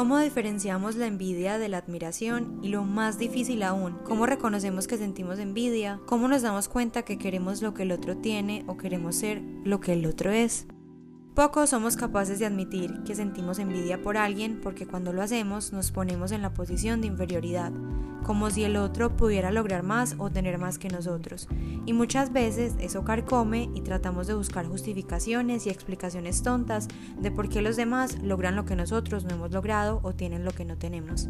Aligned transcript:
¿Cómo 0.00 0.18
diferenciamos 0.18 0.96
la 0.96 1.06
envidia 1.06 1.58
de 1.58 1.68
la 1.68 1.76
admiración? 1.76 2.58
Y 2.62 2.68
lo 2.70 2.84
más 2.84 3.18
difícil 3.18 3.62
aún, 3.62 3.98
¿cómo 4.02 4.24
reconocemos 4.24 4.86
que 4.86 4.96
sentimos 4.96 5.38
envidia? 5.38 6.00
¿Cómo 6.06 6.26
nos 6.26 6.40
damos 6.40 6.68
cuenta 6.68 7.02
que 7.02 7.18
queremos 7.18 7.60
lo 7.60 7.74
que 7.74 7.82
el 7.82 7.92
otro 7.92 8.16
tiene 8.16 8.64
o 8.66 8.78
queremos 8.78 9.16
ser 9.16 9.42
lo 9.62 9.80
que 9.80 9.92
el 9.92 10.06
otro 10.06 10.30
es? 10.30 10.66
Pocos 11.34 11.70
somos 11.70 11.96
capaces 11.96 12.40
de 12.40 12.46
admitir 12.46 13.04
que 13.04 13.14
sentimos 13.14 13.60
envidia 13.60 14.02
por 14.02 14.16
alguien 14.16 14.60
porque 14.60 14.84
cuando 14.84 15.12
lo 15.12 15.22
hacemos 15.22 15.72
nos 15.72 15.92
ponemos 15.92 16.32
en 16.32 16.42
la 16.42 16.52
posición 16.52 17.00
de 17.00 17.06
inferioridad, 17.06 17.70
como 18.24 18.50
si 18.50 18.64
el 18.64 18.76
otro 18.76 19.16
pudiera 19.16 19.52
lograr 19.52 19.84
más 19.84 20.16
o 20.18 20.28
tener 20.28 20.58
más 20.58 20.76
que 20.78 20.88
nosotros. 20.88 21.46
Y 21.86 21.92
muchas 21.92 22.32
veces 22.32 22.74
eso 22.80 23.04
carcome 23.04 23.70
y 23.76 23.82
tratamos 23.82 24.26
de 24.26 24.34
buscar 24.34 24.66
justificaciones 24.66 25.66
y 25.66 25.70
explicaciones 25.70 26.42
tontas 26.42 26.88
de 27.20 27.30
por 27.30 27.48
qué 27.48 27.62
los 27.62 27.76
demás 27.76 28.20
logran 28.20 28.56
lo 28.56 28.64
que 28.64 28.74
nosotros 28.74 29.24
no 29.24 29.30
hemos 29.30 29.52
logrado 29.52 30.00
o 30.02 30.12
tienen 30.12 30.44
lo 30.44 30.50
que 30.50 30.64
no 30.64 30.78
tenemos. 30.78 31.28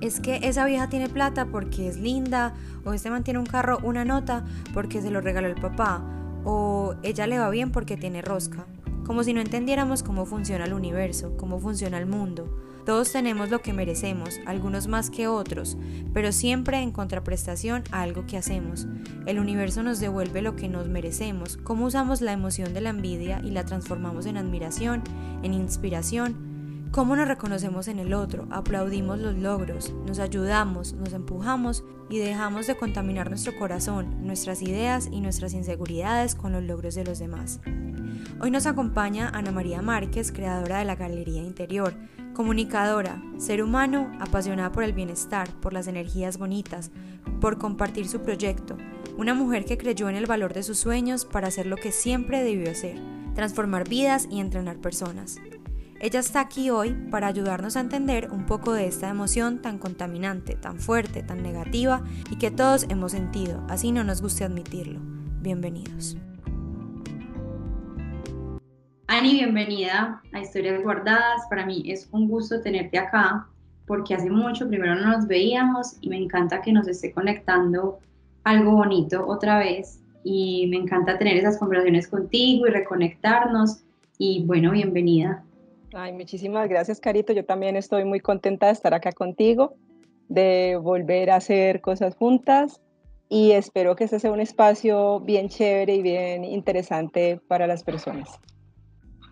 Es 0.00 0.18
que 0.18 0.40
esa 0.42 0.66
vieja 0.66 0.88
tiene 0.88 1.08
plata 1.08 1.46
porque 1.46 1.86
es 1.86 1.98
linda, 1.98 2.52
o 2.84 2.92
este 2.92 3.10
mantiene 3.10 3.38
un 3.38 3.46
carro 3.46 3.78
una 3.84 4.04
nota 4.04 4.44
porque 4.74 5.00
se 5.00 5.12
lo 5.12 5.20
regaló 5.20 5.46
el 5.46 5.54
papá, 5.54 6.02
o 6.44 6.96
ella 7.04 7.28
le 7.28 7.38
va 7.38 7.48
bien 7.48 7.70
porque 7.70 7.96
tiene 7.96 8.22
rosca 8.22 8.66
como 9.06 9.22
si 9.22 9.32
no 9.32 9.40
entendiéramos 9.40 10.02
cómo 10.02 10.26
funciona 10.26 10.64
el 10.64 10.72
universo, 10.72 11.36
cómo 11.36 11.60
funciona 11.60 11.96
el 11.98 12.06
mundo. 12.06 12.60
Todos 12.84 13.12
tenemos 13.12 13.50
lo 13.50 13.62
que 13.62 13.72
merecemos, 13.72 14.40
algunos 14.46 14.88
más 14.88 15.10
que 15.10 15.28
otros, 15.28 15.76
pero 16.12 16.32
siempre 16.32 16.78
en 16.78 16.90
contraprestación 16.90 17.84
a 17.92 18.02
algo 18.02 18.26
que 18.26 18.36
hacemos. 18.36 18.86
El 19.26 19.38
universo 19.38 19.82
nos 19.82 20.00
devuelve 20.00 20.42
lo 20.42 20.56
que 20.56 20.68
nos 20.68 20.88
merecemos, 20.88 21.56
cómo 21.56 21.86
usamos 21.86 22.20
la 22.20 22.32
emoción 22.32 22.74
de 22.74 22.80
la 22.80 22.90
envidia 22.90 23.40
y 23.44 23.50
la 23.50 23.64
transformamos 23.64 24.26
en 24.26 24.36
admiración, 24.36 25.02
en 25.42 25.54
inspiración, 25.54 26.55
cómo 26.90 27.16
nos 27.16 27.28
reconocemos 27.28 27.88
en 27.88 27.98
el 27.98 28.14
otro, 28.14 28.46
aplaudimos 28.50 29.18
los 29.18 29.36
logros, 29.36 29.92
nos 30.06 30.18
ayudamos, 30.18 30.94
nos 30.94 31.12
empujamos 31.12 31.84
y 32.08 32.18
dejamos 32.18 32.66
de 32.66 32.76
contaminar 32.76 33.28
nuestro 33.28 33.56
corazón, 33.56 34.26
nuestras 34.26 34.62
ideas 34.62 35.08
y 35.10 35.20
nuestras 35.20 35.52
inseguridades 35.54 36.34
con 36.34 36.52
los 36.52 36.62
logros 36.62 36.94
de 36.94 37.04
los 37.04 37.18
demás. 37.18 37.60
Hoy 38.40 38.50
nos 38.50 38.66
acompaña 38.66 39.30
Ana 39.30 39.50
María 39.50 39.82
Márquez, 39.82 40.30
creadora 40.30 40.78
de 40.78 40.84
la 40.84 40.96
Galería 40.96 41.42
Interior, 41.42 41.94
comunicadora, 42.34 43.22
ser 43.38 43.62
humano, 43.62 44.10
apasionada 44.20 44.72
por 44.72 44.84
el 44.84 44.92
bienestar, 44.92 45.48
por 45.60 45.72
las 45.72 45.86
energías 45.86 46.38
bonitas, 46.38 46.90
por 47.40 47.58
compartir 47.58 48.08
su 48.08 48.20
proyecto, 48.20 48.76
una 49.16 49.34
mujer 49.34 49.64
que 49.64 49.78
creyó 49.78 50.08
en 50.08 50.16
el 50.16 50.26
valor 50.26 50.52
de 50.52 50.62
sus 50.62 50.78
sueños 50.78 51.24
para 51.24 51.48
hacer 51.48 51.66
lo 51.66 51.76
que 51.76 51.92
siempre 51.92 52.42
debió 52.42 52.70
hacer, 52.70 52.98
transformar 53.34 53.88
vidas 53.88 54.28
y 54.30 54.40
entrenar 54.40 54.76
personas. 54.76 55.38
Ella 55.98 56.20
está 56.20 56.40
aquí 56.40 56.68
hoy 56.68 56.92
para 57.10 57.26
ayudarnos 57.26 57.74
a 57.74 57.80
entender 57.80 58.28
un 58.30 58.44
poco 58.44 58.74
de 58.74 58.86
esta 58.86 59.08
emoción 59.08 59.62
tan 59.62 59.78
contaminante, 59.78 60.54
tan 60.54 60.78
fuerte, 60.78 61.22
tan 61.22 61.42
negativa 61.42 62.02
y 62.30 62.36
que 62.36 62.50
todos 62.50 62.84
hemos 62.90 63.12
sentido, 63.12 63.64
así 63.70 63.92
no 63.92 64.04
nos 64.04 64.20
guste 64.20 64.44
admitirlo. 64.44 65.00
Bienvenidos. 65.40 66.18
Ani, 69.06 69.32
bienvenida 69.32 70.20
a 70.34 70.40
Historias 70.40 70.82
Guardadas. 70.82 71.42
Para 71.48 71.64
mí 71.64 71.82
es 71.86 72.10
un 72.12 72.28
gusto 72.28 72.60
tenerte 72.60 72.98
acá 72.98 73.46
porque 73.86 74.14
hace 74.14 74.28
mucho 74.28 74.68
primero 74.68 74.96
no 74.96 75.16
nos 75.16 75.26
veíamos 75.26 75.96
y 76.02 76.10
me 76.10 76.18
encanta 76.18 76.60
que 76.60 76.72
nos 76.72 76.88
esté 76.88 77.10
conectando 77.12 78.00
algo 78.44 78.72
bonito 78.72 79.26
otra 79.26 79.60
vez 79.60 80.02
y 80.24 80.66
me 80.68 80.76
encanta 80.76 81.16
tener 81.16 81.38
esas 81.38 81.56
conversaciones 81.56 82.06
contigo 82.06 82.66
y 82.66 82.70
reconectarnos 82.70 83.82
y 84.18 84.44
bueno, 84.44 84.72
bienvenida. 84.72 85.42
Ay, 85.94 86.12
muchísimas 86.12 86.68
gracias, 86.68 87.00
Carito. 87.00 87.32
Yo 87.32 87.44
también 87.44 87.76
estoy 87.76 88.04
muy 88.04 88.20
contenta 88.20 88.66
de 88.66 88.72
estar 88.72 88.92
acá 88.94 89.12
contigo, 89.12 89.74
de 90.28 90.78
volver 90.80 91.30
a 91.30 91.36
hacer 91.36 91.80
cosas 91.80 92.16
juntas 92.16 92.80
y 93.28 93.52
espero 93.52 93.96
que 93.96 94.04
este 94.04 94.20
sea 94.20 94.32
un 94.32 94.40
espacio 94.40 95.20
bien 95.20 95.48
chévere 95.48 95.96
y 95.96 96.02
bien 96.02 96.44
interesante 96.44 97.40
para 97.48 97.66
las 97.66 97.82
personas. 97.82 98.40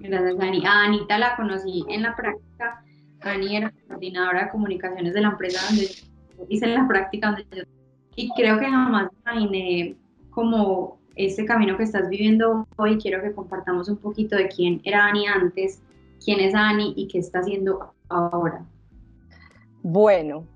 Gracias, 0.00 0.40
Ani. 0.40 0.64
A 0.66 0.84
Anita 0.84 1.18
la 1.18 1.36
conocí 1.36 1.84
en 1.88 2.02
la 2.02 2.14
práctica. 2.16 2.84
Ani 3.20 3.56
era 3.56 3.72
coordinadora 3.88 4.44
de 4.44 4.50
comunicaciones 4.50 5.14
de 5.14 5.20
la 5.20 5.28
empresa 5.28 5.66
donde 5.68 5.86
yo 5.86 6.44
hice 6.48 6.66
la 6.66 6.86
práctica 6.86 7.28
donde 7.28 7.46
yo, 7.50 7.62
y 8.16 8.30
creo 8.34 8.58
que 8.58 8.66
jamás 8.66 9.10
imaginé 9.22 9.96
como 10.30 10.98
este 11.16 11.44
camino 11.44 11.76
que 11.76 11.84
estás 11.84 12.08
viviendo 12.08 12.66
hoy. 12.76 12.98
Quiero 12.98 13.22
que 13.22 13.32
compartamos 13.32 13.88
un 13.88 13.96
poquito 13.96 14.36
de 14.36 14.48
quién 14.48 14.80
era 14.84 15.06
Ani 15.06 15.26
antes, 15.26 15.80
quién 16.24 16.40
es 16.40 16.54
Ani 16.54 16.94
y 16.96 17.08
qué 17.08 17.18
está 17.18 17.40
haciendo 17.40 17.92
ahora. 18.08 18.64
Bueno, 19.82 20.46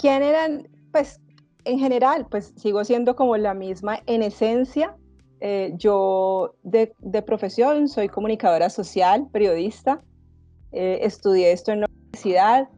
¿quién 0.00 0.22
eran? 0.22 0.68
Pues 0.90 1.20
en 1.64 1.78
general, 1.78 2.26
pues 2.30 2.52
sigo 2.56 2.84
siendo 2.84 3.14
como 3.14 3.36
la 3.36 3.54
misma 3.54 4.00
en 4.06 4.22
esencia, 4.22 4.96
eh, 5.44 5.72
yo 5.74 6.54
de, 6.62 6.94
profesión 7.26 7.88
soy 7.88 8.08
comunicadora 8.08 8.70
social, 8.70 9.26
periodista. 9.32 10.00
Eh, 10.70 11.00
estudié 11.02 11.50
esto 11.50 11.72
en 11.72 11.80
la 11.80 11.88
universidad. 11.88 12.68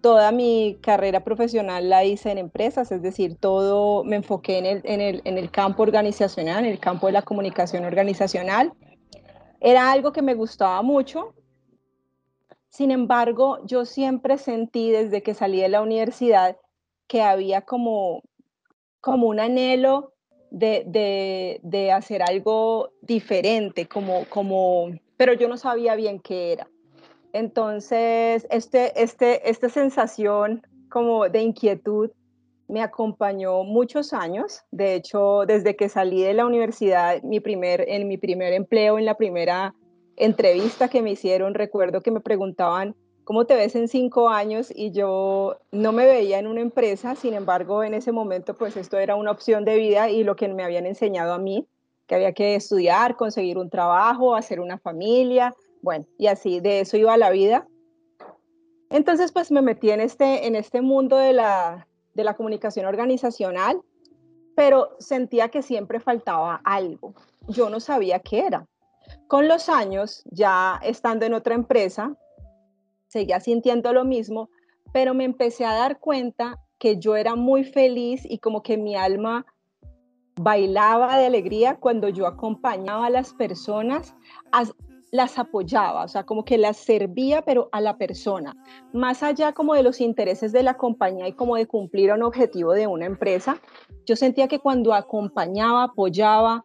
Toda 0.00 0.32
mi 0.32 0.78
carrera 0.80 1.22
profesional 1.22 1.90
la 1.90 2.02
hice 2.04 2.30
en 2.30 2.38
empresas, 2.38 2.90
es 2.92 3.02
decir, 3.02 3.36
todo 3.36 4.04
me 4.04 4.16
enfoqué 4.16 4.56
en 4.56 4.64
el, 4.64 4.80
en 4.84 5.02
el, 5.02 5.20
en 5.24 5.36
el 5.36 5.50
campo 5.50 5.82
organizacional, 5.82 6.64
en 6.64 6.72
el 6.72 6.78
campo 6.78 7.08
de 7.08 7.12
la 7.12 7.22
comunicación 7.22 7.84
organizacional. 7.84 8.72
Era 9.60 9.92
algo 9.92 10.12
que 10.12 10.22
me 10.22 10.32
gustaba 10.32 10.80
mucho. 10.80 11.34
Sin 12.74 12.90
embargo, 12.90 13.60
yo 13.64 13.84
siempre 13.84 14.36
sentí 14.36 14.90
desde 14.90 15.22
que 15.22 15.32
salí 15.32 15.60
de 15.60 15.68
la 15.68 15.80
universidad 15.80 16.56
que 17.06 17.22
había 17.22 17.60
como, 17.60 18.20
como 19.00 19.28
un 19.28 19.38
anhelo 19.38 20.12
de, 20.50 21.92
hacer 21.94 22.20
algo 22.28 22.90
diferente, 23.00 23.86
como, 23.86 24.24
como, 24.28 24.90
pero 25.16 25.34
yo 25.34 25.46
no 25.46 25.56
sabía 25.56 25.94
bien 25.94 26.18
qué 26.18 26.50
era. 26.54 26.68
Entonces, 27.32 28.44
este, 28.50 29.00
este, 29.00 29.48
esta 29.48 29.68
sensación 29.68 30.66
como 30.88 31.28
de 31.28 31.42
inquietud 31.42 32.10
me 32.66 32.82
acompañó 32.82 33.62
muchos 33.62 34.12
años. 34.12 34.64
De 34.72 34.96
hecho, 34.96 35.44
desde 35.46 35.76
que 35.76 35.88
salí 35.88 36.24
de 36.24 36.34
la 36.34 36.44
universidad, 36.44 37.22
mi 37.22 37.38
primer, 37.38 37.84
en 37.86 38.08
mi 38.08 38.18
primer 38.18 38.52
empleo, 38.52 38.98
en 38.98 39.04
la 39.04 39.16
primera 39.16 39.76
entrevista 40.16 40.88
que 40.88 41.02
me 41.02 41.12
hicieron, 41.12 41.54
recuerdo 41.54 42.00
que 42.00 42.10
me 42.10 42.20
preguntaban, 42.20 42.94
¿cómo 43.24 43.46
te 43.46 43.54
ves 43.54 43.74
en 43.74 43.88
cinco 43.88 44.28
años? 44.28 44.72
Y 44.74 44.92
yo 44.92 45.58
no 45.72 45.92
me 45.92 46.06
veía 46.06 46.38
en 46.38 46.46
una 46.46 46.60
empresa, 46.60 47.14
sin 47.14 47.34
embargo, 47.34 47.82
en 47.82 47.94
ese 47.94 48.12
momento, 48.12 48.54
pues 48.54 48.76
esto 48.76 48.98
era 48.98 49.16
una 49.16 49.30
opción 49.30 49.64
de 49.64 49.76
vida 49.76 50.10
y 50.10 50.24
lo 50.24 50.36
que 50.36 50.48
me 50.48 50.62
habían 50.62 50.86
enseñado 50.86 51.32
a 51.32 51.38
mí, 51.38 51.66
que 52.06 52.14
había 52.14 52.32
que 52.32 52.54
estudiar, 52.54 53.16
conseguir 53.16 53.58
un 53.58 53.70
trabajo, 53.70 54.34
hacer 54.34 54.60
una 54.60 54.78
familia, 54.78 55.54
bueno, 55.82 56.06
y 56.18 56.28
así, 56.28 56.60
de 56.60 56.80
eso 56.80 56.96
iba 56.96 57.16
la 57.16 57.30
vida. 57.30 57.66
Entonces, 58.90 59.32
pues 59.32 59.50
me 59.50 59.62
metí 59.62 59.90
en 59.90 60.00
este, 60.00 60.46
en 60.46 60.54
este 60.54 60.80
mundo 60.80 61.16
de 61.16 61.32
la, 61.32 61.86
de 62.14 62.24
la 62.24 62.34
comunicación 62.34 62.86
organizacional, 62.86 63.82
pero 64.54 64.96
sentía 64.98 65.48
que 65.48 65.62
siempre 65.62 66.00
faltaba 66.00 66.60
algo. 66.64 67.14
Yo 67.48 67.70
no 67.70 67.80
sabía 67.80 68.20
qué 68.20 68.46
era. 68.46 68.66
Con 69.34 69.48
los 69.48 69.68
años, 69.68 70.22
ya 70.30 70.78
estando 70.84 71.26
en 71.26 71.34
otra 71.34 71.56
empresa, 71.56 72.16
seguía 73.08 73.40
sintiendo 73.40 73.92
lo 73.92 74.04
mismo, 74.04 74.48
pero 74.92 75.12
me 75.12 75.24
empecé 75.24 75.64
a 75.64 75.74
dar 75.74 75.98
cuenta 75.98 76.60
que 76.78 77.00
yo 77.00 77.16
era 77.16 77.34
muy 77.34 77.64
feliz 77.64 78.24
y 78.24 78.38
como 78.38 78.62
que 78.62 78.76
mi 78.76 78.94
alma 78.94 79.44
bailaba 80.36 81.18
de 81.18 81.26
alegría 81.26 81.80
cuando 81.80 82.08
yo 82.10 82.28
acompañaba 82.28 83.06
a 83.06 83.10
las 83.10 83.34
personas, 83.34 84.14
las 85.10 85.36
apoyaba, 85.36 86.04
o 86.04 86.08
sea, 86.08 86.24
como 86.24 86.44
que 86.44 86.56
las 86.56 86.76
servía, 86.76 87.42
pero 87.42 87.68
a 87.72 87.80
la 87.80 87.98
persona, 87.98 88.54
más 88.92 89.24
allá 89.24 89.52
como 89.52 89.74
de 89.74 89.82
los 89.82 90.00
intereses 90.00 90.52
de 90.52 90.62
la 90.62 90.74
compañía 90.74 91.26
y 91.26 91.32
como 91.32 91.56
de 91.56 91.66
cumplir 91.66 92.12
un 92.12 92.22
objetivo 92.22 92.72
de 92.72 92.86
una 92.86 93.06
empresa, 93.06 93.60
yo 94.06 94.14
sentía 94.14 94.46
que 94.46 94.60
cuando 94.60 94.94
acompañaba, 94.94 95.82
apoyaba, 95.82 96.64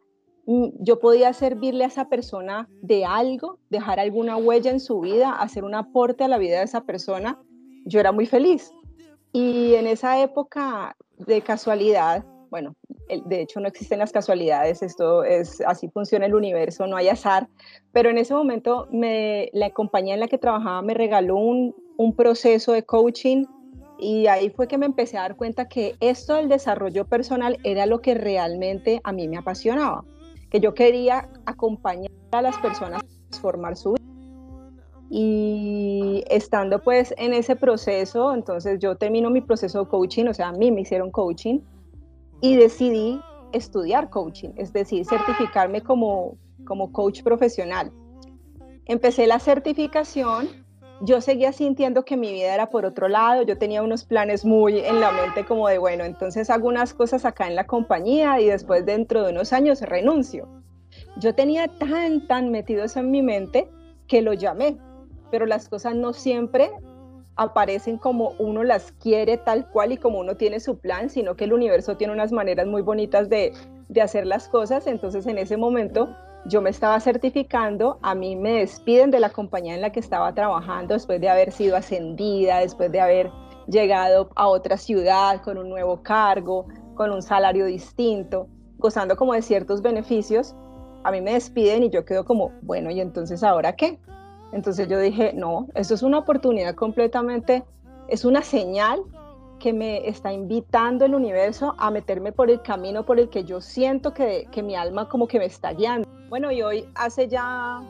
yo 0.79 0.99
podía 0.99 1.31
servirle 1.33 1.83
a 1.83 1.87
esa 1.87 2.09
persona 2.09 2.67
de 2.81 3.05
algo, 3.05 3.59
dejar 3.69 3.99
alguna 3.99 4.35
huella 4.35 4.71
en 4.71 4.79
su 4.79 4.99
vida, 4.99 5.31
hacer 5.31 5.63
un 5.63 5.75
aporte 5.75 6.23
a 6.23 6.27
la 6.27 6.39
vida 6.39 6.57
de 6.57 6.65
esa 6.65 6.81
persona, 6.81 7.39
yo 7.85 7.99
era 7.99 8.11
muy 8.11 8.25
feliz. 8.25 8.71
Y 9.31 9.75
en 9.75 9.85
esa 9.85 10.19
época 10.23 10.95
de 11.17 11.41
casualidad, 11.41 12.25
bueno, 12.49 12.73
de 13.25 13.41
hecho 13.41 13.59
no 13.59 13.67
existen 13.67 13.99
las 13.99 14.11
casualidades, 14.11 14.81
esto 14.81 15.23
es 15.23 15.61
así 15.61 15.87
funciona 15.89 16.25
el 16.25 16.33
universo, 16.33 16.87
no 16.87 16.95
hay 16.95 17.09
azar, 17.09 17.47
pero 17.91 18.09
en 18.09 18.17
ese 18.17 18.33
momento 18.33 18.87
me, 18.91 19.49
la 19.53 19.69
compañía 19.69 20.15
en 20.15 20.19
la 20.19 20.27
que 20.27 20.39
trabajaba 20.39 20.81
me 20.81 20.95
regaló 20.95 21.35
un, 21.35 21.75
un 21.97 22.15
proceso 22.15 22.71
de 22.71 22.81
coaching 22.81 23.45
y 23.99 24.25
ahí 24.25 24.49
fue 24.49 24.67
que 24.67 24.79
me 24.79 24.87
empecé 24.87 25.17
a 25.19 25.21
dar 25.21 25.35
cuenta 25.35 25.67
que 25.67 25.95
esto 25.99 26.33
del 26.35 26.49
desarrollo 26.49 27.05
personal 27.05 27.57
era 27.63 27.85
lo 27.85 28.01
que 28.01 28.15
realmente 28.15 28.99
a 29.03 29.11
mí 29.11 29.27
me 29.27 29.37
apasionaba 29.37 30.03
que 30.49 30.59
yo 30.59 30.73
quería 30.73 31.29
acompañar 31.45 32.11
a 32.31 32.41
las 32.41 32.57
personas 32.57 33.03
a 33.03 33.29
transformar 33.29 33.75
su 33.75 33.93
vida. 33.93 34.05
Y 35.11 36.23
estando 36.29 36.81
pues 36.83 37.13
en 37.17 37.33
ese 37.33 37.55
proceso, 37.55 38.33
entonces 38.33 38.79
yo 38.79 38.95
termino 38.95 39.29
mi 39.29 39.41
proceso 39.41 39.83
de 39.83 39.89
coaching, 39.89 40.25
o 40.27 40.33
sea, 40.33 40.49
a 40.49 40.51
mí 40.51 40.71
me 40.71 40.81
hicieron 40.81 41.09
coaching 41.09 41.59
y 42.41 42.55
decidí 42.55 43.19
estudiar 43.51 44.09
coaching, 44.09 44.49
es 44.55 44.71
decir, 44.71 45.05
certificarme 45.05 45.81
como, 45.81 46.37
como 46.65 46.91
coach 46.91 47.23
profesional. 47.23 47.91
Empecé 48.85 49.25
la 49.25 49.39
certificación, 49.39 50.47
yo 51.01 51.21
seguía 51.21 51.53
sintiendo 51.53 52.03
que 52.03 52.17
mi 52.17 52.31
vida 52.31 52.53
era 52.53 52.69
por 52.69 52.85
otro 52.85 53.07
lado, 53.07 53.43
yo 53.43 53.57
tenía 53.57 53.81
unos 53.81 54.03
planes 54.03 54.43
muy 54.43 54.79
en 54.79 54.99
la 54.99 55.11
mente 55.11 55.45
como 55.45 55.67
de, 55.67 55.77
bueno, 55.77 56.03
entonces 56.03 56.49
hago 56.49 56.67
unas 56.67 56.93
cosas 56.93 57.25
acá 57.25 57.47
en 57.47 57.55
la 57.55 57.65
compañía 57.65 58.39
y 58.41 58.47
después 58.47 58.85
dentro 58.85 59.23
de 59.23 59.31
unos 59.31 59.53
años 59.53 59.81
renuncio. 59.81 60.47
Yo 61.17 61.33
tenía 61.33 61.67
tan, 61.67 62.27
tan 62.27 62.51
metido 62.51 62.83
eso 62.83 62.99
en 62.99 63.11
mi 63.11 63.21
mente 63.21 63.69
que 64.07 64.21
lo 64.21 64.33
llamé, 64.33 64.77
pero 65.31 65.45
las 65.45 65.69
cosas 65.69 65.95
no 65.95 66.13
siempre 66.13 66.71
aparecen 67.35 67.97
como 67.97 68.33
uno 68.37 68.63
las 68.63 68.91
quiere 68.91 69.37
tal 69.37 69.69
cual 69.69 69.93
y 69.93 69.97
como 69.97 70.19
uno 70.19 70.35
tiene 70.35 70.59
su 70.59 70.79
plan, 70.79 71.09
sino 71.09 71.35
que 71.35 71.45
el 71.45 71.53
universo 71.53 71.95
tiene 71.95 72.11
unas 72.11 72.33
maneras 72.33 72.67
muy 72.67 72.81
bonitas 72.81 73.29
de, 73.29 73.53
de 73.87 74.01
hacer 74.01 74.25
las 74.25 74.49
cosas. 74.49 74.87
Entonces 74.87 75.25
en 75.25 75.37
ese 75.37 75.55
momento 75.55 76.13
yo 76.45 76.61
me 76.61 76.69
estaba 76.69 76.99
certificando, 76.99 77.99
a 78.01 78.15
mí 78.15 78.35
me 78.35 78.59
despiden 78.59 79.11
de 79.11 79.19
la 79.19 79.29
compañía 79.29 79.75
en 79.75 79.81
la 79.81 79.91
que 79.91 79.99
estaba 79.99 80.33
trabajando 80.33 80.93
después 80.93 81.19
de 81.19 81.29
haber 81.29 81.51
sido 81.51 81.75
ascendida, 81.75 82.59
después 82.59 82.91
de 82.91 83.01
haber 83.01 83.31
llegado 83.67 84.29
a 84.35 84.47
otra 84.47 84.77
ciudad 84.77 85.41
con 85.41 85.57
un 85.57 85.69
nuevo 85.69 86.01
cargo, 86.01 86.67
con 86.95 87.11
un 87.11 87.21
salario 87.21 87.65
distinto, 87.65 88.47
gozando 88.77 89.15
como 89.15 89.33
de 89.33 89.41
ciertos 89.41 89.81
beneficios. 89.81 90.55
A 91.03 91.11
mí 91.11 91.21
me 91.21 91.33
despiden 91.33 91.83
y 91.83 91.89
yo 91.89 92.05
quedo 92.05 92.25
como, 92.25 92.51
bueno, 92.61 92.89
¿y 92.89 92.99
entonces 92.99 93.43
ahora 93.43 93.75
qué? 93.75 93.99
Entonces 94.51 94.87
yo 94.87 94.99
dije, 94.99 95.33
no, 95.33 95.67
esto 95.75 95.93
es 95.93 96.03
una 96.03 96.19
oportunidad 96.19 96.73
completamente, 96.75 97.63
es 98.07 98.25
una 98.25 98.41
señal 98.41 99.01
que 99.59 99.73
me 99.73 100.07
está 100.07 100.33
invitando 100.33 101.05
el 101.05 101.13
universo 101.13 101.75
a 101.77 101.91
meterme 101.91 102.31
por 102.31 102.49
el 102.49 102.61
camino 102.61 103.05
por 103.05 103.19
el 103.19 103.29
que 103.29 103.43
yo 103.43 103.61
siento 103.61 104.13
que, 104.13 104.47
que 104.51 104.63
mi 104.63 104.75
alma 104.75 105.09
como 105.09 105.27
que 105.27 105.37
me 105.37 105.45
está 105.45 105.73
guiando. 105.73 106.07
Bueno, 106.29 106.51
y 106.51 106.61
hoy 106.61 106.89
hace 106.95 107.27
ya 107.27 107.81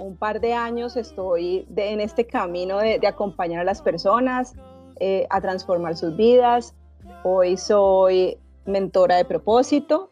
un 0.00 0.16
par 0.16 0.40
de 0.40 0.54
años 0.54 0.96
estoy 0.96 1.66
en 1.76 2.00
este 2.00 2.26
camino 2.26 2.78
de, 2.78 3.00
acompañar 3.06 3.60
a 3.60 3.64
las 3.64 3.82
personas 3.82 4.54
eh, 4.98 5.26
a 5.30 5.40
transformar 5.40 5.96
sus 5.96 6.16
vidas. 6.16 6.74
Hoy 7.22 7.56
soy 7.56 8.38
mentora 8.64 9.16
de 9.16 9.24
propósito, 9.24 10.10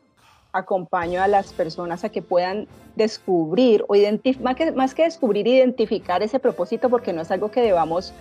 acompaño 0.52 1.23
a 1.23 1.29
las 1.29 1.52
personas 1.52 2.05
a 2.05 2.08
que 2.08 2.23
puedan 2.23 2.67
descubrir 2.96 3.84
o 3.88 3.94
más 4.41 4.56
que, 4.56 4.73
más 4.73 4.94
que 4.94 5.05
descubrir, 5.05 5.46
identificar 5.46 6.23
ese 6.23 6.38
propósito 6.38 6.88
porque 6.91 7.12
no 7.12 7.23
es 7.23 7.31
algo 7.31 7.50
que 7.50 7.61
debamos 7.61 8.12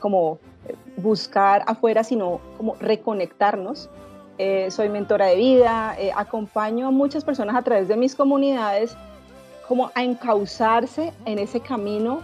como 0.00 0.38
eh, 0.66 0.74
buscar 0.96 1.62
afuera, 1.66 2.02
sino 2.02 2.40
como 2.56 2.74
reconectarnos. 2.80 3.88
Eh, 4.38 4.70
soy 4.70 4.88
mentora 4.88 5.26
de 5.26 5.36
vida, 5.36 5.94
eh, 5.98 6.10
acompaño 6.16 6.88
a 6.88 6.90
muchas 6.90 7.24
personas 7.24 7.54
a 7.54 7.62
través 7.62 7.88
de 7.88 7.96
mis 7.96 8.14
comunidades 8.14 8.96
como 9.68 9.92
a 9.94 10.02
encauzarse 10.02 11.12
en 11.26 11.38
ese 11.38 11.60
camino 11.60 12.22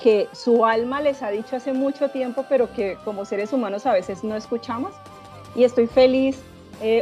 que 0.00 0.28
su 0.32 0.64
alma 0.64 1.00
les 1.00 1.22
ha 1.22 1.30
dicho 1.30 1.56
hace 1.56 1.72
mucho 1.72 2.10
tiempo, 2.10 2.44
pero 2.48 2.72
que 2.72 2.96
como 3.04 3.24
seres 3.24 3.52
humanos 3.52 3.84
a 3.86 3.92
veces 3.92 4.22
no 4.22 4.36
escuchamos. 4.36 4.92
Y 5.56 5.64
estoy 5.64 5.88
feliz 5.88 6.40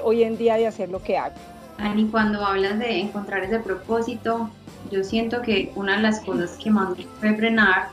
hoy 0.03 0.23
en 0.23 0.39
día 0.39 0.57
de 0.57 0.67
hacer 0.67 0.89
lo 0.89 1.03
que 1.03 1.19
hago. 1.19 1.35
Ani, 1.77 2.07
cuando 2.07 2.43
hablas 2.43 2.79
de 2.79 3.01
encontrar 3.01 3.45
ese 3.45 3.59
propósito, 3.59 4.49
yo 4.91 5.05
siento 5.05 5.43
que 5.43 5.73
una 5.75 5.97
de 5.97 6.03
las 6.03 6.21
cosas 6.21 6.57
que 6.57 6.71
más 6.71 6.97
me 6.97 7.05
puede 7.21 7.37
frenar 7.37 7.89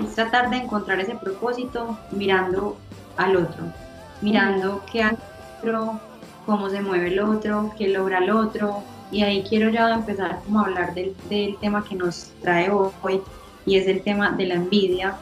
es 0.00 0.14
tratar 0.14 0.50
de 0.50 0.56
encontrar 0.56 1.00
ese 1.00 1.14
propósito 1.14 1.98
mirando 2.10 2.76
al 3.16 3.36
otro, 3.36 3.64
mirando 4.20 4.82
qué 4.90 5.02
hace 5.02 5.16
el 5.62 5.74
otro, 5.74 6.00
cómo 6.46 6.70
se 6.70 6.80
mueve 6.80 7.08
el 7.08 7.20
otro, 7.20 7.72
qué 7.76 7.88
logra 7.88 8.18
el 8.18 8.30
otro. 8.30 8.82
Y 9.10 9.22
ahí 9.22 9.42
quiero 9.48 9.70
ya 9.70 9.92
empezar 9.94 10.40
como 10.44 10.60
a 10.60 10.64
hablar 10.64 10.94
del, 10.94 11.14
del 11.28 11.56
tema 11.58 11.84
que 11.84 11.94
nos 11.94 12.32
trae 12.42 12.70
hoy 12.70 13.22
y 13.64 13.76
es 13.76 13.86
el 13.86 14.02
tema 14.02 14.32
de 14.32 14.46
la 14.46 14.54
envidia, 14.54 15.16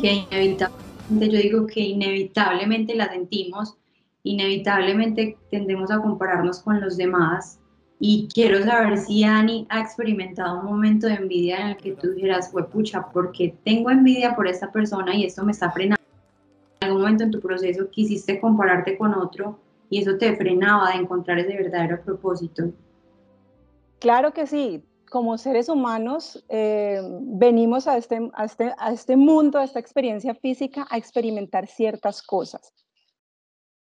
que 0.00 0.26
inevitablemente, 0.30 1.30
yo 1.30 1.38
digo 1.38 1.66
que 1.66 1.80
inevitablemente 1.80 2.94
la 2.94 3.08
sentimos 3.08 3.76
inevitablemente 4.22 5.38
tendemos 5.50 5.90
a 5.90 6.00
compararnos 6.00 6.60
con 6.60 6.80
los 6.80 6.96
demás. 6.96 7.58
Y 8.02 8.28
quiero 8.32 8.62
saber 8.64 8.96
si 8.96 9.24
Ani 9.24 9.66
ha 9.68 9.78
experimentado 9.78 10.60
un 10.60 10.64
momento 10.64 11.06
de 11.06 11.16
envidia 11.16 11.60
en 11.60 11.66
el 11.68 11.76
que 11.76 11.92
tú 11.92 12.12
dijeras, 12.12 12.50
pucha, 12.72 13.06
porque 13.12 13.54
tengo 13.62 13.90
envidia 13.90 14.34
por 14.34 14.48
esta 14.48 14.72
persona 14.72 15.14
y 15.14 15.26
esto 15.26 15.44
me 15.44 15.52
está 15.52 15.70
frenando. 15.70 16.02
En 16.80 16.88
algún 16.88 17.02
momento 17.02 17.24
en 17.24 17.30
tu 17.30 17.40
proceso 17.40 17.90
quisiste 17.90 18.40
compararte 18.40 18.96
con 18.96 19.12
otro 19.12 19.58
y 19.90 20.00
eso 20.00 20.16
te 20.16 20.34
frenaba 20.34 20.92
de 20.92 20.96
encontrar 20.96 21.40
ese 21.40 21.54
verdadero 21.54 22.00
propósito. 22.02 22.72
Claro 23.98 24.32
que 24.32 24.46
sí. 24.46 24.82
Como 25.10 25.36
seres 25.36 25.68
humanos 25.68 26.42
eh, 26.48 27.02
venimos 27.20 27.86
a 27.86 27.98
este, 27.98 28.30
a, 28.32 28.46
este, 28.46 28.72
a 28.78 28.92
este 28.92 29.16
mundo, 29.16 29.58
a 29.58 29.64
esta 29.64 29.78
experiencia 29.78 30.34
física, 30.34 30.86
a 30.88 30.96
experimentar 30.96 31.66
ciertas 31.66 32.22
cosas. 32.22 32.72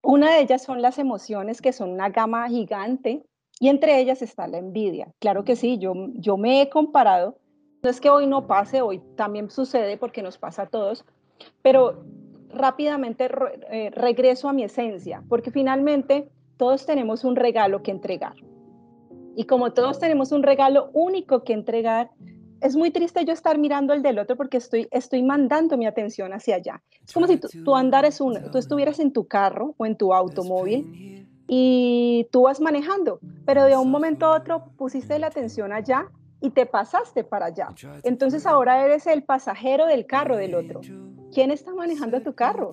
Una 0.02 0.36
de 0.36 0.42
ellas 0.42 0.64
son 0.64 0.82
las 0.82 1.00
emociones, 1.00 1.62
que 1.62 1.74
son 1.74 1.90
una 1.90 2.10
gama 2.10 2.48
gigante, 2.48 3.26
y 3.60 3.70
entre 3.70 4.00
ellas 4.00 4.22
está 4.22 4.48
la 4.48 4.58
envidia. 4.58 5.14
Claro 5.20 5.44
que 5.44 5.56
sí, 5.56 5.78
yo, 5.78 5.94
yo 6.14 6.38
me 6.38 6.62
he 6.62 6.70
comparado. 6.70 7.38
No 7.84 7.90
es 7.90 8.02
que 8.02 8.10
hoy 8.10 8.28
no 8.28 8.48
pase, 8.48 8.82
hoy 8.82 9.02
también 9.16 9.50
sucede 9.50 9.98
porque 9.98 10.22
nos 10.22 10.38
pasa 10.38 10.64
a 10.64 10.68
todos, 10.68 11.06
pero 11.62 12.04
rápidamente 12.50 13.30
eh, 13.70 13.92
regreso 13.92 14.50
a 14.50 14.54
mi 14.54 14.64
esencia, 14.64 15.24
porque 15.30 15.52
finalmente 15.52 16.30
todos 16.58 16.86
tenemos 16.86 17.24
un 17.24 17.36
regalo 17.36 17.84
que 17.84 17.92
entregar. 17.92 18.36
Y 19.36 19.44
como 19.44 19.74
todos 19.74 20.00
tenemos 20.00 20.32
un 20.32 20.44
regalo 20.44 20.90
único 20.94 21.44
que 21.44 21.54
entregar, 21.54 22.10
es 22.62 22.76
muy 22.76 22.90
triste 22.90 23.24
yo 23.26 23.34
estar 23.34 23.58
mirando 23.60 23.94
el 23.94 24.02
del 24.02 24.18
otro 24.18 24.36
porque 24.38 24.58
estoy, 24.58 24.88
estoy 24.92 25.22
mandando 25.22 25.78
mi 25.78 25.86
atención 25.86 26.34
hacia 26.34 26.56
allá. 26.56 26.82
Es 27.06 27.14
como 27.14 27.28
si 27.28 27.38
tú, 27.38 27.50
tú 27.64 27.76
andares 27.76 28.22
un, 28.22 28.50
tú 28.52 28.58
estuvieras 28.58 29.00
en 29.00 29.12
tu 29.12 29.28
carro 29.28 29.76
o 29.78 29.86
en 29.86 29.98
tu 29.98 30.14
automóvil 30.14 31.28
y 31.48 32.28
tú 32.32 32.44
vas 32.44 32.60
manejando, 32.60 33.20
pero 33.46 33.66
de 33.66 33.78
un 33.78 33.92
momento 33.92 34.26
a 34.26 34.38
otro 34.38 34.66
pusiste 34.78 35.20
la 35.20 35.28
atención 35.28 35.72
allá 35.72 36.10
y 36.42 36.52
te 36.52 36.66
pasaste 36.66 37.24
para 37.24 37.48
allá. 37.48 37.70
Entonces 38.04 38.46
ahora 38.46 38.86
eres 38.86 39.08
el 39.08 39.24
pasajero 39.24 39.86
del 39.86 40.06
carro 40.06 40.38
del 40.38 40.56
otro. 40.56 40.82
¿Quién 41.34 41.52
está 41.52 41.74
manejando 41.74 42.22
tu 42.22 42.34
carro? 42.34 42.72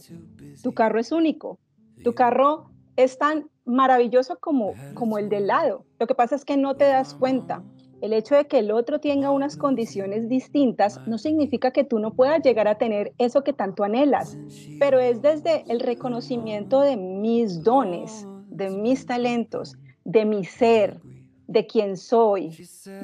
Tu 0.63 0.73
carro 0.73 1.01
es 1.01 1.13
único. 1.13 1.59
Tu 2.03 2.15
carro 2.15 2.71
es 2.97 3.19
tan 3.19 3.49
maravilloso 3.65 4.39
como, 4.41 4.75
como 4.95 5.19
el 5.19 5.29
del 5.29 5.47
lado. 5.47 5.85
Lo 5.99 6.07
que 6.07 6.15
pasa 6.15 6.35
es 6.35 6.45
que 6.45 6.57
no 6.57 6.77
te 6.77 6.85
das 6.85 7.15
cuenta. 7.15 7.63
El 8.01 8.13
hecho 8.13 8.35
de 8.35 8.47
que 8.47 8.59
el 8.59 8.73
otro 8.73 8.99
tenga 8.99 9.31
unas 9.31 9.57
condiciones 9.57 10.29
distintas 10.29 11.01
no 11.07 11.19
significa 11.19 11.71
que 11.71 11.85
tú 11.85 12.01
no 12.01 12.15
puedas 12.15 12.43
llegar 12.43 12.67
a 12.67 12.77
tener 12.77 13.13
eso 13.19 13.45
que 13.45 13.53
tanto 13.53 13.85
anhelas, 13.85 14.37
pero 14.81 14.99
es 14.99 15.23
desde 15.23 15.65
el 15.69 15.79
reconocimiento 15.79 16.81
de 16.81 16.97
mis 16.97 17.63
dones, 17.63 18.27
de 18.53 18.71
mis 18.71 19.07
talentos, 19.07 19.77
de 20.05 20.25
mi 20.25 20.45
ser, 20.45 21.01
de 21.47 21.67
quién 21.67 21.97
soy, 21.97 22.57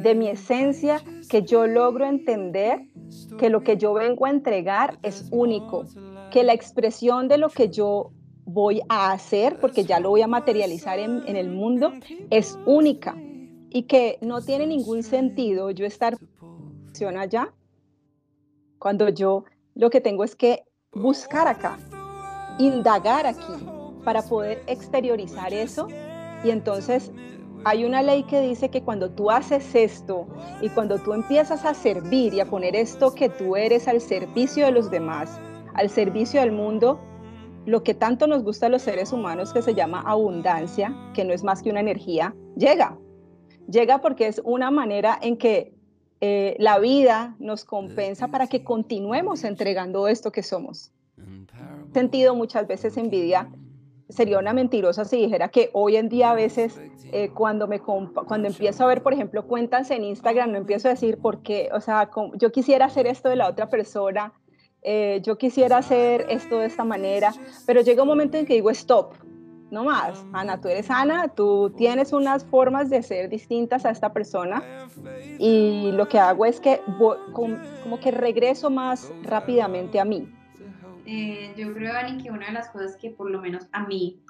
de 0.02 0.14
mi 0.14 0.28
esencia, 0.28 1.02
que 1.28 1.42
yo 1.42 1.66
logro 1.66 2.06
entender 2.06 2.80
que 3.38 3.50
lo 3.50 3.62
que 3.62 3.76
yo 3.76 3.92
vengo 3.94 4.26
a 4.26 4.30
entregar 4.30 4.98
es 5.02 5.28
único, 5.30 5.84
que 6.30 6.42
la 6.42 6.54
expresión 6.54 7.28
de 7.28 7.38
lo 7.38 7.48
que 7.48 7.68
yo 7.68 8.10
voy 8.44 8.80
a 8.88 9.12
hacer, 9.12 9.60
porque 9.60 9.84
ya 9.84 10.00
lo 10.00 10.10
voy 10.10 10.22
a 10.22 10.26
materializar 10.26 10.98
en, 10.98 11.36
el 11.36 11.50
mundo, 11.50 11.92
es 12.30 12.58
única 12.64 13.14
y 13.70 13.82
que 13.82 14.18
no 14.22 14.40
tiene 14.40 14.66
ningún 14.66 15.02
sentido 15.02 15.70
yo 15.70 15.84
estar 15.84 16.16
allá 17.16 17.52
cuando 18.78 19.08
yo 19.08 19.44
lo 19.74 19.90
que 19.90 20.00
tengo 20.00 20.24
es 20.24 20.34
que 20.34 20.64
buscar 20.92 21.46
acá, 21.46 21.78
indagar 22.58 23.26
aquí 23.26 23.77
para 24.04 24.22
poder 24.22 24.62
exteriorizar 24.66 25.52
eso 25.52 25.88
y 26.44 26.50
entonces 26.50 27.12
hay 27.64 27.84
una 27.84 28.02
ley 28.02 28.22
que 28.22 28.40
dice 28.40 28.70
que 28.70 28.82
cuando 28.82 29.10
tú 29.10 29.30
haces 29.30 29.74
esto 29.74 30.26
y 30.62 30.68
cuando 30.70 30.98
tú 30.98 31.12
empiezas 31.12 31.64
a 31.64 31.74
servir 31.74 32.34
y 32.34 32.40
a 32.40 32.46
poner 32.46 32.76
esto 32.76 33.14
que 33.14 33.28
tú 33.28 33.56
eres 33.56 33.88
al 33.88 34.00
servicio 34.00 34.64
de 34.66 34.72
los 34.72 34.90
demás, 34.90 35.40
al 35.74 35.90
servicio 35.90 36.40
del 36.40 36.52
mundo, 36.52 37.00
lo 37.66 37.82
que 37.82 37.94
tanto 37.94 38.26
nos 38.26 38.44
gusta 38.44 38.66
a 38.66 38.68
los 38.68 38.82
seres 38.82 39.12
humanos 39.12 39.52
que 39.52 39.62
se 39.62 39.74
llama 39.74 40.02
abundancia, 40.02 40.94
que 41.14 41.24
no 41.24 41.34
es 41.34 41.44
más 41.44 41.62
que 41.62 41.70
una 41.70 41.80
energía, 41.80 42.34
llega. 42.56 42.96
Llega 43.70 44.00
porque 44.00 44.26
es 44.26 44.40
una 44.44 44.70
manera 44.70 45.18
en 45.20 45.36
que 45.36 45.74
eh, 46.20 46.56
la 46.58 46.78
vida 46.78 47.36
nos 47.38 47.64
compensa 47.64 48.28
para 48.28 48.46
que 48.46 48.64
continuemos 48.64 49.44
entregando 49.44 50.08
esto 50.08 50.32
que 50.32 50.42
somos. 50.42 50.92
Sentido 51.92 52.34
muchas 52.34 52.66
veces 52.66 52.96
envidia. 52.96 53.50
Sería 54.08 54.38
una 54.38 54.52
mentirosa 54.52 55.04
si 55.04 55.18
dijera 55.18 55.48
que 55.48 55.70
hoy 55.74 55.96
en 55.96 56.08
día 56.08 56.30
a 56.30 56.34
veces 56.34 56.80
eh, 57.12 57.30
cuando, 57.34 57.68
me 57.68 57.80
cuando 57.80 58.48
empiezo 58.48 58.84
a 58.84 58.86
ver, 58.86 59.02
por 59.02 59.12
ejemplo, 59.12 59.46
cuentas 59.46 59.90
en 59.90 60.04
Instagram, 60.04 60.52
no 60.52 60.58
empiezo 60.58 60.88
a 60.88 60.92
decir 60.92 61.18
por 61.18 61.42
qué, 61.42 61.68
o 61.72 61.80
sea, 61.80 62.10
yo 62.34 62.50
quisiera 62.50 62.86
hacer 62.86 63.06
esto 63.06 63.28
de 63.28 63.36
la 63.36 63.48
otra 63.48 63.68
persona, 63.68 64.32
eh, 64.82 65.20
yo 65.22 65.36
quisiera 65.36 65.78
hacer 65.78 66.26
esto 66.30 66.58
de 66.58 66.66
esta 66.66 66.84
manera, 66.84 67.34
pero 67.66 67.82
llega 67.82 68.02
un 68.02 68.08
momento 68.08 68.38
en 68.38 68.46
que 68.46 68.54
digo, 68.54 68.70
stop, 68.70 69.12
no 69.70 69.84
más. 69.84 70.24
Ana, 70.32 70.60
tú 70.60 70.68
eres 70.68 70.90
Ana, 70.90 71.28
tú 71.28 71.70
tienes 71.76 72.12
unas 72.12 72.44
formas 72.44 72.88
de 72.90 73.02
ser 73.02 73.28
distintas 73.28 73.84
a 73.84 73.90
esta 73.90 74.12
persona 74.12 74.62
y 75.38 75.90
lo 75.92 76.08
que 76.08 76.18
hago 76.18 76.46
es 76.46 76.60
que 76.60 76.80
como 77.32 78.00
que 78.00 78.10
regreso 78.10 78.70
más 78.70 79.12
rápidamente 79.22 80.00
a 80.00 80.04
mí. 80.04 80.32
Eh, 81.10 81.54
yo 81.56 81.72
creo, 81.72 81.96
Ani, 81.96 82.22
que 82.22 82.30
una 82.30 82.48
de 82.48 82.52
las 82.52 82.68
cosas 82.68 82.94
que 82.96 83.08
por 83.08 83.30
lo 83.30 83.40
menos 83.40 83.66
a 83.72 83.86
mí 83.86 84.20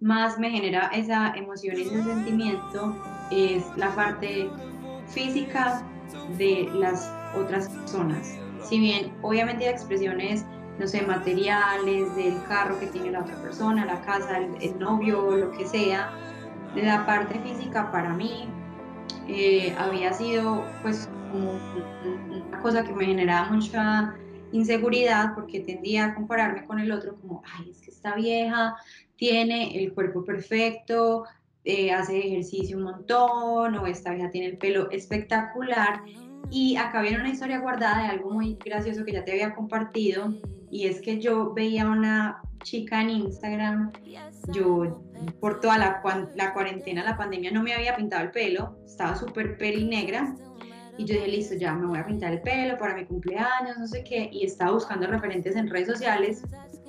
más 0.00 0.38
me 0.38 0.50
genera 0.50 0.86
esa 0.94 1.34
emoción 1.34 1.74
ese 1.76 2.00
sentimiento 2.04 2.94
es 3.32 3.64
la 3.76 3.92
parte 3.96 4.48
física 5.08 5.82
de 6.36 6.70
las 6.74 7.12
otras 7.34 7.68
personas. 7.68 8.38
Si 8.62 8.78
bien 8.78 9.12
obviamente 9.20 9.66
hay 9.66 9.72
expresiones 9.72 10.46
no 10.78 10.86
sé, 10.86 11.02
materiales, 11.02 12.14
del 12.14 12.40
carro 12.44 12.78
que 12.78 12.86
tiene 12.86 13.10
la 13.10 13.22
otra 13.22 13.34
persona, 13.42 13.84
la 13.84 14.00
casa, 14.02 14.38
el, 14.38 14.78
novio, 14.78 15.32
lo 15.32 15.50
que 15.50 15.66
sea. 15.66 16.12
De 16.76 16.84
la 16.84 17.04
parte 17.04 17.40
física 17.40 17.90
para 17.90 18.14
mí 18.14 18.48
eh, 19.26 19.74
había 19.76 20.12
sido 20.12 20.64
pues 20.82 21.10
como 21.32 21.58
una 22.30 22.60
cosa 22.60 22.84
que 22.84 22.92
me 22.92 23.06
generaba 23.06 23.50
mucha 23.50 24.14
inseguridad 24.52 25.34
porque 25.34 25.60
tendía 25.60 26.06
a 26.06 26.14
compararme 26.14 26.64
con 26.64 26.78
el 26.78 26.92
otro 26.92 27.16
como, 27.20 27.42
ay, 27.56 27.70
es 27.70 27.80
que 27.80 27.90
esta 27.90 28.14
vieja 28.14 28.76
tiene 29.16 29.82
el 29.82 29.92
cuerpo 29.92 30.24
perfecto, 30.24 31.24
eh, 31.64 31.92
hace 31.92 32.18
ejercicio 32.18 32.76
un 32.76 32.84
montón, 32.84 33.76
o 33.76 33.86
esta 33.86 34.12
vieja 34.14 34.30
tiene 34.30 34.46
el 34.46 34.58
pelo 34.58 34.90
espectacular. 34.90 36.02
Y 36.50 36.76
acá 36.76 37.02
viene 37.02 37.18
una 37.18 37.28
historia 37.28 37.58
guardada 37.58 38.02
de 38.02 38.08
algo 38.08 38.30
muy 38.30 38.56
gracioso 38.64 39.04
que 39.04 39.12
ya 39.12 39.24
te 39.24 39.32
había 39.32 39.54
compartido, 39.54 40.34
y 40.70 40.86
es 40.86 41.00
que 41.00 41.18
yo 41.18 41.52
veía 41.52 41.86
una 41.86 42.40
chica 42.62 43.02
en 43.02 43.10
Instagram, 43.10 43.92
yo 44.52 45.02
por 45.40 45.60
toda 45.60 45.78
la, 45.78 46.30
la 46.34 46.52
cuarentena, 46.52 47.04
la 47.04 47.16
pandemia, 47.16 47.50
no 47.50 47.62
me 47.62 47.74
había 47.74 47.96
pintado 47.96 48.22
el 48.22 48.30
pelo, 48.30 48.78
estaba 48.84 49.14
súper 49.14 49.58
peli 49.58 49.84
negra, 49.84 50.34
y 50.98 51.04
yo 51.04 51.14
dije, 51.14 51.28
listo, 51.28 51.54
ya 51.54 51.72
me 51.74 51.86
voy 51.86 51.98
a 51.98 52.04
pintar 52.04 52.32
el 52.32 52.42
pelo 52.42 52.76
para 52.76 52.94
mi 52.94 53.06
cumpleaños, 53.06 53.78
no 53.78 53.86
sé 53.86 54.02
qué, 54.04 54.28
y 54.32 54.44
estaba 54.44 54.72
buscando 54.72 55.06
referentes 55.06 55.56
en 55.56 55.70
redes 55.70 55.86
sociales, 55.86 56.42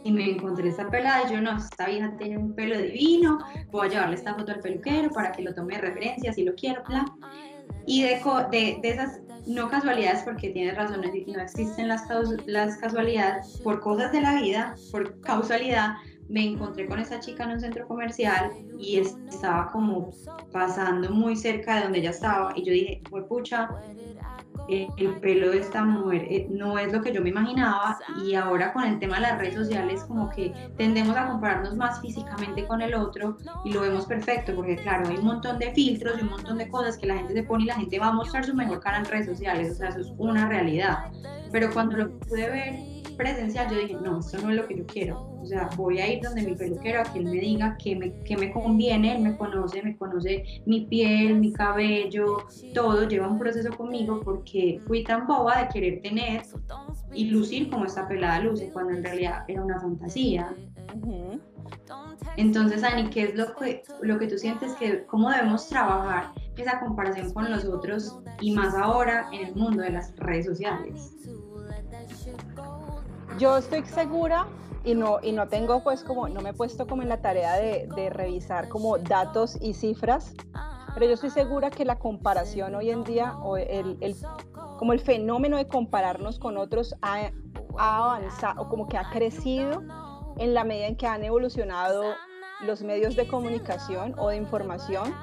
y 0.03 0.11
me 0.11 0.31
encontré 0.31 0.69
esta 0.69 0.89
pelada, 0.89 1.29
y 1.29 1.33
yo, 1.33 1.41
no, 1.41 1.55
esta 1.57 1.85
vieja 1.85 2.11
tiene 2.17 2.37
un 2.37 2.53
pelo 2.53 2.77
divino, 2.77 3.37
voy 3.71 3.87
a 3.87 3.89
llevarle 3.89 4.15
esta 4.15 4.33
foto 4.33 4.51
al 4.51 4.59
peluquero 4.59 5.09
para 5.11 5.31
que 5.31 5.43
lo 5.43 5.53
tome 5.53 5.75
de 5.75 5.81
referencia, 5.81 6.33
si 6.33 6.43
lo 6.43 6.55
quiero, 6.55 6.83
bla. 6.87 7.05
Y 7.85 8.03
de, 8.03 8.21
de, 8.51 8.79
de 8.81 8.89
esas 8.89 9.19
no 9.45 9.69
casualidades 9.69 10.23
porque 10.23 10.49
tienes 10.49 10.75
razón, 10.75 11.01
no 11.01 11.41
existen 11.41 11.87
las, 11.87 12.03
las 12.45 12.77
casualidades, 12.77 13.59
por 13.63 13.79
cosas 13.79 14.11
de 14.11 14.21
la 14.21 14.41
vida, 14.41 14.75
por 14.91 15.19
causalidad, 15.21 15.95
me 16.29 16.45
encontré 16.45 16.85
con 16.85 16.99
esa 16.99 17.19
chica 17.19 17.43
en 17.43 17.51
un 17.51 17.59
centro 17.59 17.87
comercial 17.87 18.51
y 18.77 18.97
estaba 18.97 19.71
como 19.71 20.11
pasando 20.51 21.09
muy 21.09 21.35
cerca 21.35 21.75
de 21.75 21.83
donde 21.83 21.99
ella 21.99 22.11
estaba 22.11 22.53
y 22.55 22.63
yo 22.63 22.71
dije, 22.71 23.01
fue 23.09 23.27
pucha, 23.27 23.69
el 24.69 25.15
pelo 25.19 25.49
de 25.49 25.59
esta 25.59 25.83
mujer 25.83 26.27
eh, 26.29 26.47
no 26.49 26.77
es 26.77 26.93
lo 26.93 27.01
que 27.01 27.11
yo 27.11 27.21
me 27.21 27.29
imaginaba 27.29 27.97
y 28.23 28.35
ahora 28.35 28.71
con 28.71 28.83
el 28.83 28.99
tema 28.99 29.15
de 29.15 29.21
las 29.23 29.39
redes 29.39 29.55
sociales 29.55 30.03
como 30.03 30.29
que 30.29 30.53
tendemos 30.77 31.17
a 31.17 31.27
compararnos 31.27 31.75
más 31.75 31.99
físicamente 32.01 32.67
con 32.67 32.81
el 32.81 32.93
otro 32.93 33.37
y 33.65 33.73
lo 33.73 33.81
vemos 33.81 34.05
perfecto 34.05 34.53
porque 34.55 34.75
claro, 34.75 35.09
hay 35.09 35.17
un 35.17 35.25
montón 35.25 35.57
de 35.57 35.71
filtros 35.71 36.19
y 36.19 36.21
un 36.21 36.29
montón 36.29 36.57
de 36.59 36.69
cosas 36.69 36.97
que 36.97 37.07
la 37.07 37.17
gente 37.17 37.33
se 37.33 37.43
pone 37.43 37.63
y 37.63 37.67
la 37.67 37.75
gente 37.75 37.97
va 37.97 38.07
a 38.07 38.13
mostrar 38.13 38.45
su 38.45 38.53
mejor 38.53 38.79
cara 38.79 38.99
en 38.99 39.05
redes 39.05 39.25
sociales, 39.25 39.71
o 39.71 39.75
sea, 39.75 39.89
eso 39.89 40.01
es 40.01 40.13
una 40.17 40.47
realidad. 40.47 41.11
Pero 41.51 41.71
cuando 41.73 41.97
lo 41.97 42.19
pude 42.19 42.47
ver 42.49 42.98
presencial, 43.19 43.69
yo 43.69 43.77
dije, 43.77 43.97
no, 44.01 44.19
esto 44.19 44.37
no 44.41 44.49
es 44.49 44.55
lo 44.55 44.65
que 44.65 44.77
yo 44.77 44.85
quiero. 44.85 45.37
O 45.41 45.45
sea, 45.45 45.69
voy 45.75 45.99
a 45.99 46.07
ir 46.11 46.23
donde 46.23 46.41
mi 46.41 46.55
peluquero, 46.55 47.01
a 47.01 47.03
que 47.03 47.19
él 47.19 47.25
me 47.25 47.39
diga 47.39 47.77
qué 47.77 47.93
me, 47.93 48.13
qué 48.23 48.37
me 48.37 48.49
conviene, 48.53 49.17
él 49.17 49.21
me 49.21 49.35
conoce, 49.35 49.83
me 49.83 49.97
conoce 49.97 50.45
mi 50.65 50.85
piel, 50.85 51.35
mi 51.35 51.51
cabello, 51.51 52.47
todo, 52.73 53.09
lleva 53.09 53.27
un 53.27 53.37
proceso 53.37 53.75
conmigo 53.75 54.21
porque 54.23 54.79
fui 54.87 55.03
tan 55.03 55.27
boba 55.27 55.63
de 55.63 55.67
querer 55.67 56.01
tener 56.01 56.43
y 57.13 57.25
lucir 57.25 57.69
como 57.69 57.85
esta 57.85 58.07
pelada 58.07 58.39
luce, 58.39 58.69
cuando 58.71 58.93
en 58.93 59.03
realidad 59.03 59.43
era 59.49 59.63
una 59.65 59.81
fantasía. 59.81 60.55
Entonces, 62.37 62.83
Ani, 62.83 63.09
¿qué 63.09 63.23
es 63.23 63.35
lo 63.35 63.53
que, 63.53 63.83
lo 64.01 64.17
que 64.17 64.27
tú 64.27 64.37
sientes 64.37 64.71
que, 64.75 65.05
cómo 65.07 65.29
debemos 65.29 65.67
trabajar 65.67 66.31
esa 66.55 66.79
comparación 66.79 67.33
con 67.33 67.51
los 67.51 67.65
otros 67.65 68.19
y 68.39 68.53
más 68.53 68.75
ahora 68.75 69.27
en 69.33 69.47
el 69.47 69.55
mundo 69.55 69.83
de 69.83 69.89
las 69.89 70.15
redes 70.15 70.45
sociales? 70.45 71.15
Yo 73.39 73.57
estoy 73.57 73.83
segura 73.85 74.47
y 74.83 74.93
no, 74.93 75.19
y 75.23 75.31
no 75.31 75.47
tengo 75.47 75.81
pues 75.81 76.03
como, 76.03 76.27
no 76.27 76.41
me 76.41 76.49
he 76.49 76.53
puesto 76.53 76.85
como 76.85 77.01
en 77.01 77.09
la 77.09 77.21
tarea 77.21 77.53
de, 77.53 78.09
revisar 78.11 78.67
como 78.67 78.97
datos 78.97 79.57
y 79.61 79.73
cifras, 79.73 80.33
pero 80.93 81.05
yo 81.05 81.13
estoy 81.13 81.29
segura 81.29 81.71
que 81.71 81.85
la 81.85 81.97
comparación 81.97 82.75
hoy 82.75 82.91
en 82.91 83.03
día, 83.03 83.37
o 83.37 83.57
el, 83.57 83.97
el 84.01 84.15
como 84.77 84.93
el 84.93 84.99
fenómeno 84.99 85.57
de 85.57 85.67
compararnos 85.67 86.37
con 86.37 86.57
otros 86.57 86.95
ha, 87.01 87.31
ha 87.77 87.97
avanzado, 87.97 88.61
o 88.61 88.69
como 88.69 88.87
que 88.87 88.97
ha 88.97 89.09
crecido 89.09 89.83
en 90.37 90.53
la 90.53 90.63
medida 90.63 90.87
en 90.87 90.97
que 90.97 91.07
han 91.07 91.23
evolucionado 91.23 92.03
los 92.65 92.81
medios 92.81 93.15
de 93.15 93.27
comunicación 93.27 94.15
o 94.17 94.29
de 94.29 94.37
información. 94.37 95.13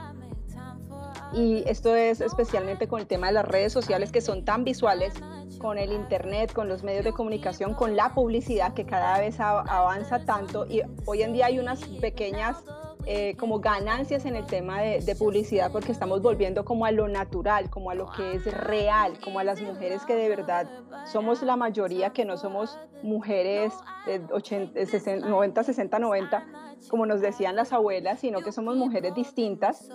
Y 1.33 1.65
esto 1.67 1.95
es 1.95 2.21
especialmente 2.21 2.89
con 2.89 3.01
el 3.01 3.07
tema 3.07 3.27
de 3.27 3.35
las 3.35 3.45
redes 3.45 3.73
sociales 3.73 4.13
que 4.13 4.21
son 4.21 4.45
tan 4.45 4.65
visuales, 4.65 5.13
con 5.59 5.79
el 5.79 5.93
Internet, 5.93 6.53
con 6.53 6.69
los 6.69 6.83
medios 6.83 7.05
de 7.05 7.13
comunicación, 7.13 7.75
con 7.75 7.97
la 7.97 8.15
publicidad 8.15 8.75
que 8.75 8.85
cada 8.85 9.19
vez 9.19 9.41
avanza 9.41 10.25
tanto 10.25 10.67
y 10.67 10.83
hoy 11.05 11.23
en 11.23 11.33
día 11.33 11.47
hay 11.47 11.59
unas 11.59 11.85
pequeñas 12.01 12.63
eh, 13.09 13.37
como 13.37 13.61
ganancias 13.61 14.25
en 14.25 14.35
el 14.35 14.47
tema 14.47 14.81
de, 14.81 15.17
publicidad 15.17 15.71
porque 15.71 15.93
estamos 15.93 16.23
volviendo 16.23 16.65
como 16.65 16.87
a 16.87 16.91
lo 16.91 17.07
natural, 17.07 17.71
como 17.71 17.91
a 17.91 17.95
lo 17.95 18.11
que 18.11 18.35
es 18.35 18.45
real, 18.53 19.19
como 19.23 19.39
a 19.39 19.45
las 19.45 19.61
mujeres 19.61 20.05
que 20.05 20.15
de 20.15 20.29
verdad 20.29 20.69
somos 21.05 21.43
la 21.43 21.57
mayoría, 21.57 22.11
que 22.11 22.25
no 22.25 22.37
somos 22.37 22.79
mujeres 23.03 23.73
de 24.07 24.23
80, 24.31 24.81
90, 25.29 25.63
60, 25.63 25.99
90, 25.99 26.47
como 26.89 27.07
nos 27.07 27.21
decían 27.21 27.55
las 27.55 27.73
abuelas, 27.73 28.21
sino 28.21 28.41
que 28.41 28.51
somos 28.51 28.77
mujeres 28.77 29.15
distintas 29.15 29.89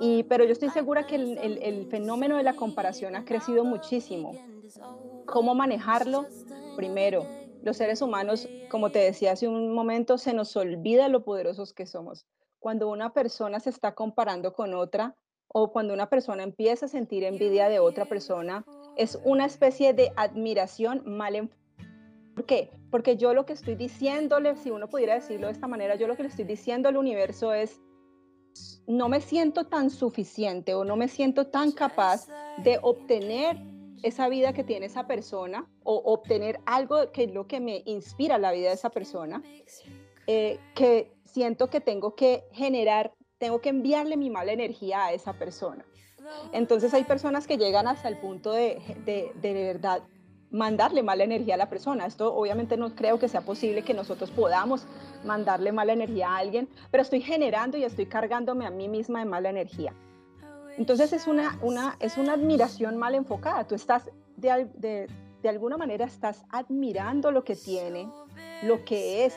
y, 0.00 0.22
pero 0.24 0.44
yo 0.44 0.52
estoy 0.52 0.70
segura 0.70 1.06
que 1.06 1.16
el, 1.16 1.86
fenómeno 1.90 2.36
de 2.36 2.44
la 2.44 2.54
comparación 2.54 3.16
ha 3.16 3.24
crecido 3.24 3.64
muchísimo. 3.64 4.34
¿Cómo 5.26 5.54
manejarlo? 5.54 6.26
Primero, 6.76 7.26
los 7.62 7.76
seres 7.76 8.02
humanos, 8.02 8.48
como 8.70 8.90
te 8.90 8.98
decía 9.00 9.32
hace 9.32 9.48
un 9.48 9.72
momento, 9.74 10.18
se 10.18 10.32
nos 10.32 10.56
olvida 10.56 11.08
lo 11.08 11.24
poderosos 11.24 11.72
que 11.72 11.86
somos. 11.86 12.26
Cuando 12.58 12.88
una 12.88 13.12
persona 13.12 13.60
se 13.60 13.70
está 13.70 13.94
comparando 13.94 14.52
con 14.52 14.74
otra 14.74 15.16
o 15.48 15.72
cuando 15.72 15.94
una 15.94 16.08
persona 16.08 16.42
empieza 16.42 16.86
a 16.86 16.88
sentir 16.88 17.24
envidia 17.24 17.68
de 17.68 17.78
otra 17.78 18.04
persona, 18.04 18.64
es 18.96 19.18
una 19.24 19.46
especie 19.46 19.92
de 19.94 20.12
admiración 20.16 21.02
mal 21.06 21.36
enfocada. 21.36 21.58
¿Por 22.34 22.46
qué? 22.46 22.70
Porque 22.90 23.16
yo 23.16 23.34
lo 23.34 23.46
que 23.46 23.54
estoy 23.54 23.74
diciéndole, 23.74 24.56
si 24.56 24.70
uno 24.70 24.88
pudiera 24.88 25.14
decirlo 25.14 25.48
de 25.48 25.54
esta 25.54 25.66
manera, 25.66 25.96
yo 25.96 26.06
lo 26.06 26.16
que 26.16 26.22
le 26.22 26.28
estoy 26.28 26.44
diciendo 26.44 26.88
al 26.88 26.96
universo 26.96 27.52
es, 27.52 27.80
no 28.86 29.08
me 29.08 29.20
siento 29.20 29.66
tan 29.66 29.90
suficiente 29.90 30.74
o 30.74 30.84
no 30.84 30.96
me 30.96 31.08
siento 31.08 31.48
tan 31.48 31.72
capaz 31.72 32.28
de 32.62 32.78
obtener 32.80 33.56
esa 34.02 34.28
vida 34.28 34.52
que 34.52 34.64
tiene 34.64 34.86
esa 34.86 35.06
persona 35.06 35.66
o 35.84 35.96
obtener 36.04 36.60
algo 36.66 37.10
que 37.12 37.24
es 37.24 37.32
lo 37.32 37.46
que 37.46 37.60
me 37.60 37.82
inspira 37.86 38.38
la 38.38 38.52
vida 38.52 38.68
de 38.68 38.74
esa 38.74 38.90
persona, 38.90 39.42
eh, 40.26 40.58
que 40.74 41.12
siento 41.24 41.68
que 41.68 41.80
tengo 41.80 42.14
que 42.14 42.44
generar, 42.52 43.12
tengo 43.38 43.60
que 43.60 43.70
enviarle 43.70 44.16
mi 44.16 44.30
mala 44.30 44.52
energía 44.52 45.06
a 45.06 45.12
esa 45.12 45.32
persona. 45.32 45.84
Entonces 46.52 46.92
hay 46.92 47.04
personas 47.04 47.46
que 47.46 47.56
llegan 47.56 47.88
hasta 47.88 48.08
el 48.08 48.18
punto 48.18 48.52
de 48.52 48.80
de, 49.04 49.32
de 49.34 49.52
verdad 49.54 50.02
mandarle 50.50 51.02
mala 51.02 51.24
energía 51.24 51.54
a 51.54 51.58
la 51.58 51.68
persona. 51.68 52.06
Esto 52.06 52.34
obviamente 52.34 52.76
no 52.76 52.94
creo 52.94 53.18
que 53.18 53.28
sea 53.28 53.42
posible 53.42 53.82
que 53.82 53.94
nosotros 53.94 54.30
podamos 54.30 54.86
mandarle 55.24 55.72
mala 55.72 55.92
energía 55.92 56.30
a 56.30 56.38
alguien, 56.38 56.68
pero 56.90 57.02
estoy 57.02 57.20
generando 57.20 57.76
y 57.76 57.84
estoy 57.84 58.06
cargándome 58.06 58.66
a 58.66 58.70
mí 58.70 58.88
misma 58.88 59.20
de 59.20 59.26
mala 59.26 59.50
energía. 59.50 59.94
Entonces 60.78 61.12
es 61.12 61.26
una, 61.26 61.58
es 62.00 62.16
una 62.16 62.32
admiración 62.32 62.96
mal 62.96 63.14
enfocada. 63.14 63.66
Tú 63.66 63.74
estás, 63.74 64.10
de, 64.36 64.68
de, 64.76 65.08
de 65.42 65.48
alguna 65.48 65.76
manera, 65.76 66.06
estás 66.06 66.44
admirando 66.48 67.30
lo 67.30 67.44
que 67.44 67.56
tiene, 67.56 68.08
lo 68.62 68.84
que 68.84 69.26
es, 69.26 69.36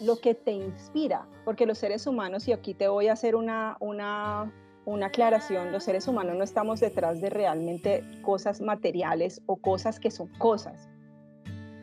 lo 0.00 0.18
que 0.20 0.34
te 0.34 0.52
inspira, 0.52 1.26
porque 1.44 1.66
los 1.66 1.78
seres 1.78 2.06
humanos, 2.06 2.48
y 2.48 2.52
aquí 2.52 2.72
te 2.72 2.88
voy 2.88 3.08
a 3.08 3.12
hacer 3.12 3.36
una, 3.36 3.76
una 3.80 4.52
una 4.86 5.06
aclaración, 5.06 5.72
los 5.72 5.82
seres 5.82 6.06
humanos 6.06 6.36
no 6.36 6.44
estamos 6.44 6.78
detrás 6.78 7.20
de 7.20 7.28
realmente 7.28 8.04
cosas 8.22 8.60
materiales 8.60 9.42
o 9.46 9.56
cosas 9.56 9.98
que 9.98 10.12
son 10.12 10.28
cosas. 10.38 10.88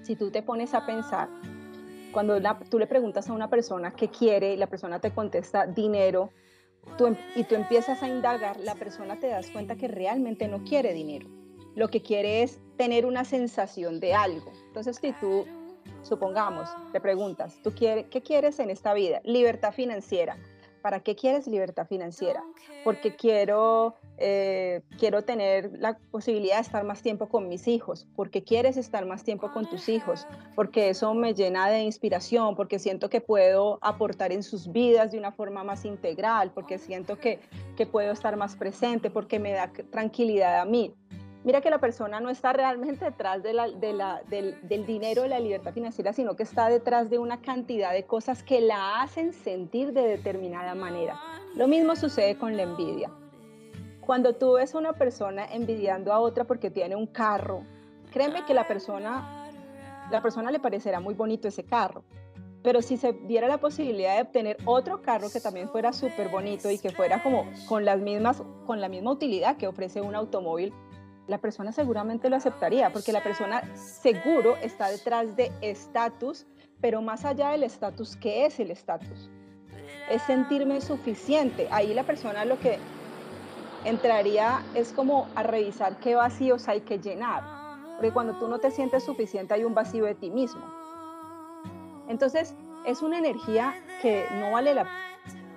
Si 0.04 0.16
tú 0.16 0.32
te 0.32 0.42
pones 0.42 0.74
a 0.74 0.86
pensar, 0.86 1.28
cuando 2.14 2.40
tú 2.70 2.80
le 2.80 2.88
preguntas 2.88 3.30
a 3.30 3.34
una 3.34 3.50
persona 3.50 3.92
qué 3.92 4.08
quiere 4.08 4.54
y 4.54 4.58
la 4.58 4.68
persona 4.68 5.00
te 5.00 5.12
contesta 5.12 5.68
dinero, 5.68 6.32
em, 7.00 7.16
y 7.36 7.44
tú 7.44 7.56
empiezas 7.56 8.02
a 8.04 8.08
indagar, 8.08 8.60
la 8.60 8.76
persona 8.76 9.20
te 9.20 9.28
das 9.28 9.50
cuenta 9.50 9.76
que 9.76 9.88
realmente 9.88 10.48
no 10.48 10.64
quiere 10.64 10.94
dinero. 10.94 11.28
Lo 11.76 11.90
que 11.90 12.02
quiere 12.02 12.44
es 12.44 12.60
tener 12.78 13.06
una 13.06 13.26
sensación 13.26 14.00
de 14.00 14.14
algo. 14.14 14.52
Entonces, 14.68 14.98
si 15.02 15.12
tú 15.14 15.46
supongamos, 16.04 16.70
te 16.92 17.02
preguntas, 17.02 17.60
¿tú 17.64 17.74
quieres, 17.74 18.06
qué 18.12 18.22
quieres 18.22 18.60
en 18.60 18.70
esta 18.70 18.94
vida? 18.94 19.22
Libertad 19.24 19.74
financiera. 19.74 20.38
¿Para 20.82 21.00
qué 21.00 21.16
quieres 21.16 21.48
libertad 21.48 21.88
financiera? 21.88 22.44
Porque 22.84 23.16
quiero, 23.16 23.96
eh, 24.18 24.82
quiero 25.00 25.24
tener 25.24 25.72
la 25.80 25.98
posibilidad 26.12 26.56
de 26.56 26.62
estar 26.62 26.84
más 26.84 27.02
tiempo 27.02 27.30
con 27.30 27.48
mis 27.48 27.68
hijos, 27.68 28.08
porque 28.16 28.44
quieres 28.44 28.78
estar 28.78 29.06
más 29.06 29.24
tiempo 29.24 29.52
con 29.52 29.70
tus 29.70 29.90
hijos, 29.90 30.28
porque 30.56 30.90
eso 30.90 31.14
me 31.14 31.34
llena 31.34 31.70
de 31.70 31.82
inspiración, 31.82 32.56
porque 32.56 32.80
siento 32.80 33.10
que 33.10 33.22
puedo 33.22 33.80
aportar 33.82 34.32
en 34.32 34.44
sus 34.44 34.72
vidas 34.72 35.12
de 35.12 35.18
una 35.18 35.32
forma 35.32 35.64
más 35.64 35.86
integral, 35.86 36.52
porque 36.54 36.78
siento 36.78 37.18
que, 37.18 37.40
que 37.76 37.86
puedo 37.86 38.12
estar 38.12 38.38
más 38.38 38.56
presente, 38.56 39.10
porque 39.10 39.40
me 39.40 39.52
da 39.52 39.72
tranquilidad 39.92 40.60
a 40.60 40.66
mí 40.66 40.94
mira 41.44 41.62
que 41.62 41.70
la 41.70 41.80
persona 41.80 42.20
no 42.20 42.30
está 42.30 42.54
realmente 42.54 43.06
detrás 43.06 43.44
de 43.44 43.54
la, 43.54 43.68
del, 43.68 44.58
del, 44.62 44.86
dinero, 44.86 45.24
de 45.24 45.30
la 45.30 45.40
libertad 45.40 45.74
financiera, 45.74 46.14
sino 46.14 46.36
que 46.36 46.44
está 46.44 46.70
detrás 46.70 47.10
de 47.10 47.20
una 47.20 47.42
cantidad 47.42 47.92
de 47.92 48.06
cosas 48.06 48.44
que 48.44 48.62
la 48.62 49.02
hacen 49.02 49.34
sentir 49.34 49.94
de 49.94 50.04
determinada 50.04 50.76
manera. 50.76 51.20
Lo 51.56 51.68
mismo 51.68 51.96
sucede 51.96 52.38
con 52.38 52.58
la 52.58 52.64
envidia. 52.64 53.12
Cuando 54.06 54.34
tú 54.34 54.54
ves 54.54 54.76
a 54.76 54.78
una 54.78 54.94
persona 54.94 55.46
envidiando 55.46 56.12
a 56.12 56.20
otra 56.20 56.44
porque 56.44 56.70
tiene 56.70 56.96
un 56.96 57.08
carro, 57.08 57.64
créeme 58.12 58.46
que 58.46 58.54
la 58.54 58.68
persona, 58.68 59.50
la 60.12 60.22
persona 60.22 60.52
le 60.52 60.60
parecerá 60.60 61.00
muy 61.00 61.14
bonito 61.14 61.48
ese 61.48 61.64
carro, 61.64 62.04
pero 62.64 62.82
si 62.82 62.98
se 62.98 63.14
diera 63.14 63.48
la 63.48 63.60
posibilidad 63.60 64.16
de 64.16 64.24
obtener 64.24 64.58
otro 64.66 65.02
carro 65.02 65.30
que 65.32 65.40
también 65.40 65.70
fuera 65.70 65.94
súper 65.94 66.30
bonito 66.30 66.70
y 66.70 66.78
que 66.80 66.90
fuera 66.90 67.24
como 67.24 67.46
con 67.68 67.86
las 67.86 68.00
mismas 68.00 68.42
con 68.66 68.82
la 68.82 68.90
misma 68.90 69.12
utilidad 69.12 69.58
que 69.58 69.68
ofrece 69.68 70.02
un 70.02 70.16
automóvil 70.16 70.74
la 71.28 71.38
persona 71.38 71.72
seguramente 71.72 72.30
lo 72.30 72.36
aceptaría, 72.36 72.92
porque 72.92 73.14
la 73.14 73.24
persona 73.24 73.64
seguro 73.76 74.58
está 74.58 74.90
detrás 74.90 75.36
de 75.36 75.52
estatus, 75.62 76.46
pero 76.82 77.02
más 77.02 77.24
allá 77.24 77.52
del 77.52 77.64
estatus, 77.64 78.18
¿qué 78.18 78.46
es 78.46 78.60
el 78.60 78.72
estatus? 78.72 79.30
Es 80.10 80.22
sentirme 80.24 80.82
suficiente. 80.82 81.68
Ahí 81.72 81.94
la 81.94 82.04
persona 82.04 82.44
lo 82.44 82.60
que 82.60 82.78
entraría 83.86 84.64
es 84.76 84.92
como 84.92 85.28
a 85.36 85.44
revisar 85.44 85.98
qué 85.98 86.16
vacíos 86.16 86.68
hay 86.68 86.82
que 86.82 87.00
llenar, 87.00 87.44
porque 87.96 88.12
cuando 88.12 88.38
tú 88.40 88.48
no 88.48 88.60
te 88.60 88.72
sientes 88.72 89.04
suficiente 89.04 89.54
hay 89.54 89.64
un 89.64 89.74
vacío 89.74 90.06
de 90.06 90.16
ti 90.16 90.30
mismo. 90.30 90.62
Entonces, 92.08 92.56
es 92.86 93.02
una 93.02 93.18
energía 93.18 93.74
que 94.02 94.26
no 94.34 94.52
vale 94.52 94.74
la 94.74 94.88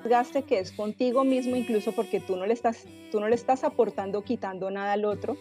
gaste 0.04 0.44
que 0.44 0.60
es 0.60 0.70
contigo 0.70 1.24
mismo 1.24 1.56
incluso 1.56 1.90
porque 1.90 2.20
tú 2.20 2.36
no 2.36 2.46
le 2.46 2.52
estás 2.52 2.86
tú 3.10 3.18
no 3.18 3.26
le 3.26 3.34
estás 3.34 3.64
aportando 3.64 4.22
quitando 4.22 4.70
nada 4.70 4.92
al 4.92 5.04
otro 5.04 5.36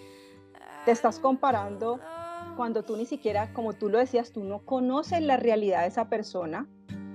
te 0.85 0.91
estás 0.91 1.19
comparando 1.19 1.99
cuando 2.55 2.83
tú 2.83 2.95
ni 2.95 3.05
siquiera, 3.05 3.51
como 3.53 3.73
tú 3.73 3.89
lo 3.89 3.97
decías, 3.97 4.31
tú 4.31 4.43
no 4.43 4.59
conoces 4.59 5.21
la 5.21 5.37
realidad 5.37 5.81
de 5.81 5.87
esa 5.87 6.09
persona. 6.09 6.67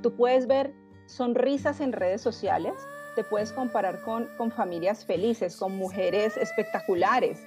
Tú 0.03 0.15
puedes 0.15 0.47
ver 0.47 0.75
sonrisas 1.07 1.81
en 1.81 1.93
redes 1.93 2.21
sociales, 2.21 2.75
te 3.14 3.25
puedes 3.25 3.52
comparar 3.52 4.00
con, 4.02 4.26
con 4.37 4.50
familias 4.50 5.05
felices, 5.05 5.57
con 5.57 5.76
mujeres 5.76 6.37
espectaculares, 6.37 7.45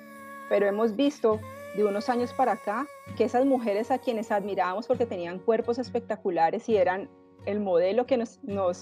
pero 0.50 0.66
hemos 0.68 0.96
visto 0.96 1.40
de 1.76 1.84
unos 1.84 2.10
años 2.10 2.34
para 2.34 2.54
acá 2.54 2.88
que 3.18 3.24
esas 3.24 3.46
mujeres 3.46 3.92
a 3.92 3.98
quienes 3.98 4.32
admirábamos 4.32 4.88
porque 4.88 5.06
tenían 5.06 5.40
cuerpos 5.40 5.80
espectaculares 5.80 6.70
y 6.70 6.78
eran 6.78 7.10
el 7.46 7.60
modelo 7.60 8.06
que 8.06 8.18
nos, 8.18 8.40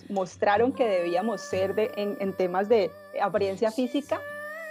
mostraron 0.10 0.72
que 0.72 0.86
debíamos 0.86 1.42
ser 1.42 1.74
de, 1.74 1.92
en, 1.96 2.18
en 2.20 2.34
temas 2.34 2.70
de 2.70 2.92
apariencia 3.22 3.72
física, 3.72 4.22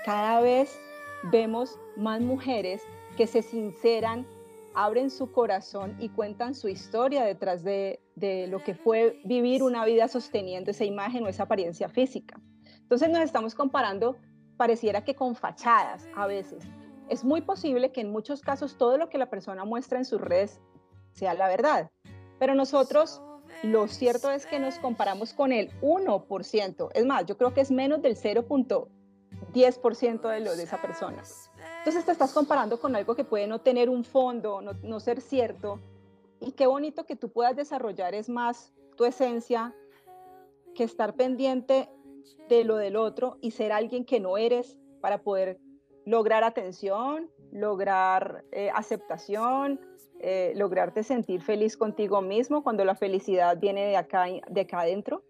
cada 0.04 0.40
vez 0.40 0.78
vemos 1.24 1.78
más 1.96 2.20
mujeres 2.20 2.82
que 3.16 3.26
se 3.26 3.42
sinceran, 3.42 4.26
abren 4.74 5.10
su 5.10 5.32
corazón 5.32 5.96
y 5.98 6.08
cuentan 6.10 6.54
su 6.54 6.68
historia 6.68 7.24
detrás 7.24 7.64
de, 7.64 8.00
lo 8.48 8.62
que 8.62 8.74
fue 8.74 9.20
vivir 9.24 9.62
una 9.62 9.84
vida 9.84 10.08
sosteniendo 10.08 10.70
esa 10.70 10.84
imagen 10.84 11.24
o 11.24 11.28
esa 11.28 11.44
apariencia 11.44 11.88
física. 11.88 12.40
Entonces 12.82 13.08
nos 13.08 13.20
estamos 13.20 13.54
comparando, 13.54 14.16
pareciera 14.56 15.04
que 15.04 15.14
con 15.14 15.34
fachadas 15.34 16.06
a 16.14 16.26
veces. 16.26 16.64
Es 17.08 17.24
muy 17.24 17.40
posible 17.40 17.92
que 17.92 18.02
en 18.02 18.12
muchos 18.12 18.40
casos 18.40 18.76
todo 18.76 18.98
lo 18.98 19.08
que 19.08 19.18
la 19.18 19.30
persona 19.30 19.64
muestra 19.64 19.98
en 19.98 20.04
sus 20.04 20.20
redes 20.20 20.60
sea 21.12 21.34
la 21.34 21.48
verdad, 21.48 21.90
pero 22.38 22.54
nosotros 22.54 23.22
lo 23.62 23.88
cierto 23.88 24.30
es 24.30 24.46
que 24.46 24.60
nos 24.60 24.78
comparamos 24.78 25.34
con 25.34 25.52
el 25.52 25.70
1%, 25.80 26.90
es 26.94 27.06
más, 27.06 27.26
yo 27.26 27.36
creo 27.36 27.52
que 27.52 27.60
es 27.62 27.70
menos 27.70 28.00
del 28.00 28.16
0.1 28.16 28.88
10% 29.52 30.28
de 30.28 30.40
lo 30.40 30.56
de 30.56 30.62
esa 30.62 30.80
persona. 30.80 31.22
Entonces 31.78 32.04
te 32.04 32.12
estás 32.12 32.32
comparando 32.32 32.78
con 32.78 32.94
algo 32.94 33.14
que 33.14 33.24
puede 33.24 33.46
no 33.46 33.60
tener 33.60 33.88
un 33.88 34.04
fondo, 34.04 34.60
no, 34.60 35.00
ser 35.00 35.20
cierto. 35.20 35.80
Y 36.40 36.52
qué 36.52 36.66
bonito 36.66 37.04
que 37.04 37.16
tú 37.16 37.30
puedas 37.30 37.56
desarrollar 37.56 38.14
es 38.14 38.28
más 38.28 38.72
tu 38.96 39.04
esencia 39.04 39.74
que 40.74 40.84
estar 40.84 41.14
pendiente 41.14 41.88
de 42.48 42.64
lo 42.64 42.76
del 42.76 42.96
otro 42.96 43.38
y 43.40 43.52
ser 43.52 43.72
alguien 43.72 44.04
que 44.04 44.20
no 44.20 44.36
eres 44.36 44.78
para 45.00 45.22
poder 45.22 45.58
lograr 46.04 46.44
atención, 46.44 47.30
lograr 47.50 48.44
eh, 48.52 48.70
aceptación, 48.74 49.80
eh, 50.20 50.52
lograrte 50.56 51.02
sentir 51.02 51.40
feliz 51.40 51.76
contigo 51.76 52.20
mismo 52.20 52.62
cuando 52.62 52.84
la 52.84 52.94
felicidad 52.94 53.58
viene 53.58 53.86
de 53.86 53.96
acá, 53.96 54.26
de 54.48 54.60
acá 54.60 54.80
adentro. 54.80 55.24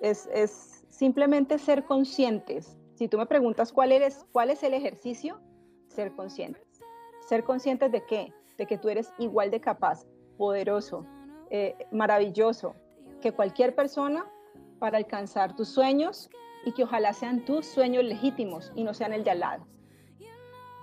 Es 0.00 0.86
simplemente 0.88 1.58
ser 1.58 1.84
conscientes 1.84 2.79
si 3.00 3.08
tú 3.08 3.16
me 3.16 3.24
preguntas 3.24 3.72
cuál, 3.72 3.94
cuál 4.30 4.50
es 4.50 4.62
el 4.62 4.74
ejercicio, 4.74 5.40
ser 5.88 6.14
conscientes. 6.14 6.82
Ser 7.26 7.44
conscientes 7.44 7.90
de 7.90 8.04
qué? 8.04 8.30
De 8.58 8.66
que 8.66 8.76
tú 8.76 8.90
eres 8.90 9.10
igual 9.18 9.50
de 9.50 9.58
capaz, 9.58 10.04
poderoso, 10.36 11.06
eh, 11.48 11.74
maravilloso 11.90 12.74
que 13.22 13.32
cualquier 13.32 13.74
persona 13.74 14.30
para 14.78 14.98
alcanzar 14.98 15.56
tus 15.56 15.70
sueños 15.70 16.28
y 16.66 16.72
que 16.72 16.84
ojalá 16.84 17.14
sean 17.14 17.42
tus 17.46 17.64
sueños 17.64 18.04
legítimos 18.04 18.70
y 18.74 18.84
no 18.84 18.92
sean 18.92 19.14
el 19.14 19.24
de 19.24 19.30
al 19.30 19.40
lado. 19.40 19.66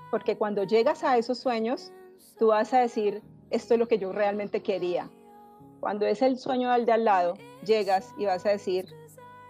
Porque 0.09 0.39
cuando 0.39 0.63
llegas 0.63 1.03
a 1.03 1.19
esos 1.19 1.37
sueños, 1.37 1.93
tú 2.39 2.47
vas 2.47 2.73
a 2.73 2.79
decir, 2.79 3.21
esto 3.51 3.75
es 3.75 3.79
lo 3.79 3.87
que 3.87 3.99
yo 3.99 4.11
realmente 4.11 4.63
quería. 4.63 5.07
Cuando 5.81 6.07
es 6.07 6.23
el 6.23 6.39
sueño 6.39 6.71
del 6.71 6.87
de 6.87 6.93
al 6.93 7.05
lado, 7.05 7.35
llegas 7.63 8.11
y 8.17 8.25
vas 8.25 8.43
a 8.47 8.49
decir, 8.49 8.87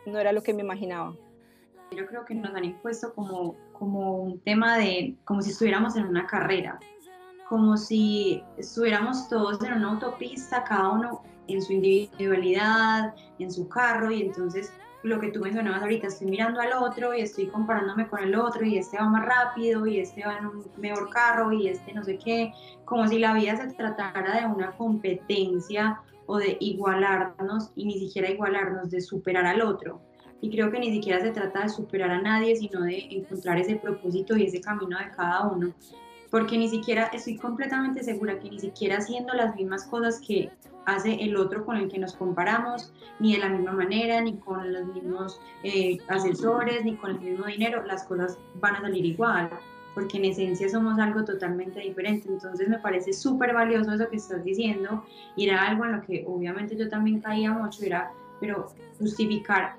no 0.06 0.20
era 0.20 0.34
lo 0.34 0.44
que 0.44 0.54
me 0.54 0.64
imaginaba. 0.64 1.16
Yo 1.92 2.06
creo 2.06 2.26
que 2.26 2.36
nos 2.36 2.54
han 2.54 2.66
impuesto 2.66 3.14
como, 3.14 3.56
como 3.74 4.18
un 4.18 4.40
tema 4.42 4.78
de, 4.78 5.16
como 5.26 5.42
si 5.42 5.52
estuviéramos 5.52 5.96
en 5.96 6.06
una 6.06 6.26
carrera, 6.28 6.80
como 7.48 7.78
si 7.78 8.44
estuviéramos 8.58 9.30
todos 9.30 9.64
en 9.64 9.74
una 9.74 9.92
autopista, 9.92 10.64
cada 10.64 10.90
uno 10.90 11.24
en 11.48 11.62
su 11.62 11.74
individualidad, 11.74 13.16
en 13.40 13.52
su 13.52 13.70
carro, 13.70 14.12
y 14.12 14.22
entonces 14.22 14.72
lo 15.04 15.20
que 15.20 15.32
tú 15.32 15.40
mencionabas 15.40 15.82
ahorita, 15.82 16.08
estoy 16.08 16.28
mirando 16.28 16.60
al 16.60 16.74
otro 16.74 17.14
y 17.14 17.22
estoy 17.22 17.48
comparándome 17.48 18.08
con 18.08 18.20
el 18.20 18.36
otro 18.36 18.66
y 18.66 18.78
este 18.78 18.98
va 18.98 19.08
más 19.08 19.26
rápido 19.26 19.86
y 19.88 20.00
este 20.00 20.26
va 20.26 20.38
en 20.38 20.48
un 20.48 20.66
mejor 20.78 21.10
carro 21.10 21.52
y 21.52 21.68
este 21.68 21.94
no 21.94 22.04
sé 22.04 22.18
qué, 22.18 22.52
como 22.86 23.08
si 23.08 23.20
la 23.20 23.34
vida 23.34 23.56
se 23.56 23.74
tratara 23.74 24.42
de 24.42 24.46
una 24.48 24.72
competencia 24.76 26.02
o 26.26 26.38
de 26.38 26.58
igualarnos 26.60 27.72
y 27.76 27.86
ni 27.86 28.00
siquiera 28.00 28.30
igualarnos, 28.30 28.90
de 28.90 29.00
superar 29.00 29.46
al 29.46 29.62
otro. 29.62 30.02
Y 30.42 30.52
creo 30.52 30.72
que 30.72 30.80
ni 30.80 30.92
siquiera 30.92 31.20
se 31.20 31.32
trata 31.32 31.64
de 31.64 31.70
superar 31.70 32.12
a 32.12 32.22
nadie, 32.22 32.56
sino 32.56 32.82
de 32.82 33.08
encontrar 33.10 33.60
ese 33.60 33.76
propósito 33.76 34.38
y 34.38 34.46
ese 34.46 34.62
camino 34.62 34.98
de 34.98 35.12
cada 35.16 35.48
uno. 35.48 35.74
Porque 36.30 36.58
ni 36.58 36.70
siquiera 36.70 37.06
estoy 37.14 37.38
completamente 37.38 38.04
segura 38.04 38.38
que 38.40 38.50
ni 38.50 38.60
siquiera 38.60 38.98
haciendo 38.98 39.34
las 39.34 39.56
mismas 39.56 39.86
cosas 39.86 40.20
que 40.20 40.52
hace 40.86 41.16
el 41.22 41.36
otro 41.36 41.66
con 41.66 41.78
el 41.78 41.90
que 41.90 42.00
nos 42.00 42.16
comparamos, 42.16 42.94
ni 43.20 43.34
de 43.34 43.40
la 43.40 43.50
misma 43.50 43.74
manera, 43.74 44.22
ni 44.22 44.38
con 44.38 44.72
los 44.72 44.86
mismos 44.88 45.40
eh, 45.64 45.98
asesores, 46.08 46.86
ni 46.86 46.96
con 46.96 47.12
el 47.12 47.20
mismo 47.20 47.46
dinero, 47.46 47.84
las 47.86 48.04
cosas 48.04 48.38
van 48.62 48.76
a 48.76 48.82
salir 48.82 49.06
igual 49.06 49.50
porque 49.98 50.18
en 50.18 50.26
esencia 50.26 50.70
somos 50.70 51.00
algo 51.00 51.26
totalmente 51.26 51.80
diferente. 51.80 52.30
Entonces 52.30 52.70
me 52.70 52.78
parece 52.78 53.14
súper 53.14 53.52
valioso 53.56 53.94
eso 53.94 54.08
que 54.08 54.18
estás 54.18 54.44
diciendo 54.44 55.04
y 55.36 55.46
era 55.48 55.68
algo 55.68 55.86
en 55.86 55.94
lo 55.94 56.02
que 56.04 56.24
obviamente 56.28 56.78
yo 56.78 56.88
también 56.88 57.20
caía 57.20 57.52
mucho, 57.52 57.84
era, 57.84 58.12
pero 58.40 58.68
justificar 59.00 59.76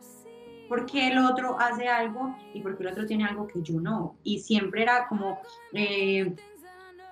por 0.69 0.87
qué 0.87 1.09
el 1.09 1.19
otro 1.19 1.59
hace 1.59 1.89
algo 1.89 2.35
y 2.53 2.61
por 2.61 2.77
qué 2.77 2.85
el 2.85 2.91
otro 2.91 3.07
tiene 3.07 3.25
algo 3.25 3.47
que 3.47 3.63
yo 3.63 3.81
no. 3.81 4.17
Y 4.23 4.41
siempre 4.41 4.83
era 4.83 5.07
como, 5.09 5.41
eh, 5.73 6.35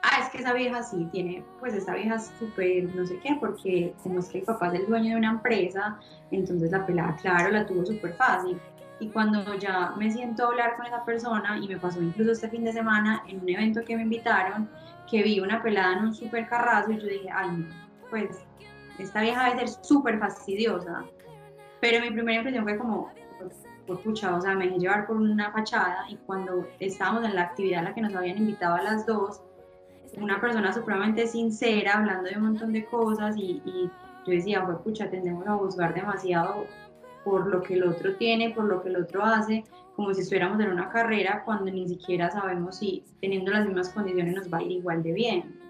ah, 0.03 0.21
es 0.23 0.31
que 0.31 0.39
esa 0.39 0.53
vieja 0.53 0.83
sí 0.83 1.09
tiene, 1.13 1.45
pues 1.59 1.75
esa 1.75 1.95
vieja 1.95 2.17
es 2.17 2.33
súper, 2.39 2.95
no 2.95 3.07
sé 3.07 3.19
qué, 3.21 3.37
porque 3.41 3.95
como 4.03 4.21
es 4.21 4.29
que 4.29 4.39
el 4.39 4.45
papá 4.45 4.69
es 4.69 4.81
el 4.81 4.87
dueño 4.87 5.11
de 5.11 5.17
una 5.17 5.31
empresa, 5.31 5.99
entonces 6.31 6.71
la 6.71 6.85
pelada, 6.87 7.17
claro, 7.17 7.51
la 7.51 7.67
tuvo 7.67 7.85
súper 7.85 8.15
fácil. 8.15 8.61
Y 8.99 9.09
cuando 9.09 9.55
ya 9.57 9.93
me 9.99 10.11
siento 10.11 10.45
a 10.45 10.47
hablar 10.47 10.77
con 10.77 10.87
esa 10.87 11.05
persona, 11.05 11.59
y 11.59 11.69
me 11.69 11.77
pasó 11.79 12.01
incluso 12.01 12.33
este 12.33 12.49
fin 12.49 12.65
de 12.65 12.73
semana 12.73 13.23
en 13.29 13.41
un 13.41 13.49
evento 13.49 13.83
que 13.85 13.97
me 13.97 14.03
invitaron, 14.03 14.69
que 15.11 15.23
vi 15.23 15.41
una 15.41 15.63
pelada 15.63 15.99
en 15.99 16.07
un 16.07 16.15
súper 16.15 16.49
carrazo 16.49 16.93
y 16.93 16.99
yo 16.99 17.07
dije, 17.07 17.29
ay, 17.33 17.67
pues 18.11 18.45
esta 18.99 19.21
vieja 19.21 19.51
debe 19.51 19.69
ser 19.69 19.85
súper 19.85 20.19
fastidiosa. 20.19 21.05
Pero 21.81 22.01
mi 22.01 22.11
primera 22.11 22.39
impresión 22.39 22.65
fue 22.65 22.79
como, 22.79 23.13
por 23.87 24.01
pucha, 24.01 24.35
o 24.35 24.41
sea, 24.41 24.55
me 24.55 24.67
dejé 24.67 24.79
llevar 24.79 25.07
por 25.07 25.17
una 25.17 25.51
fachada 25.53 26.07
y 26.09 26.17
cuando 26.17 26.67
estábamos 26.81 27.25
en 27.25 27.35
la 27.35 27.43
actividad 27.43 27.81
a 27.81 27.85
la 27.85 27.95
que 27.95 28.01
nos 28.01 28.15
habían 28.15 28.39
invitado 28.39 28.75
a 28.75 28.83
las 28.83 29.07
dos, 29.07 29.41
una 30.17 30.41
persona 30.41 30.73
supremamente 30.73 31.27
sincera, 31.27 31.99
hablando 31.99 32.31
de 32.31 32.37
un 32.37 32.45
montón 32.45 32.73
de 32.73 32.85
cosas 32.87 33.37
y, 33.37 33.63
y 33.65 33.91
yo 34.27 34.33
decía, 34.33 34.65
pues 34.65 34.79
pucha, 34.79 35.11
tendemos 35.11 35.47
a 35.47 35.55
juzgar 35.55 35.95
demasiado 35.95 36.67
por 37.25 37.47
lo 37.47 37.63
que 37.63 37.75
el 37.75 37.85
otro 37.85 38.17
tiene, 38.17 38.51
por 38.51 38.65
lo 38.65 38.83
que 38.83 38.89
el 38.89 38.97
otro 38.97 39.25
hace, 39.25 39.65
como 39.97 40.13
si 40.15 40.21
estuviéramos 40.21 40.61
en 40.61 40.71
una 40.71 40.91
carrera 40.91 41.43
cuando 41.45 41.71
ni 41.71 41.89
siquiera 41.89 42.31
sabemos 42.31 42.77
si 42.77 43.05
teniendo 43.21 43.51
las 43.51 43.67
mismas 43.67 43.89
condiciones 43.89 44.35
nos 44.35 44.53
va 44.53 44.59
a 44.59 44.63
ir 44.63 44.73
igual 44.73 45.03
de 45.03 45.13
bien. 45.13 45.61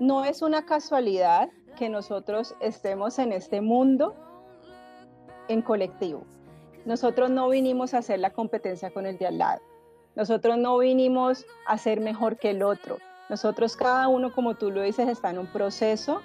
No 0.00 0.24
es 0.24 0.42
una 0.42 0.64
casualidad 0.64 1.50
que 1.76 1.88
nosotros 1.88 2.56
estemos 2.60 3.18
en 3.18 3.32
este 3.32 3.60
mundo 3.60 4.14
en 5.48 5.62
colectivo. 5.62 6.24
Nosotros 6.84 7.30
no 7.30 7.48
vinimos 7.48 7.94
a 7.94 7.98
hacer 7.98 8.18
la 8.20 8.30
competencia 8.30 8.90
con 8.90 9.06
el 9.06 9.18
de 9.18 9.26
al 9.26 9.38
lado. 9.38 9.60
Nosotros 10.14 10.58
no 10.58 10.78
vinimos 10.78 11.46
a 11.66 11.78
ser 11.78 12.00
mejor 12.00 12.38
que 12.38 12.50
el 12.50 12.62
otro. 12.62 12.98
Nosotros 13.28 13.76
cada 13.76 14.08
uno, 14.08 14.32
como 14.32 14.54
tú 14.54 14.70
lo 14.70 14.82
dices, 14.82 15.08
está 15.08 15.30
en 15.30 15.38
un 15.38 15.46
proceso 15.46 16.22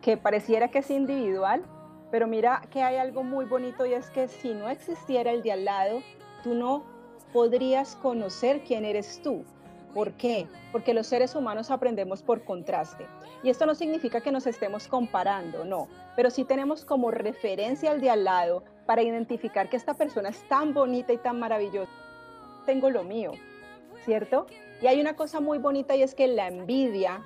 que 0.00 0.16
pareciera 0.16 0.68
que 0.68 0.78
es 0.78 0.90
individual, 0.90 1.62
pero 2.10 2.26
mira 2.26 2.62
que 2.70 2.82
hay 2.82 2.96
algo 2.96 3.22
muy 3.22 3.44
bonito 3.44 3.84
y 3.84 3.92
es 3.92 4.10
que 4.10 4.28
si 4.28 4.54
no 4.54 4.68
existiera 4.68 5.32
el 5.32 5.42
de 5.42 5.52
al 5.52 5.64
lado, 5.64 6.00
tú 6.42 6.54
no 6.54 6.84
podrías 7.32 7.96
conocer 7.96 8.62
quién 8.66 8.84
eres 8.84 9.20
tú. 9.22 9.44
¿Por 9.92 10.12
qué? 10.12 10.46
Porque 10.72 10.94
los 10.94 11.06
seres 11.06 11.34
humanos 11.34 11.70
aprendemos 11.70 12.22
por 12.22 12.44
contraste. 12.44 13.06
Y 13.42 13.50
esto 13.50 13.66
no 13.66 13.74
significa 13.74 14.20
que 14.20 14.32
nos 14.32 14.46
estemos 14.46 14.88
comparando, 14.88 15.64
no, 15.64 15.88
pero 16.16 16.30
sí 16.30 16.44
tenemos 16.44 16.84
como 16.84 17.10
referencia 17.10 17.90
al 17.90 18.00
de 18.00 18.10
al 18.10 18.24
lado 18.24 18.62
para 18.86 19.02
identificar 19.02 19.68
que 19.68 19.76
esta 19.76 19.94
persona 19.94 20.28
es 20.28 20.46
tan 20.48 20.72
bonita 20.72 21.12
y 21.12 21.18
tan 21.18 21.38
maravillosa 21.38 21.90
tengo 22.66 22.90
lo 22.90 23.04
mío, 23.04 23.32
¿cierto? 24.04 24.46
Y 24.82 24.88
hay 24.88 25.00
una 25.00 25.16
cosa 25.16 25.40
muy 25.40 25.58
bonita 25.58 25.96
y 25.96 26.02
es 26.02 26.14
que 26.14 26.26
la 26.26 26.48
envidia 26.48 27.22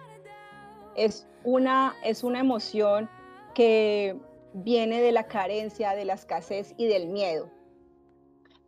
es 0.94 1.26
una, 1.42 1.96
es 2.04 2.22
una 2.22 2.38
emoción 2.38 3.08
que 3.54 4.20
viene 4.52 5.00
de 5.00 5.10
la 5.10 5.26
carencia, 5.26 5.94
de 5.94 6.04
la 6.04 6.14
escasez 6.14 6.74
y 6.76 6.86
del 6.86 7.08
miedo. 7.08 7.50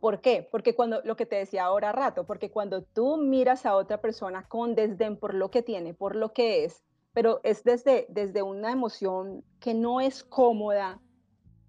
¿Por 0.01 0.21
qué? 0.21 0.49
Porque 0.51 0.75
cuando, 0.75 1.01
lo 1.05 1.15
que 1.15 1.27
te 1.27 1.37
decía 1.37 1.65
ahora 1.65 1.93
rato, 1.93 2.25
porque 2.25 2.51
cuando 2.51 2.83
tú 2.83 3.19
miras 3.19 3.67
a 3.67 3.77
otra 3.77 4.01
persona 4.01 4.49
con 4.49 4.75
desdén 4.75 5.17
por 5.17 5.35
lo 5.35 5.51
que 5.51 5.63
tiene, 5.63 5.95
por 5.95 6.17
lo 6.17 6.33
que 6.33 6.65
es, 6.65 6.83
pero 7.13 7.41
es 7.45 7.63
desde, 7.63 8.07
desde 8.09 8.43
una 8.43 8.73
emoción 8.73 9.45
que 9.61 9.75
no 9.75 10.01
es 10.01 10.25
cómoda, 10.25 11.01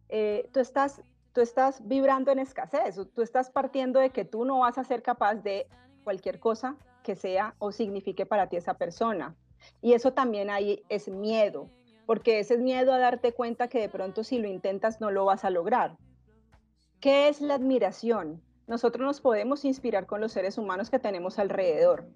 eh, 0.10 0.50
tú 0.52 0.60
estás 0.60 1.04
tú 1.34 1.42
estás 1.42 1.86
vibrando 1.88 2.32
en 2.32 2.40
escasez, 2.40 3.00
tú 3.14 3.22
estás 3.22 3.50
partiendo 3.50 4.00
de 4.00 4.12
que 4.12 4.24
tú 4.24 4.46
no 4.46 4.60
vas 4.60 4.78
a 4.78 4.84
ser 4.84 5.02
capaz 5.02 5.36
de 5.36 5.68
cualquier 6.04 6.40
cosa 6.40 6.76
que 7.04 7.16
sea 7.16 7.56
o 7.60 7.72
signifique 7.72 8.26
para 8.26 8.48
ti 8.48 8.56
esa 8.56 8.76
persona. 8.76 9.36
Y 9.82 9.94
eso 9.94 10.14
también 10.14 10.50
ahí 10.50 10.84
es 10.90 11.10
miedo, 11.10 11.70
porque 12.06 12.40
ese 12.40 12.56
es 12.56 12.60
miedo 12.62 12.94
a 12.94 13.00
darte 13.00 13.34
cuenta 13.34 13.68
que 13.68 13.80
de 13.80 13.90
pronto 13.90 14.24
si 14.24 14.38
lo 14.38 14.48
intentas 14.48 15.02
no 15.02 15.10
lo 15.12 15.26
vas 15.26 15.44
a 15.44 15.50
lograr. 15.50 15.98
¿Qué 17.00 17.28
es 17.28 17.42
la 17.42 17.56
admiración? 17.56 18.42
Nosotros 18.68 19.06
nos 19.06 19.20
podemos 19.20 19.66
inspirar 19.66 20.06
con 20.06 20.22
los 20.22 20.32
seres 20.32 20.58
humanos 20.58 20.90
que 20.90 21.00
tenemos 21.00 21.40
alrededor. 21.40 22.08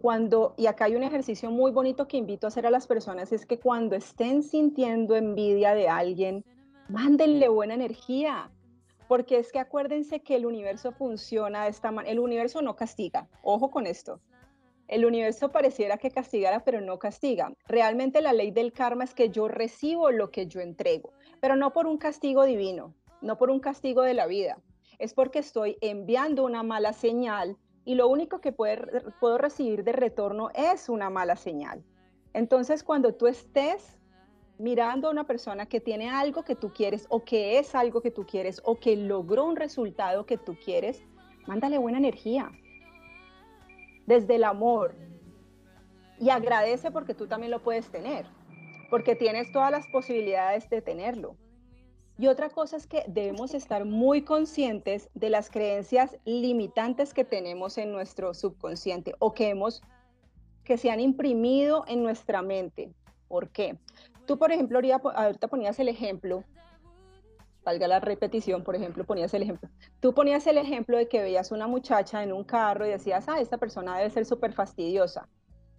Cuando, 0.00 0.54
y 0.56 0.66
acá 0.66 0.84
hay 0.84 0.94
un 0.94 1.02
ejercicio 1.02 1.50
muy 1.50 1.72
bonito 1.72 2.06
que 2.06 2.16
invito 2.16 2.46
a 2.46 2.48
hacer 2.48 2.66
a 2.66 2.70
las 2.70 2.86
personas, 2.86 3.32
es 3.32 3.46
que 3.46 3.58
cuando 3.58 3.96
estén 3.96 4.42
sintiendo 4.42 5.16
envidia 5.16 5.74
de 5.74 5.88
alguien, 5.88 6.44
mándenle 6.88 7.48
buena 7.48 7.74
energía, 7.74 8.50
porque 9.08 9.38
es 9.38 9.50
que 9.50 9.58
acuérdense 9.58 10.20
que 10.20 10.36
el 10.36 10.46
universo 10.46 10.92
funciona 10.92 11.64
de 11.64 11.70
esta 11.70 11.90
manera. 11.90 12.12
El 12.12 12.20
universo 12.20 12.62
no 12.62 12.76
castiga. 12.76 13.26
Ojo 13.42 13.70
con 13.70 13.86
esto. 13.86 14.20
El 14.86 15.04
universo 15.04 15.50
pareciera 15.50 15.98
que 15.98 16.10
castigara, 16.10 16.64
pero 16.64 16.80
no 16.80 16.98
castiga. 16.98 17.52
Realmente 17.66 18.20
la 18.20 18.32
ley 18.32 18.50
del 18.50 18.72
karma 18.72 19.04
es 19.04 19.14
que 19.14 19.30
yo 19.30 19.48
recibo 19.48 20.10
lo 20.10 20.30
que 20.30 20.46
yo 20.46 20.60
entrego, 20.60 21.12
pero 21.40 21.56
no 21.56 21.72
por 21.72 21.86
un 21.86 21.98
castigo 21.98 22.44
divino, 22.44 22.94
no 23.20 23.36
por 23.36 23.50
un 23.50 23.60
castigo 23.60 24.02
de 24.02 24.14
la 24.14 24.26
vida. 24.26 24.58
Es 24.98 25.12
porque 25.12 25.40
estoy 25.40 25.76
enviando 25.80 26.44
una 26.44 26.62
mala 26.62 26.92
señal 26.92 27.56
y 27.84 27.96
lo 27.96 28.08
único 28.08 28.40
que 28.40 28.52
puedo 28.52 29.38
recibir 29.38 29.84
de 29.84 29.92
retorno 29.92 30.50
es 30.54 30.88
una 30.88 31.10
mala 31.10 31.36
señal. 31.36 31.84
Entonces, 32.32 32.82
cuando 32.82 33.14
tú 33.14 33.26
estés 33.26 33.97
mirando 34.58 35.08
a 35.08 35.10
una 35.10 35.24
persona 35.24 35.66
que 35.66 35.80
tiene 35.80 36.10
algo 36.10 36.42
que 36.42 36.56
tú 36.56 36.72
quieres 36.72 37.06
o 37.08 37.24
que 37.24 37.58
es 37.58 37.74
algo 37.74 38.00
que 38.00 38.10
tú 38.10 38.26
quieres 38.26 38.60
o 38.64 38.78
que 38.78 38.96
logró 38.96 39.44
un 39.44 39.56
resultado 39.56 40.26
que 40.26 40.36
tú 40.36 40.56
quieres, 40.62 41.02
mándale 41.46 41.78
buena 41.78 41.98
energía. 41.98 42.50
Desde 44.06 44.36
el 44.36 44.44
amor. 44.44 44.94
Y 46.18 46.30
agradece 46.30 46.90
porque 46.90 47.14
tú 47.14 47.26
también 47.26 47.52
lo 47.52 47.62
puedes 47.62 47.88
tener, 47.90 48.26
porque 48.90 49.14
tienes 49.14 49.52
todas 49.52 49.70
las 49.70 49.86
posibilidades 49.86 50.68
de 50.68 50.82
tenerlo. 50.82 51.36
Y 52.18 52.26
otra 52.26 52.50
cosa 52.50 52.76
es 52.76 52.88
que 52.88 53.04
debemos 53.06 53.54
estar 53.54 53.84
muy 53.84 54.22
conscientes 54.22 55.08
de 55.14 55.30
las 55.30 55.50
creencias 55.50 56.18
limitantes 56.24 57.14
que 57.14 57.24
tenemos 57.24 57.78
en 57.78 57.92
nuestro 57.92 58.34
subconsciente 58.34 59.14
o 59.20 59.34
que 59.34 59.50
hemos 59.50 59.82
que 60.64 60.76
se 60.76 60.90
han 60.90 61.00
imprimido 61.00 61.84
en 61.86 62.02
nuestra 62.02 62.42
mente. 62.42 62.92
¿Por 63.28 63.50
qué? 63.50 63.78
Tú, 64.28 64.38
por 64.38 64.52
ejemplo, 64.52 64.78
ahorita 65.14 65.48
ponías 65.48 65.78
el 65.78 65.88
ejemplo, 65.88 66.44
valga 67.64 67.88
la 67.88 67.98
repetición, 67.98 68.62
por 68.62 68.76
ejemplo, 68.76 69.04
ponías 69.04 69.32
el 69.32 69.42
ejemplo. 69.42 69.70
Tú 70.00 70.12
ponías 70.12 70.46
el 70.46 70.58
ejemplo 70.58 70.98
de 70.98 71.08
que 71.08 71.22
veías 71.22 71.50
una 71.50 71.66
muchacha 71.66 72.22
en 72.22 72.34
un 72.34 72.44
carro 72.44 72.86
y 72.86 72.90
decías, 72.90 73.24
ah, 73.26 73.40
esta 73.40 73.56
persona 73.56 73.96
debe 73.96 74.10
ser 74.10 74.26
súper 74.26 74.52
fastidiosa. 74.52 75.26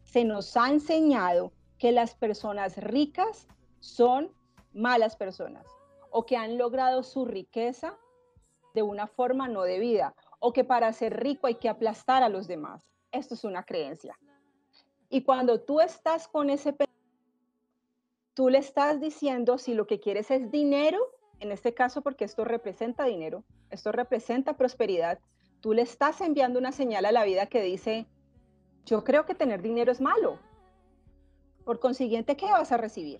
Se 0.02 0.24
nos 0.24 0.58
ha 0.58 0.68
enseñado 0.68 1.52
que 1.78 1.92
las 1.92 2.16
personas 2.16 2.76
ricas 2.78 3.48
son 3.82 4.32
malas 4.74 5.16
personas 5.16 5.68
o 6.10 6.26
que 6.26 6.36
han 6.36 6.58
logrado 6.58 7.04
su 7.04 7.26
riqueza 7.26 8.00
de 8.74 8.82
una 8.82 9.06
forma 9.06 9.48
no 9.48 9.62
debida 9.62 10.16
o 10.40 10.54
que 10.54 10.64
para 10.64 10.92
ser 10.92 11.22
rico 11.22 11.46
hay 11.46 11.56
que 11.56 11.70
aplastar 11.70 12.24
a 12.24 12.30
los 12.30 12.48
demás. 12.48 12.84
Esto 13.12 13.36
es 13.36 13.44
una 13.44 13.62
creencia. 13.62 14.18
Y 15.08 15.22
cuando 15.22 15.62
tú 15.62 15.82
estás 15.82 16.28
con 16.28 16.50
ese 16.50 16.74
tú 18.39 18.47
le 18.47 18.60
estás 18.60 19.02
diciendo 19.02 19.58
si 19.58 19.73
lo 19.73 19.86
que 19.86 19.99
quieres 19.99 20.32
es 20.32 20.49
dinero, 20.49 20.97
en 21.41 21.52
este 21.52 21.73
caso 21.73 22.02
porque 22.02 22.23
esto 22.23 22.45
representa 22.45 23.04
dinero, 23.04 23.43
esto 23.69 23.91
representa 23.91 24.56
prosperidad, 24.56 25.19
tú 25.60 25.73
le 25.73 25.82
estás 25.82 26.21
enviando 26.21 26.58
una 26.58 26.71
señal 26.71 27.04
a 27.04 27.12
la 27.12 27.25
vida 27.25 27.47
que 27.47 27.62
dice, 27.62 28.08
yo 28.86 29.04
creo 29.04 29.25
que 29.25 29.36
tener 29.36 29.62
dinero 29.62 29.91
es 29.91 29.99
malo. 29.99 30.39
Por 31.65 31.82
consiguiente, 31.82 32.38
¿qué 32.38 32.45
vas 32.45 32.71
a 32.71 32.78
recibir? 32.78 33.19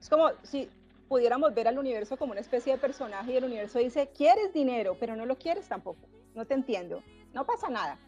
Es 0.00 0.08
como 0.08 0.28
si 0.44 0.70
pudiéramos 1.08 1.52
ver 1.52 1.66
al 1.66 1.80
universo 1.80 2.16
como 2.16 2.30
una 2.30 2.42
especie 2.42 2.74
de 2.74 2.78
personaje 2.78 3.32
y 3.32 3.38
el 3.38 3.44
universo 3.44 3.80
dice, 3.80 4.12
quieres 4.16 4.52
dinero, 4.52 4.96
pero 5.00 5.16
no 5.16 5.26
lo 5.26 5.36
quieres 5.36 5.66
tampoco. 5.66 6.06
No 6.32 6.46
te 6.46 6.54
entiendo. 6.54 7.02
No 7.34 7.44
pasa 7.44 7.68
nada. 7.68 7.98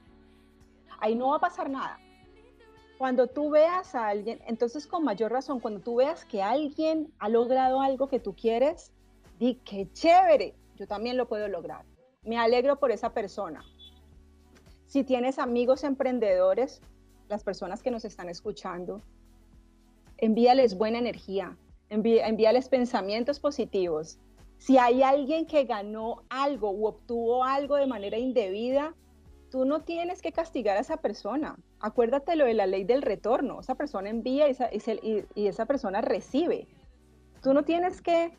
Ahí 1.00 1.16
no 1.16 1.30
va 1.30 1.38
a 1.38 1.40
pasar 1.40 1.68
nada. 1.68 1.98
Cuando 3.00 3.28
tú 3.28 3.48
veas 3.48 3.94
a 3.94 4.08
alguien, 4.08 4.42
entonces 4.46 4.86
con 4.86 5.04
mayor 5.04 5.32
razón, 5.32 5.58
cuando 5.58 5.80
tú 5.80 5.94
veas 5.94 6.26
que 6.26 6.42
alguien 6.42 7.10
ha 7.18 7.30
logrado 7.30 7.80
algo 7.80 8.08
que 8.08 8.20
tú 8.20 8.36
quieres, 8.36 8.92
di 9.38 9.54
que 9.54 9.90
chévere, 9.90 10.54
yo 10.76 10.86
también 10.86 11.16
lo 11.16 11.26
puedo 11.26 11.48
lograr. 11.48 11.86
Me 12.24 12.36
alegro 12.36 12.78
por 12.78 12.90
esa 12.90 13.14
persona. 13.14 13.64
Si 14.86 15.02
tienes 15.02 15.38
amigos 15.38 15.82
emprendedores, 15.82 16.82
las 17.30 17.42
personas 17.42 17.82
que 17.82 17.90
nos 17.90 18.04
están 18.04 18.28
escuchando, 18.28 19.00
envíales 20.18 20.76
buena 20.76 20.98
energía, 20.98 21.56
envíales 21.88 22.68
pensamientos 22.68 23.40
positivos. 23.40 24.18
Si 24.58 24.76
hay 24.76 25.02
alguien 25.02 25.46
que 25.46 25.64
ganó 25.64 26.24
algo 26.28 26.70
u 26.70 26.84
obtuvo 26.84 27.44
algo 27.44 27.76
de 27.76 27.86
manera 27.86 28.18
indebida, 28.18 28.94
tú 29.50 29.64
no 29.64 29.80
tienes 29.84 30.20
que 30.20 30.32
castigar 30.32 30.76
a 30.76 30.80
esa 30.80 30.98
persona. 30.98 31.56
Acuérdate 31.80 32.36
lo 32.36 32.44
de 32.44 32.54
la 32.54 32.66
ley 32.66 32.84
del 32.84 33.02
retorno. 33.02 33.60
Esa 33.60 33.74
persona 33.74 34.10
envía 34.10 34.46
y 34.48 35.46
esa, 35.46 35.66
persona 35.66 36.00
recibe. 36.00 36.68
Tú 37.42 37.54
no 37.54 37.64
tienes 37.64 38.02
que 38.02 38.36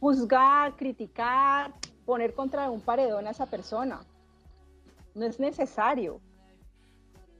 juzgar, 0.00 0.76
criticar, 0.76 1.74
poner 2.06 2.34
contra 2.34 2.70
un 2.70 2.80
paredón 2.80 3.26
a 3.26 3.30
esa 3.30 3.46
persona. 3.46 4.00
No 5.14 5.26
es 5.26 5.40
necesario. 5.40 6.20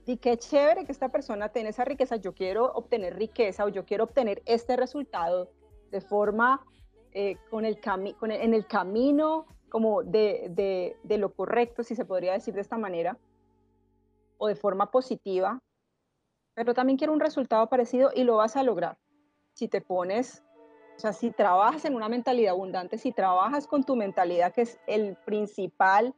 Y 0.05 0.17
qué 0.17 0.37
chévere 0.37 0.85
que 0.85 0.91
esta 0.91 1.09
persona 1.09 1.49
tenga 1.49 1.69
esa 1.69 1.85
riqueza. 1.85 2.17
Yo 2.17 2.33
quiero 2.33 2.71
obtener 2.73 3.15
riqueza 3.15 3.65
o 3.65 3.69
yo 3.69 3.85
quiero 3.85 4.03
obtener 4.03 4.43
este 4.45 4.75
resultado 4.75 5.49
de 5.89 6.01
forma 6.01 6.65
eh, 7.13 7.37
con 7.49 7.65
el 7.65 7.79
en 8.21 8.53
el 8.53 8.67
camino 8.67 9.45
como 9.75 10.03
de, 10.03 10.95
lo 11.05 11.33
correcto, 11.33 11.83
si 11.83 11.95
se 11.95 12.05
podría 12.05 12.31
decir 12.31 12.53
de 12.53 12.61
esta 12.61 12.77
manera, 12.77 13.17
o 14.37 14.47
de 14.47 14.55
forma 14.55 14.91
positiva, 14.91 15.61
pero 16.53 16.73
también 16.73 16.97
quiero 16.97 17.13
un 17.13 17.19
resultado 17.19 17.67
parecido 17.67 18.11
y 18.13 18.23
lo 18.23 18.37
vas 18.37 18.55
a 18.55 18.63
lograr. 18.63 18.97
Si 19.53 19.67
te 19.67 19.81
pones, 19.81 20.43
o 20.95 20.99
sea, 20.99 21.13
si 21.13 21.31
trabajas 21.31 21.85
en 21.85 21.95
una 21.95 22.09
mentalidad 22.09 22.53
abundante, 22.53 22.97
si 22.97 23.11
trabajas 23.11 23.67
con 23.67 23.83
tu 23.83 23.95
mentalidad, 23.95 24.53
que 24.53 24.61
es 24.61 24.79
el 24.87 25.17
principal, 25.25 26.15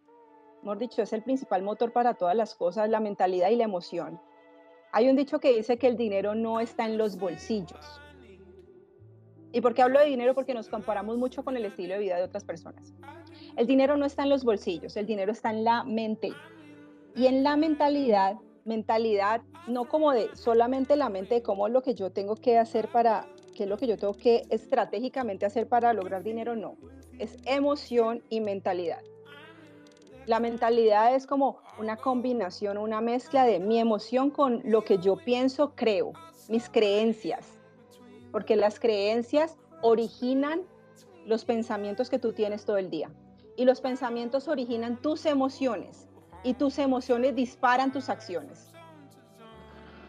hemos 0.61 0.77
dicho, 0.77 1.01
es 1.01 1.13
el 1.13 1.23
principal 1.23 1.63
motor 1.63 1.91
para 1.91 2.13
todas 2.13 2.35
las 2.35 2.55
cosas, 2.55 2.89
la 2.89 2.99
mentalidad 2.99 3.49
y 3.49 3.55
la 3.55 3.63
emoción. 3.63 4.21
Hay 4.91 5.09
un 5.09 5.15
dicho 5.15 5.39
que 5.39 5.55
dice 5.55 5.77
que 5.77 5.87
el 5.87 5.97
dinero 5.97 6.35
no 6.35 6.59
está 6.59 6.85
en 6.85 6.97
los 6.97 7.17
bolsillos. 7.17 8.01
¿Y 9.51 9.61
por 9.61 9.73
qué 9.73 9.81
hablo 9.81 9.99
de 9.99 10.05
dinero? 10.05 10.35
Porque 10.35 10.53
nos 10.53 10.69
comparamos 10.69 11.17
mucho 11.17 11.43
con 11.43 11.57
el 11.57 11.65
estilo 11.65 11.95
de 11.95 11.99
vida 11.99 12.17
de 12.17 12.23
otras 12.23 12.43
personas. 12.43 12.93
El 13.55 13.65
dinero 13.65 13.97
no 13.97 14.05
está 14.05 14.23
en 14.23 14.29
los 14.29 14.43
bolsillos, 14.43 14.95
el 14.97 15.07
dinero 15.07 15.31
está 15.31 15.49
en 15.49 15.63
la 15.63 15.83
mente. 15.83 16.31
Y 17.17 17.27
en 17.27 17.43
la 17.43 17.57
mentalidad, 17.57 18.37
mentalidad 18.63 19.41
no 19.67 19.85
como 19.85 20.13
de 20.13 20.29
solamente 20.35 20.95
la 20.95 21.09
mente 21.09 21.35
de 21.35 21.41
cómo 21.41 21.67
es 21.67 21.73
lo 21.73 21.81
que 21.81 21.95
yo 21.95 22.11
tengo 22.11 22.35
que 22.35 22.57
hacer 22.57 22.87
para, 22.87 23.27
qué 23.55 23.63
es 23.63 23.69
lo 23.69 23.77
que 23.77 23.87
yo 23.87 23.97
tengo 23.97 24.13
que 24.13 24.43
estratégicamente 24.49 25.45
hacer 25.45 25.67
para 25.67 25.91
lograr 25.91 26.23
dinero, 26.23 26.55
no. 26.55 26.77
Es 27.19 27.37
emoción 27.45 28.23
y 28.29 28.39
mentalidad. 28.39 29.01
La 30.27 30.39
mentalidad 30.39 31.15
es 31.15 31.25
como 31.27 31.57
una 31.79 31.97
combinación, 31.97 32.77
una 32.77 33.01
mezcla 33.01 33.45
de 33.45 33.59
mi 33.59 33.79
emoción 33.79 34.29
con 34.29 34.61
lo 34.63 34.83
que 34.83 34.99
yo 34.99 35.17
pienso, 35.17 35.73
creo, 35.75 36.13
mis 36.47 36.69
creencias 36.69 37.57
porque 38.31 38.55
las 38.55 38.79
creencias 38.79 39.57
originan 39.81 40.61
los 41.25 41.45
pensamientos 41.45 42.09
que 42.09 42.19
tú 42.19 42.33
tienes 42.33 42.65
todo 42.65 42.77
el 42.77 42.89
día. 42.89 43.09
Y 43.55 43.65
los 43.65 43.81
pensamientos 43.81 44.47
originan 44.47 45.01
tus 45.01 45.25
emociones 45.25 46.06
y 46.43 46.53
tus 46.53 46.79
emociones 46.79 47.35
disparan 47.35 47.91
tus 47.91 48.09
acciones. 48.09 48.71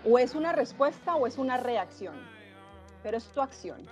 O 0.05 0.19
es 0.19 0.35
una 0.35 0.53
respuesta 0.53 1.17
o 1.17 1.27
es 1.27 1.39
una 1.39 1.57
reacción, 1.57 2.15
pero 3.03 3.17
es 3.17 3.27
tu 3.27 3.41
acción. 3.41 3.87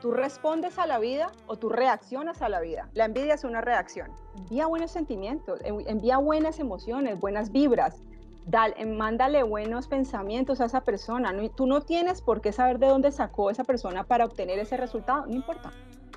Tú 0.00 0.12
respondes 0.12 0.78
a 0.78 0.86
la 0.86 1.00
vida 1.00 1.32
o 1.48 1.56
tú 1.56 1.68
reaccionas 1.68 2.40
a 2.40 2.48
la 2.48 2.60
vida. 2.60 2.88
La 2.94 3.06
envidia 3.06 3.34
es 3.34 3.42
una 3.42 3.60
reacción. 3.60 4.12
Envía 4.36 4.66
buenos 4.66 4.92
sentimientos, 4.92 5.60
envía 5.64 6.18
buenas 6.18 6.60
emociones, 6.60 7.18
buenas 7.18 7.50
vibras, 7.50 8.00
dale, 8.46 8.86
mándale 8.86 9.42
buenos 9.42 9.88
pensamientos 9.88 10.60
a 10.60 10.66
esa 10.66 10.82
persona. 10.82 11.32
tú 11.54 11.66
no 11.66 11.80
tienes 11.80 12.22
por 12.22 12.40
qué 12.40 12.52
saber 12.52 12.78
de 12.78 12.86
dónde 12.86 13.10
sacó 13.10 13.50
esa 13.50 13.64
persona 13.64 14.04
para 14.04 14.24
obtener 14.24 14.58
ese 14.58 14.76
resultado, 14.76 15.26
no 15.26 15.34
importa. 15.34 15.72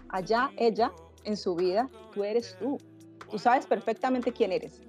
Allá, 0.10 0.52
ella, 0.58 0.92
en 1.24 1.36
su 1.36 1.56
vida, 1.56 1.90
tú 2.14 2.24
eres 2.24 2.56
tú. 2.60 2.78
Tú 3.32 3.39
sabes 3.39 3.65
perfectamente 3.65 4.32
quién 4.32 4.52
eres. 4.52 4.82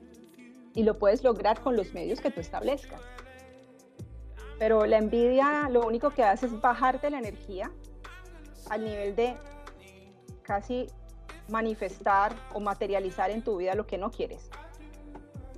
Y 0.75 0.83
lo 0.83 0.99
puedes 0.99 1.23
lograr 1.23 1.61
con 1.61 1.77
los 1.77 1.95
medios 1.95 2.21
que 2.21 2.31
tú 2.31 2.41
establezcas. 2.41 3.01
Pero 4.59 4.85
la 4.85 4.99
envidia 4.99 5.69
lo 5.71 5.87
único 5.87 6.11
que 6.11 6.23
hace 6.23 6.47
es 6.47 6.61
bajarte 6.61 7.09
la 7.11 7.19
energía 7.19 7.71
al 8.69 8.85
nivel 8.85 9.17
de 9.17 9.37
casi 10.43 10.87
manifestar 11.49 12.35
o 12.53 12.61
materializar 12.61 13.31
en 13.31 13.43
tu 13.43 13.57
vida 13.57 13.75
lo 13.75 13.87
que 13.87 13.99
no 13.99 14.11
quieres 14.11 14.51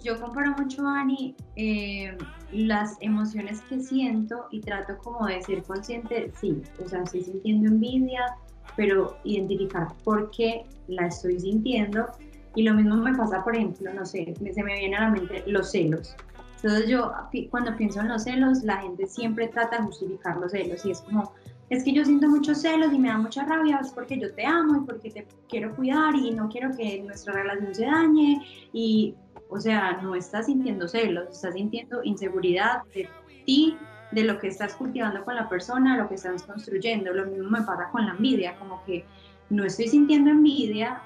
yo 0.04 0.20
comparo 0.20 0.52
mucho, 0.52 0.86
Ani, 0.86 1.34
eh, 1.56 2.16
las 2.52 2.98
emociones 3.00 3.62
que 3.62 3.80
siento 3.80 4.46
y 4.50 4.60
trato 4.60 4.98
como 4.98 5.26
de 5.26 5.42
ser 5.42 5.62
consciente, 5.62 6.30
sí, 6.38 6.62
o 6.84 6.86
sea, 6.86 7.02
estoy 7.02 7.22
sintiendo 7.22 7.70
envidia, 7.70 8.36
pero 8.76 9.16
identificar 9.24 9.88
por 10.04 10.30
qué 10.30 10.66
la 10.88 11.06
estoy 11.06 11.40
sintiendo. 11.40 12.06
Y 12.54 12.62
lo 12.62 12.74
mismo 12.74 12.96
me 12.96 13.14
pasa, 13.14 13.42
por 13.42 13.56
ejemplo, 13.56 13.92
no 13.92 14.06
sé, 14.06 14.34
se 14.36 14.62
me 14.62 14.74
viene 14.74 14.96
a 14.96 15.02
la 15.02 15.10
mente 15.10 15.42
los 15.46 15.70
celos. 15.70 16.14
Entonces 16.56 16.88
yo 16.88 17.12
cuando 17.50 17.76
pienso 17.76 18.00
en 18.00 18.08
los 18.08 18.24
celos, 18.24 18.62
la 18.62 18.78
gente 18.78 19.06
siempre 19.06 19.48
trata 19.48 19.78
de 19.78 19.84
justificar 19.84 20.38
los 20.38 20.52
celos 20.52 20.84
y 20.86 20.92
es 20.92 21.02
como, 21.02 21.32
es 21.68 21.84
que 21.84 21.92
yo 21.92 22.04
siento 22.04 22.28
muchos 22.28 22.62
celos 22.62 22.92
y 22.92 22.98
me 22.98 23.08
da 23.08 23.18
mucha 23.18 23.44
rabia, 23.44 23.80
es 23.82 23.90
porque 23.90 24.18
yo 24.18 24.32
te 24.34 24.46
amo 24.46 24.82
y 24.82 24.86
porque 24.86 25.10
te 25.10 25.26
quiero 25.48 25.74
cuidar 25.76 26.14
y 26.14 26.30
no 26.30 26.48
quiero 26.48 26.74
que 26.74 27.02
nuestra 27.02 27.34
relación 27.34 27.74
se 27.74 27.84
dañe 27.84 28.40
y 28.72 29.14
o 29.50 29.60
sea, 29.60 30.00
no 30.02 30.14
estás 30.14 30.46
sintiendo 30.46 30.88
celos, 30.88 31.28
estás 31.30 31.54
sintiendo 31.54 32.02
inseguridad 32.02 32.82
de 32.94 33.08
ti, 33.44 33.76
de 34.10 34.24
lo 34.24 34.38
que 34.38 34.48
estás 34.48 34.74
cultivando 34.74 35.24
con 35.24 35.34
la 35.34 35.48
persona, 35.48 35.96
lo 35.96 36.08
que 36.08 36.14
estás 36.14 36.42
construyendo. 36.44 37.12
Lo 37.12 37.26
mismo 37.26 37.50
me 37.50 37.62
pasa 37.62 37.88
con 37.90 38.06
la 38.06 38.12
envidia, 38.12 38.56
como 38.58 38.82
que 38.84 39.04
no 39.50 39.64
estoy 39.64 39.88
sintiendo 39.88 40.30
envidia, 40.30 41.02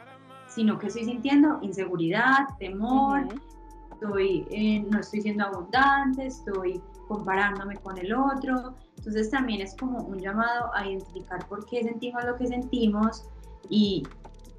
sino 0.49 0.79
que 0.79 0.89
estoy 0.89 1.05
sintiendo 1.05 1.59
inseguridad, 1.63 2.49
temor, 2.59 3.29
estoy, 3.93 4.47
eh, 4.51 4.85
no 4.91 5.01
estoy 5.01 5.23
siendo 5.23 5.45
abundante, 5.45 6.27
estoy 6.27 6.81
comparándome 7.07 7.77
con 7.77 7.99
el 7.99 8.13
otro. 8.13 8.75
Entonces 8.97 9.31
también 9.31 9.61
es 9.61 9.77
como 9.77 9.99
un 9.99 10.19
llamado 10.19 10.75
a 10.75 10.87
identificar 10.87 11.47
por 11.49 11.65
qué 11.67 11.85
sentimos 11.85 12.25
lo 12.25 12.37
que 12.37 12.47
sentimos 12.49 13.25
y 13.71 14.03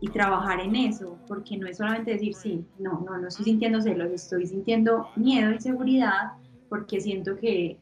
y 0.01 0.09
trabajar 0.09 0.61
en 0.61 0.75
eso, 0.75 1.17
porque 1.27 1.57
no 1.57 1.67
es 1.67 1.77
solamente 1.77 2.11
decir, 2.11 2.33
sí, 2.33 2.65
no, 2.77 3.01
no, 3.01 3.17
no 3.17 3.27
estoy 3.27 3.45
sintiendo 3.45 3.81
celos, 3.81 4.11
estoy 4.11 4.47
sintiendo 4.47 5.09
miedo, 5.15 5.51
inseguridad, 5.51 6.33
porque 6.69 7.01
siento 7.01 7.35
que, 7.37 7.77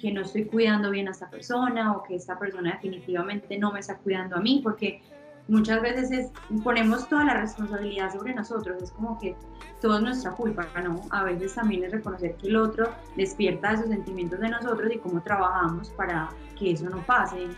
que 0.00 0.12
no 0.12 0.22
estoy 0.22 0.46
cuidando 0.46 0.90
bien 0.90 1.06
a 1.06 1.12
esta 1.12 1.30
persona 1.30 1.96
o 1.96 2.02
que 2.02 2.16
esta 2.16 2.38
persona 2.38 2.72
definitivamente 2.72 3.56
no 3.58 3.72
me 3.72 3.80
está 3.80 3.98
cuidando 3.98 4.36
a 4.36 4.40
mí, 4.40 4.60
porque 4.64 5.00
muchas 5.48 5.82
veces 5.82 6.30
ponemos 6.62 7.08
toda 7.08 7.24
la 7.24 7.34
responsabilidad 7.34 8.12
sobre 8.12 8.34
nosotros, 8.34 8.82
es 8.82 8.90
como 8.92 9.18
que 9.18 9.36
todo 9.80 9.96
es 9.96 10.02
nuestra 10.02 10.32
culpa, 10.32 10.66
¿no? 10.82 11.00
A 11.10 11.24
veces 11.24 11.54
también 11.54 11.84
es 11.84 11.92
reconocer 11.92 12.36
que 12.36 12.48
el 12.48 12.56
otro 12.56 12.90
despierta 13.16 13.72
esos 13.72 13.88
sentimientos 13.88 14.40
de 14.40 14.48
nosotros 14.48 14.92
y 14.92 14.98
cómo 14.98 15.22
trabajamos 15.22 15.90
para 15.90 16.28
que 16.58 16.72
eso 16.72 16.88
no 16.88 17.04
pase. 17.06 17.48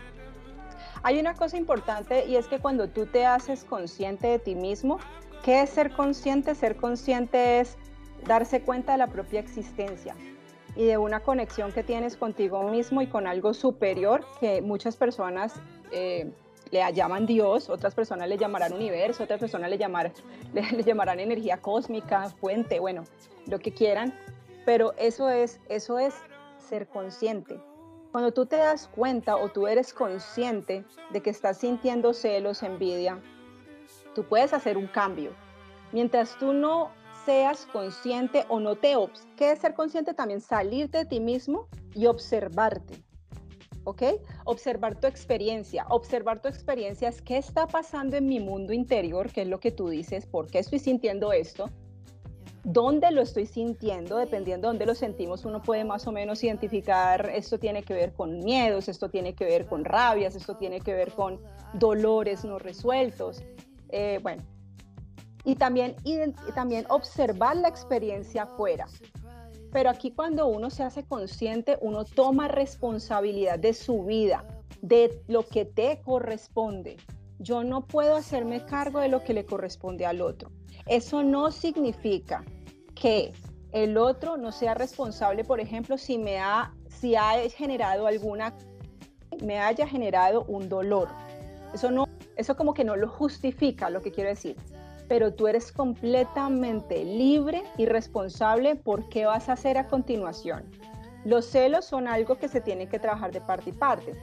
Hay 1.03 1.19
una 1.19 1.33
cosa 1.33 1.57
importante 1.57 2.25
y 2.25 2.37
es 2.37 2.47
que 2.47 2.59
cuando 2.59 2.87
tú 2.87 3.05
te 3.05 3.25
haces 3.25 3.65
consciente 3.65 4.27
de 4.27 4.39
ti 4.39 4.55
mismo, 4.55 4.99
¿qué 5.43 5.61
es 5.61 5.69
ser 5.69 5.91
consciente? 5.91 6.55
Ser 6.55 6.77
consciente 6.77 7.59
es 7.59 7.77
darse 8.25 8.61
cuenta 8.61 8.93
de 8.93 8.99
la 8.99 9.07
propia 9.07 9.41
existencia 9.41 10.15
y 10.75 10.85
de 10.85 10.97
una 10.97 11.19
conexión 11.19 11.71
que 11.71 11.83
tienes 11.83 12.15
contigo 12.15 12.63
mismo 12.63 13.01
y 13.01 13.07
con 13.07 13.27
algo 13.27 13.53
superior 13.53 14.25
que 14.39 14.61
muchas 14.61 14.95
personas 14.95 15.53
eh, 15.91 16.31
le 16.73 16.91
llaman 16.91 17.27
Dios, 17.27 17.69
otras 17.69 17.93
personas 17.93 18.27
le 18.27 18.35
llamarán 18.35 18.73
universo, 18.73 19.23
otras 19.23 19.39
personas 19.39 19.69
le, 19.69 19.77
llamar, 19.77 20.11
le, 20.53 20.83
llamarán 20.83 21.19
energía 21.19 21.61
cósmica, 21.61 22.29
fuente, 22.29 22.79
bueno, 22.79 23.03
lo 23.45 23.59
que 23.59 23.71
quieran, 23.71 24.11
pero 24.65 24.93
eso 24.97 25.29
es, 25.29 25.61
eso 25.69 25.99
es 25.99 26.15
ser 26.57 26.87
consciente. 26.87 27.61
Cuando 28.11 28.33
tú 28.33 28.47
te 28.47 28.55
das 28.55 28.87
cuenta 28.87 29.37
o 29.37 29.49
tú 29.49 29.67
eres 29.67 29.93
consciente 29.93 30.83
de 31.11 31.21
que 31.21 31.29
estás 31.29 31.59
sintiendo 31.59 32.11
celos, 32.13 32.63
envidia, 32.63 33.21
tú 34.15 34.23
puedes 34.23 34.51
hacer 34.53 34.75
un 34.77 34.87
cambio. 34.87 35.31
Mientras 35.91 36.37
tú 36.39 36.53
no 36.53 36.89
seas 37.25 37.67
consciente 37.71 38.45
o 38.49 38.59
no 38.59 38.75
te... 38.75 38.95
¿Qué 39.35 39.51
es 39.51 39.59
ser 39.59 39.75
consciente? 39.75 40.13
También 40.13 40.41
salirte 40.41 40.99
de 40.99 41.05
ti 41.05 41.19
mismo 41.19 41.67
y 41.93 42.07
observarte. 42.07 43.03
¿Ok? 43.85 44.03
Observar 44.45 44.99
tu 44.99 45.07
experiencia. 45.07 45.85
Observar 45.89 46.41
tu 46.41 46.47
experiencia 46.47 47.09
es 47.09 47.21
qué 47.21 47.37
está 47.37 47.67
pasando 47.67 48.17
en 48.17 48.25
mi 48.25 48.39
mundo 48.39 48.73
interior, 48.73 49.31
qué 49.31 49.41
es 49.41 49.47
lo 49.47 49.59
que 49.59 49.71
tú 49.71 49.89
dices, 49.89 50.25
por 50.25 50.47
qué 50.47 50.59
estoy 50.59 50.79
sintiendo 50.79 51.33
esto, 51.33 51.69
dónde 52.63 53.11
lo 53.11 53.21
estoy 53.21 53.45
sintiendo, 53.45 54.17
dependiendo 54.17 54.67
de 54.67 54.69
dónde 54.69 54.85
lo 54.85 54.95
sentimos, 54.95 55.43
uno 55.45 55.61
puede 55.61 55.83
más 55.83 56.07
o 56.07 56.11
menos 56.11 56.43
identificar, 56.43 57.29
esto 57.33 57.59
tiene 57.59 57.83
que 57.83 57.93
ver 57.93 58.13
con 58.13 58.39
miedos, 58.39 58.87
esto 58.87 59.09
tiene 59.09 59.35
que 59.35 59.45
ver 59.45 59.65
con 59.65 59.83
rabias, 59.83 60.35
esto 60.35 60.55
tiene 60.55 60.79
que 60.79 60.93
ver 60.93 61.11
con 61.11 61.41
dolores 61.73 62.45
no 62.45 62.59
resueltos. 62.59 63.43
Eh, 63.89 64.19
bueno, 64.23 64.43
y 65.43 65.55
también, 65.55 65.95
también 66.55 66.85
observar 66.89 67.57
la 67.57 67.67
experiencia 67.67 68.43
afuera. 68.43 68.87
Pero 69.73 69.89
aquí 69.89 70.11
cuando 70.11 70.47
uno 70.47 70.69
se 70.69 70.83
hace 70.83 71.03
consciente, 71.03 71.79
uno 71.81 72.05
toma 72.05 72.47
responsabilidad 72.47 73.57
de 73.57 73.73
su 73.73 74.03
vida, 74.05 74.45
de 74.81 75.23
lo 75.27 75.47
que 75.47 75.65
te 75.65 75.99
corresponde. 76.01 76.97
Yo 77.39 77.63
no 77.63 77.81
puedo 77.87 78.15
hacerme 78.15 78.63
cargo 78.65 78.99
de 78.99 79.09
lo 79.09 79.23
que 79.23 79.33
le 79.33 79.45
corresponde 79.45 80.05
al 80.05 80.21
otro. 80.21 80.51
Eso 80.85 81.23
no 81.23 81.51
significa 81.51 82.45
que 82.93 83.33
el 83.71 83.97
otro 83.97 84.37
no 84.37 84.51
sea 84.51 84.75
responsable, 84.75 85.43
por 85.43 85.59
ejemplo, 85.59 85.97
si 85.97 86.19
me 86.19 86.37
ha, 86.37 86.75
si 86.87 87.15
ha 87.15 87.31
generado 87.49 88.05
alguna, 88.05 88.55
me 89.43 89.57
haya 89.59 89.87
generado 89.87 90.45
un 90.45 90.69
dolor. 90.69 91.09
Eso 91.73 91.89
no, 91.89 92.07
eso 92.35 92.55
como 92.55 92.75
que 92.75 92.83
no 92.83 92.95
lo 92.95 93.09
justifica 93.09 93.89
lo 93.89 94.03
que 94.03 94.11
quiero 94.11 94.29
decir. 94.29 94.55
Pero 95.07 95.33
tú 95.33 95.47
eres 95.47 95.71
completamente 95.71 97.03
libre 97.03 97.63
y 97.77 97.85
responsable 97.85 98.75
por 98.75 99.09
qué 99.09 99.25
vas 99.25 99.49
a 99.49 99.53
hacer 99.53 99.77
a 99.77 99.87
continuación. 99.87 100.63
Los 101.25 101.45
celos 101.45 101.85
son 101.85 102.07
algo 102.07 102.37
que 102.37 102.47
se 102.47 102.61
tiene 102.61 102.87
que 102.87 102.99
trabajar 102.99 103.31
de 103.31 103.41
parte 103.41 103.69
y 103.69 103.73
parte 103.73 104.13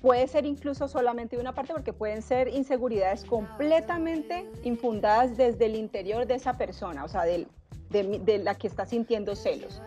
Puede 0.00 0.26
ser 0.28 0.46
incluso 0.46 0.88
solamente 0.88 1.36
una 1.36 1.54
parte 1.54 1.74
porque 1.74 1.92
pueden 1.92 2.22
ser 2.22 2.48
inseguridades 2.48 3.24
completamente 3.24 4.50
infundadas 4.62 5.36
desde 5.36 5.66
el 5.66 5.76
interior 5.76 6.26
de 6.26 6.34
esa 6.34 6.54
persona, 6.56 7.04
o 7.04 7.08
sea, 7.08 7.24
de, 7.24 7.46
de, 7.90 8.38
la 8.38 8.54
que 8.54 8.66
está 8.66 8.86
sintiendo 8.86 9.36
celos. 9.36 9.82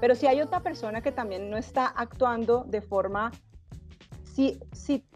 Pero 0.00 0.14
si 0.14 0.26
hay 0.26 0.42
otra 0.42 0.60
persona 0.60 1.00
que 1.00 1.12
también 1.12 1.48
no 1.48 1.56
está 1.56 1.86
actuando 1.86 2.64
de 2.64 2.82
forma, 2.82 3.32
si, 4.22 4.60
si 4.72 5.06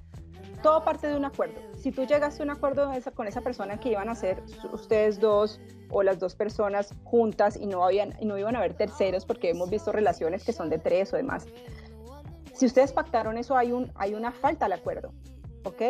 todo 0.62 0.84
parte 0.84 1.06
de 1.06 1.16
un 1.16 1.24
acuerdo, 1.24 1.60
si 1.76 1.92
tú 1.92 2.04
llegaste 2.04 2.42
a 2.42 2.44
un 2.44 2.50
acuerdo 2.50 2.90
con 3.14 3.26
esa 3.26 3.40
persona 3.40 3.78
que 3.78 3.90
iban 3.90 4.08
a 4.08 4.14
ser 4.14 4.42
ustedes 4.72 5.20
dos 5.20 5.60
o 5.90 6.02
las 6.02 6.18
dos 6.18 6.34
personas 6.34 6.94
juntas 7.04 7.56
y 7.56 7.66
no, 7.66 7.84
habían, 7.84 8.14
y 8.20 8.26
no 8.26 8.36
iban 8.38 8.56
a 8.56 8.58
haber 8.58 8.74
terceros 8.74 9.24
porque 9.24 9.50
hemos 9.50 9.70
visto 9.70 9.92
relaciones 9.92 10.44
que 10.44 10.52
son 10.52 10.68
de 10.68 10.78
tres 10.78 11.12
o 11.12 11.16
demás. 11.16 11.46
Si 12.54 12.66
ustedes 12.66 12.92
pactaron 12.92 13.38
eso, 13.38 13.56
hay, 13.56 13.72
un, 13.72 13.92
hay 13.94 14.14
una 14.14 14.32
falta 14.32 14.66
al 14.66 14.72
acuerdo, 14.72 15.12
¿ok? 15.64 15.82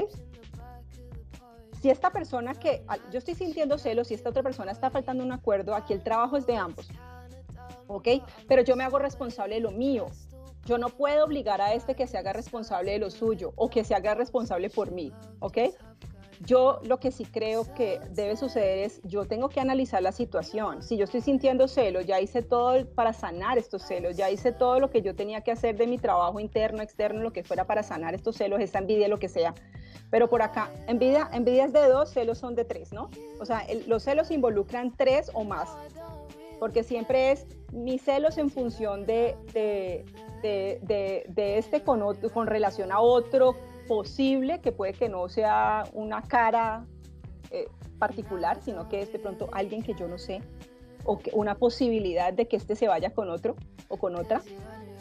Si 1.81 1.91
esta 1.91 2.11
persona 2.11 2.55
que 2.55 2.85
yo 3.11 3.19
estoy 3.19 3.35
sintiendo 3.35 3.79
celos, 3.79 4.09
si 4.09 4.15
esta 4.15 4.31
otra 4.31 4.43
persona 4.43 4.73
está 4.73 4.91
faltando 4.91 5.25
un 5.25 5.33
acuerdo, 5.33 5.75
aquí 5.75 5.93
el 5.93 6.03
trabajo 6.03 6.37
es 6.37 6.45
de 6.47 6.57
ambos, 6.57 6.89
¿ok? 7.87 8.09
Pero 8.47 8.63
yo 8.63 8.77
me 8.77 8.85
hago 8.85 8.99
responsable 8.99 9.55
de 9.55 9.61
lo 9.61 9.71
mío. 9.71 10.07
Yo 10.69 10.77
no 10.77 10.91
puedo 10.91 11.25
obligar 11.25 11.63
a 11.63 11.73
este 11.73 11.95
que 11.95 12.07
se 12.07 12.19
haga 12.19 12.35
responsable 12.35 12.93
de 12.93 12.99
lo 12.99 13.11
suyo 13.11 13.55
o 13.57 13.71
que 13.71 13.85
se 13.85 13.95
haga 13.95 14.15
responsable 14.15 14.69
por 14.69 14.91
mí, 14.91 15.11
¿ok? 15.39 15.57
Yo 16.45 16.81
lo 16.85 17.01
que 17.01 17.11
sí 17.11 17.25
creo 17.25 17.73
que 17.73 17.99
debe 18.11 18.37
suceder 18.37 18.81
es, 18.81 19.01
yo 19.03 19.25
tengo 19.25 19.49
que 19.49 19.61
analizar 19.61 20.03
la 20.03 20.13
situación. 20.13 20.83
Si 20.83 20.99
yo 20.99 21.05
estoy 21.05 21.23
sintiendo 21.23 21.69
celos, 21.69 22.05
ya 22.05 22.21
hice 22.21 22.43
todo 22.43 22.87
para 22.91 23.15
sanar 23.15 23.57
estos 23.57 23.83
celos, 23.83 24.15
ya 24.19 24.31
hice 24.31 24.53
todo 24.53 24.79
lo 24.79 24.91
que 24.91 25.01
yo 25.01 25.17
tenía 25.17 25.41
que 25.41 25.53
hacer 25.53 25.75
de 25.79 25.87
mi 25.87 25.97
trabajo 25.97 26.39
interno, 26.39 26.83
externo, 26.83 27.23
lo 27.23 27.33
que 27.33 27.45
fuera 27.45 27.65
para 27.65 27.83
sanar 27.83 28.15
estos 28.15 28.37
celos, 28.37 28.61
esta 28.61 28.79
envidia, 28.79 29.09
lo 29.09 29.19
que 29.19 29.31
sea. 29.31 29.55
Pero 30.11 30.29
por 30.29 30.43
acá, 30.43 30.71
envidia, 30.87 31.31
envidia 31.33 31.65
es 31.65 31.73
de 31.73 31.89
dos, 31.89 32.11
celos 32.11 32.37
son 32.37 32.55
de 32.55 32.67
tres, 32.67 32.93
¿no? 32.93 33.09
O 33.41 33.47
sea, 33.47 33.65
los 33.87 34.03
celos 34.03 34.31
involucran 34.31 34.95
tres 34.95 35.31
o 35.33 35.45
más, 35.45 35.71
porque 36.59 36.83
siempre 36.83 37.33
es 37.33 37.47
mis 37.73 38.03
celos 38.03 38.39
en 38.39 38.51
función 38.51 39.07
de, 39.07 39.37
de, 39.53 40.05
de, 40.43 41.25
de 41.29 41.59
este 41.59 41.83
con, 41.83 42.03
con 42.33 42.47
relación 42.47 42.93
a 42.93 43.01
otro 43.01 43.55
posible, 43.87 44.61
que 44.61 44.73
puede 44.73 44.93
que 44.93 45.09
no 45.09 45.29
sea 45.29 45.85
una 45.93 46.23
cara 46.23 46.87
eh, 47.51 47.67
particular, 47.99 48.61
sino 48.63 48.89
que 48.89 49.03
es 49.03 49.13
de 49.13 49.19
pronto 49.19 49.49
alguien 49.53 49.83
que 49.83 49.95
yo 49.95 50.07
no 50.07 50.19
sé, 50.19 50.43
o 51.05 51.19
que 51.19 51.31
una 51.33 51.57
posibilidad 51.57 52.33
de 52.33 52.47
que 52.47 52.57
este 52.57 52.77
se 52.77 52.87
vaya 52.87 53.11
con 53.11 53.31
otro 53.31 53.57
o 53.89 53.97
con 53.97 54.17
otra. 54.17 54.43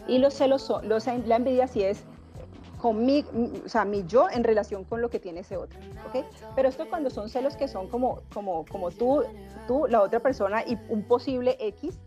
Y 0.08 0.20
los 0.20 0.34
celos 0.34 0.62
son, 0.62 0.88
los, 0.88 1.06
la 1.06 1.36
envidia 1.36 1.68
sí 1.68 1.84
es 1.84 2.06
conmigo, 2.78 3.30
o 3.66 3.70
sea, 3.70 3.86
mi 3.86 4.04
yo 4.06 4.30
en 4.30 4.44
relación 4.44 4.84
con 4.84 5.02
lo 5.02 5.10
que 5.10 5.20
tiene 5.20 5.42
ese 5.42 5.58
otro, 5.58 5.80
¿ok? 6.08 6.26
Pero 6.56 6.70
esto 6.70 6.88
cuando 6.90 7.10
son 7.10 7.30
celos 7.30 7.56
que 7.56 7.68
son 7.68 7.88
como, 7.88 8.22
como, 8.34 8.66
como 8.66 8.92
tú, 8.92 9.24
tú, 9.68 9.88
la 9.88 10.02
otra 10.02 10.20
persona 10.20 10.64
y 10.66 10.78
un 10.90 11.04
posible 11.04 11.58
X, 11.60 12.00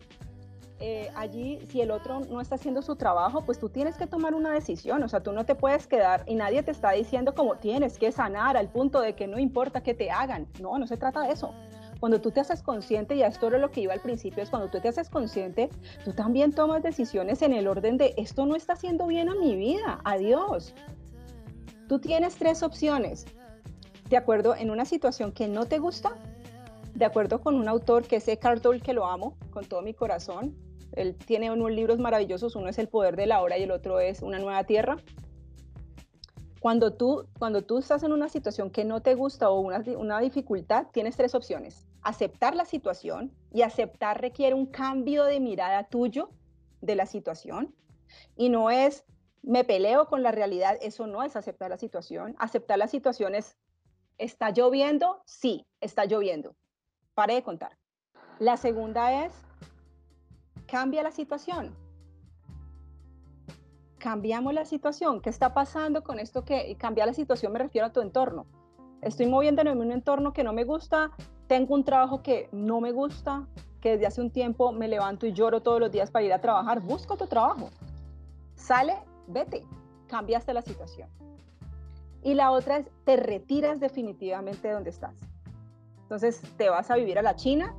eh, 0.83 1.11
allí 1.15 1.59
si 1.69 1.83
el 1.83 1.91
otro 1.91 2.21
no 2.21 2.41
está 2.41 2.55
haciendo 2.55 2.81
su 2.81 2.97
trabajo, 2.97 3.43
pues 3.45 3.59
tú 3.59 3.69
tienes 3.69 3.97
que 3.97 4.07
tomar 4.07 4.35
una 4.35 4.53
decisión, 4.53 5.03
o 5.03 5.09
sea, 5.09 5.23
tú 5.23 5.33
no 5.33 5.45
te 5.45 5.55
puedes 5.55 5.87
quedar 5.87 6.25
y 6.27 6.35
nadie 6.35 6.63
te 6.63 6.71
está 6.71 6.93
diciendo 6.93 7.35
como 7.35 7.57
tienes 7.57 7.99
que 7.99 8.11
sanar 8.13 8.57
al 8.57 8.69
punto 8.69 9.01
de 9.01 9.15
que 9.15 9.27
no 9.27 9.39
importa 9.39 9.83
que 9.83 9.93
te 9.93 10.11
hagan, 10.11 10.47
no, 10.61 10.79
no 10.79 10.87
se 10.87 10.97
trata 10.97 11.21
de 11.21 11.33
eso. 11.33 11.53
Cuando 12.01 12.19
tú 12.21 12.31
te 12.31 12.41
haces 12.41 12.63
consciente, 12.63 13.15
y 13.15 13.23
esto 13.23 13.47
era 13.49 13.59
lo 13.59 13.71
que 13.71 13.83
iba 13.83 13.93
al 13.93 14.01
principio, 14.01 14.43
es 14.43 14.49
cuando 14.49 14.71
tú 14.71 14.81
te 14.81 14.89
haces 14.89 15.11
consciente, 15.11 15.69
tú 16.03 16.15
también 16.15 16.53
tomas 16.53 16.83
decisiones 16.83 17.43
en 17.43 17.53
el 17.53 17.69
orden 17.69 17.99
de 17.99 18.15
esto 18.17 18.47
no 18.47 18.57
está 18.57 18.73
haciendo 18.73 19.07
bien 19.07 19.29
a 19.29 19.35
mi 19.35 19.55
vida, 19.55 20.01
adiós. 20.05 20.75
Tú 21.89 21.99
tienes 21.99 22.37
tres 22.37 22.63
opciones. 22.63 23.27
De 24.09 24.17
acuerdo, 24.17 24.57
en 24.57 24.71
una 24.71 24.87
situación 24.87 25.31
que 25.31 25.47
no 25.47 25.67
te 25.67 25.79
gusta, 25.79 26.17
de 26.95 27.05
acuerdo 27.05 27.41
con 27.43 27.55
un 27.55 27.69
autor 27.69 28.05
que 28.05 28.17
es 28.17 28.29
Eckhart 28.29 28.63
Tolle, 28.63 28.81
que 28.81 28.95
lo 28.95 29.05
amo 29.05 29.37
con 29.51 29.67
todo 29.67 29.83
mi 29.83 29.93
corazón, 29.93 30.57
él 30.93 31.17
tiene 31.17 31.51
unos 31.51 31.71
libros 31.71 31.99
maravillosos, 31.99 32.57
uno 32.57 32.69
es 32.69 32.79
El 32.79 32.89
poder 32.89 33.15
de 33.15 33.27
la 33.27 33.43
hora 33.43 33.59
y 33.59 33.63
el 33.63 33.71
otro 33.71 34.01
es 34.01 34.23
Una 34.23 34.39
nueva 34.39 34.65
tierra. 34.65 34.97
Cuando 36.61 36.93
tú, 36.95 37.27
cuando 37.39 37.63
tú 37.63 37.79
estás 37.79 38.03
en 38.03 38.13
una 38.13 38.29
situación 38.29 38.71
que 38.71 38.85
no 38.85 39.01
te 39.01 39.15
gusta 39.15 39.51
o 39.51 39.61
una, 39.61 39.83
una 39.97 40.21
dificultad, 40.21 40.87
tienes 40.93 41.17
tres 41.17 41.35
opciones. 41.35 41.90
Aceptar 42.03 42.55
la 42.55 42.65
situación 42.65 43.33
y 43.53 43.63
aceptar 43.63 44.21
requiere 44.21 44.55
un 44.55 44.67
cambio 44.67 45.25
de 45.25 45.41
mirada 45.41 45.85
tuyo 45.85 46.31
de 46.81 46.95
la 46.95 47.07
situación 47.07 47.75
y 48.37 48.49
no 48.49 48.71
es 48.71 49.05
me 49.43 49.65
peleo 49.65 50.07
con 50.07 50.23
la 50.23 50.33
realidad, 50.33 50.77
eso 50.81 51.07
no 51.07 51.23
es 51.23 51.37
aceptar 51.37 51.71
la 51.71 51.79
situación. 51.79 52.35
Aceptar 52.39 52.79
la 52.79 52.89
situación 52.89 53.35
es, 53.35 53.57
¿está 54.19 54.51
lloviendo? 54.51 55.23
Sí, 55.25 55.67
está 55.81 56.05
lloviendo. 56.05 56.55
Pare 57.15 57.35
de 57.35 57.43
contar. 57.43 57.79
La 58.39 58.57
segunda 58.57 59.25
es, 59.25 59.33
cambia 60.67 61.03
la 61.03 61.11
situación. 61.11 61.75
Cambiamos 63.99 64.55
la 64.55 64.65
situación. 64.65 65.21
¿Qué 65.21 65.31
está 65.31 65.53
pasando 65.53 66.03
con 66.03 66.19
esto 66.19 66.45
que 66.45 66.77
cambia 66.79 67.07
la 67.07 67.13
situación? 67.13 67.53
Me 67.53 67.59
refiero 67.59 67.87
a 67.87 67.93
tu 67.93 68.01
entorno. 68.01 68.47
Estoy 69.03 69.27
moviéndome 69.27 69.71
en 69.71 69.79
un 69.79 69.93
entorno 69.93 70.33
que 70.33 70.45
no 70.45 70.53
me 70.53 70.65
gusta, 70.65 71.11
tengo 71.51 71.75
un 71.75 71.83
trabajo 71.83 72.23
que 72.23 72.49
no 72.53 72.81
me 72.81 72.93
gusta, 72.93 73.45
que 73.81 73.91
desde 73.91 74.07
hace 74.07 74.21
un 74.21 74.31
tiempo 74.31 74.71
me 74.71 74.87
levanto 74.87 75.27
y 75.27 75.33
lloro 75.33 75.61
todos 75.61 75.81
los 75.81 75.91
días 75.91 76.09
para 76.09 76.25
ir 76.25 76.33
a 76.33 76.41
trabajar. 76.41 76.81
Busca 76.81 77.17
tu 77.17 77.27
trabajo. 77.27 77.71
Sale, 78.55 78.95
vete. 79.27 79.65
Cambiaste 80.07 80.55
la 80.55 80.63
situación. 80.63 81.09
Y 82.23 82.35
la 82.35 82.53
otra 82.53 82.77
es, 82.77 82.87
te 83.05 83.17
retiras 83.17 83.81
definitivamente 83.81 84.69
de 84.69 84.75
donde 84.75 84.91
estás. 84.91 85.17
Entonces, 86.03 86.41
te 86.57 86.71
vas 86.71 86.89
a 86.89 86.95
vivir 86.95 87.19
a 87.19 87.23
la 87.23 87.35
China, 87.35 87.75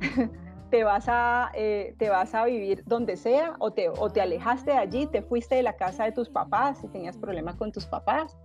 te 0.70 0.84
vas 0.84 1.06
a, 1.08 1.50
eh, 1.54 1.94
te 1.98 2.10
vas 2.10 2.34
a 2.34 2.44
vivir 2.44 2.84
donde 2.84 3.16
sea 3.16 3.56
o 3.58 3.70
te, 3.70 3.88
o 3.88 4.10
te 4.10 4.20
alejaste 4.20 4.72
de 4.72 4.76
allí, 4.76 5.06
te 5.06 5.22
fuiste 5.22 5.54
de 5.54 5.62
la 5.62 5.76
casa 5.76 6.04
de 6.04 6.12
tus 6.12 6.28
papás 6.28 6.76
si 6.76 6.88
tenías 6.88 7.16
problemas 7.16 7.56
con 7.56 7.72
tus 7.72 7.86
papás. 7.86 8.36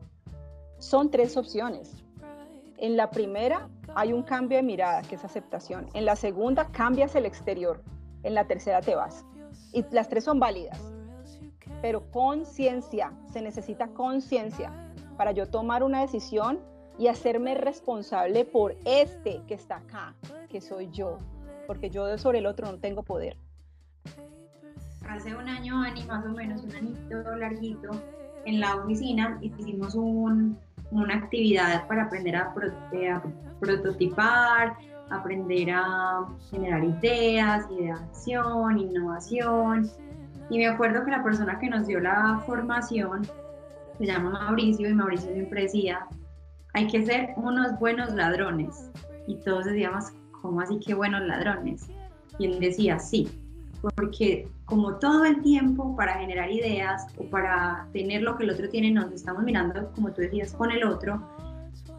Son 0.77 1.11
tres 1.11 1.35
opciones. 1.35 2.01
En 2.77 2.95
la 2.95 3.09
primera 3.09 3.67
hay 3.95 4.13
un 4.13 4.23
cambio 4.23 4.57
de 4.57 4.63
mirada, 4.63 5.01
que 5.01 5.15
es 5.15 5.23
aceptación. 5.23 5.87
En 5.93 6.05
la 6.05 6.15
segunda 6.15 6.65
cambias 6.71 7.15
el 7.15 7.25
exterior. 7.25 7.83
En 8.23 8.33
la 8.33 8.45
tercera 8.45 8.81
te 8.81 8.95
vas. 8.95 9.25
Y 9.73 9.83
las 9.91 10.09
tres 10.09 10.23
son 10.23 10.39
válidas. 10.39 10.79
Pero 11.81 12.09
conciencia, 12.11 13.13
se 13.31 13.41
necesita 13.41 13.87
conciencia 13.89 14.71
para 15.17 15.31
yo 15.31 15.47
tomar 15.47 15.83
una 15.83 16.01
decisión 16.01 16.59
y 16.97 17.07
hacerme 17.07 17.55
responsable 17.55 18.43
por 18.45 18.75
este 18.85 19.41
que 19.47 19.53
está 19.53 19.77
acá, 19.77 20.15
que 20.49 20.59
soy 20.59 20.89
yo, 20.91 21.17
porque 21.65 21.89
yo 21.89 22.17
sobre 22.17 22.39
el 22.39 22.45
otro 22.45 22.69
no 22.69 22.77
tengo 22.79 23.03
poder. 23.03 23.37
Hace 25.07 25.35
un 25.35 25.47
año, 25.47 25.81
Ani, 25.81 26.03
más 26.03 26.25
o 26.25 26.29
menos, 26.29 26.61
un 26.63 26.75
añito 26.75 27.35
larguito, 27.37 27.89
en 28.45 28.59
la 28.59 28.75
oficina 28.75 29.37
hicimos 29.41 29.95
un, 29.95 30.57
una 30.91 31.15
actividad 31.15 31.87
para 31.87 32.03
aprender 32.03 32.35
a, 32.35 32.53
a, 32.53 33.23
prototipar, 33.59 34.75
aprender 35.09 35.69
a 35.71 36.25
generar 36.49 36.83
ideas, 36.83 37.65
ideación, 37.71 38.79
innovación. 38.79 39.89
Y 40.49 40.57
me 40.57 40.67
acuerdo 40.67 41.05
que 41.05 41.11
la 41.11 41.23
persona 41.23 41.59
que 41.59 41.69
nos 41.69 41.87
dio 41.87 41.99
la 41.99 42.41
formación 42.45 43.23
se 43.97 44.05
llama 44.05 44.31
Mauricio 44.31 44.89
y 44.89 44.93
Mauricio 44.93 45.31
siempre 45.33 45.63
decía, 45.63 46.07
hay 46.73 46.87
que 46.87 47.05
ser 47.05 47.33
unos 47.35 47.77
buenos 47.79 48.13
ladrones. 48.13 48.89
Y 49.27 49.35
todos 49.35 49.65
decíamos, 49.65 50.05
¿cómo 50.41 50.61
así 50.61 50.79
que 50.79 50.93
buenos 50.93 51.21
ladrones? 51.21 51.89
Y 52.39 52.45
él 52.45 52.59
decía, 52.59 52.97
sí, 52.97 53.29
porque 53.81 54.47
como 54.65 54.95
todo 54.95 55.25
el 55.25 55.41
tiempo 55.41 55.95
para 55.95 56.15
generar 56.15 56.51
ideas 56.51 57.07
o 57.17 57.23
para 57.25 57.87
tener 57.93 58.21
lo 58.21 58.37
que 58.37 58.43
el 58.43 58.51
otro 58.51 58.69
tiene, 58.69 58.91
nos 58.91 59.11
estamos 59.11 59.43
mirando, 59.43 59.91
como 59.93 60.11
tú 60.11 60.21
decías, 60.21 60.53
con 60.53 60.71
el 60.71 60.83
otro 60.83 61.21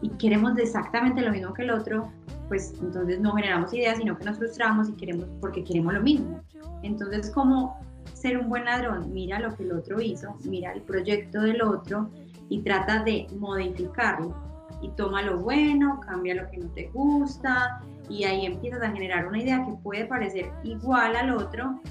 y 0.01 0.09
queremos 0.09 0.57
exactamente 0.57 1.21
lo 1.21 1.31
mismo 1.31 1.53
que 1.53 1.63
el 1.63 1.71
otro, 1.71 2.11
pues 2.47 2.73
entonces 2.81 3.19
no 3.19 3.33
generamos 3.33 3.73
ideas, 3.73 3.97
sino 3.97 4.17
que 4.17 4.25
nos 4.25 4.37
frustramos 4.37 4.89
y 4.89 4.93
queremos 4.93 5.27
porque 5.39 5.63
queremos 5.63 5.93
lo 5.93 6.01
mismo. 6.01 6.41
Entonces, 6.83 7.29
como 7.31 7.79
ser 8.13 8.37
un 8.37 8.49
buen 8.49 8.65
ladrón? 8.65 9.13
Mira 9.13 9.39
lo 9.39 9.55
que 9.55 9.63
el 9.63 9.71
otro 9.73 10.01
hizo, 10.01 10.35
mira 10.45 10.71
el 10.73 10.81
proyecto 10.81 11.41
del 11.41 11.61
otro 11.61 12.09
y 12.49 12.61
trata 12.61 13.03
de 13.03 13.27
modificarlo 13.39 14.35
y 14.81 14.89
toma 14.89 15.21
lo 15.21 15.39
bueno, 15.39 15.99
cambia 16.01 16.35
lo 16.35 16.49
que 16.49 16.57
no 16.57 16.67
te 16.69 16.89
gusta 16.93 17.81
y 18.09 18.23
ahí 18.23 18.45
empiezas 18.45 18.81
a 18.81 18.91
generar 18.91 19.27
una 19.27 19.41
idea 19.41 19.65
que 19.65 19.73
puede 19.83 20.05
parecer 20.05 20.51
igual 20.63 21.15
al 21.15 21.31
otro, 21.31 21.81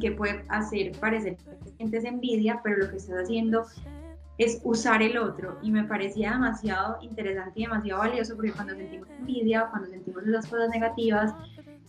que 0.00 0.12
puede 0.12 0.44
hacer 0.48 0.92
parecer 0.98 1.36
que 1.36 1.70
sientes 1.76 2.04
envidia, 2.04 2.60
pero 2.62 2.78
lo 2.78 2.90
que 2.90 2.96
estás 2.96 3.22
haciendo 3.22 3.64
es 4.38 4.60
usar 4.64 5.02
el 5.02 5.16
otro 5.16 5.58
y 5.62 5.70
me 5.70 5.84
parecía 5.84 6.32
demasiado 6.32 6.98
interesante 7.00 7.60
y 7.60 7.62
demasiado 7.64 8.00
valioso 8.00 8.34
porque 8.34 8.52
cuando 8.52 8.74
sentimos 8.74 9.08
envidia, 9.10 9.68
cuando 9.70 9.88
sentimos 9.88 10.26
esas 10.26 10.46
cosas 10.46 10.68
negativas, 10.70 11.32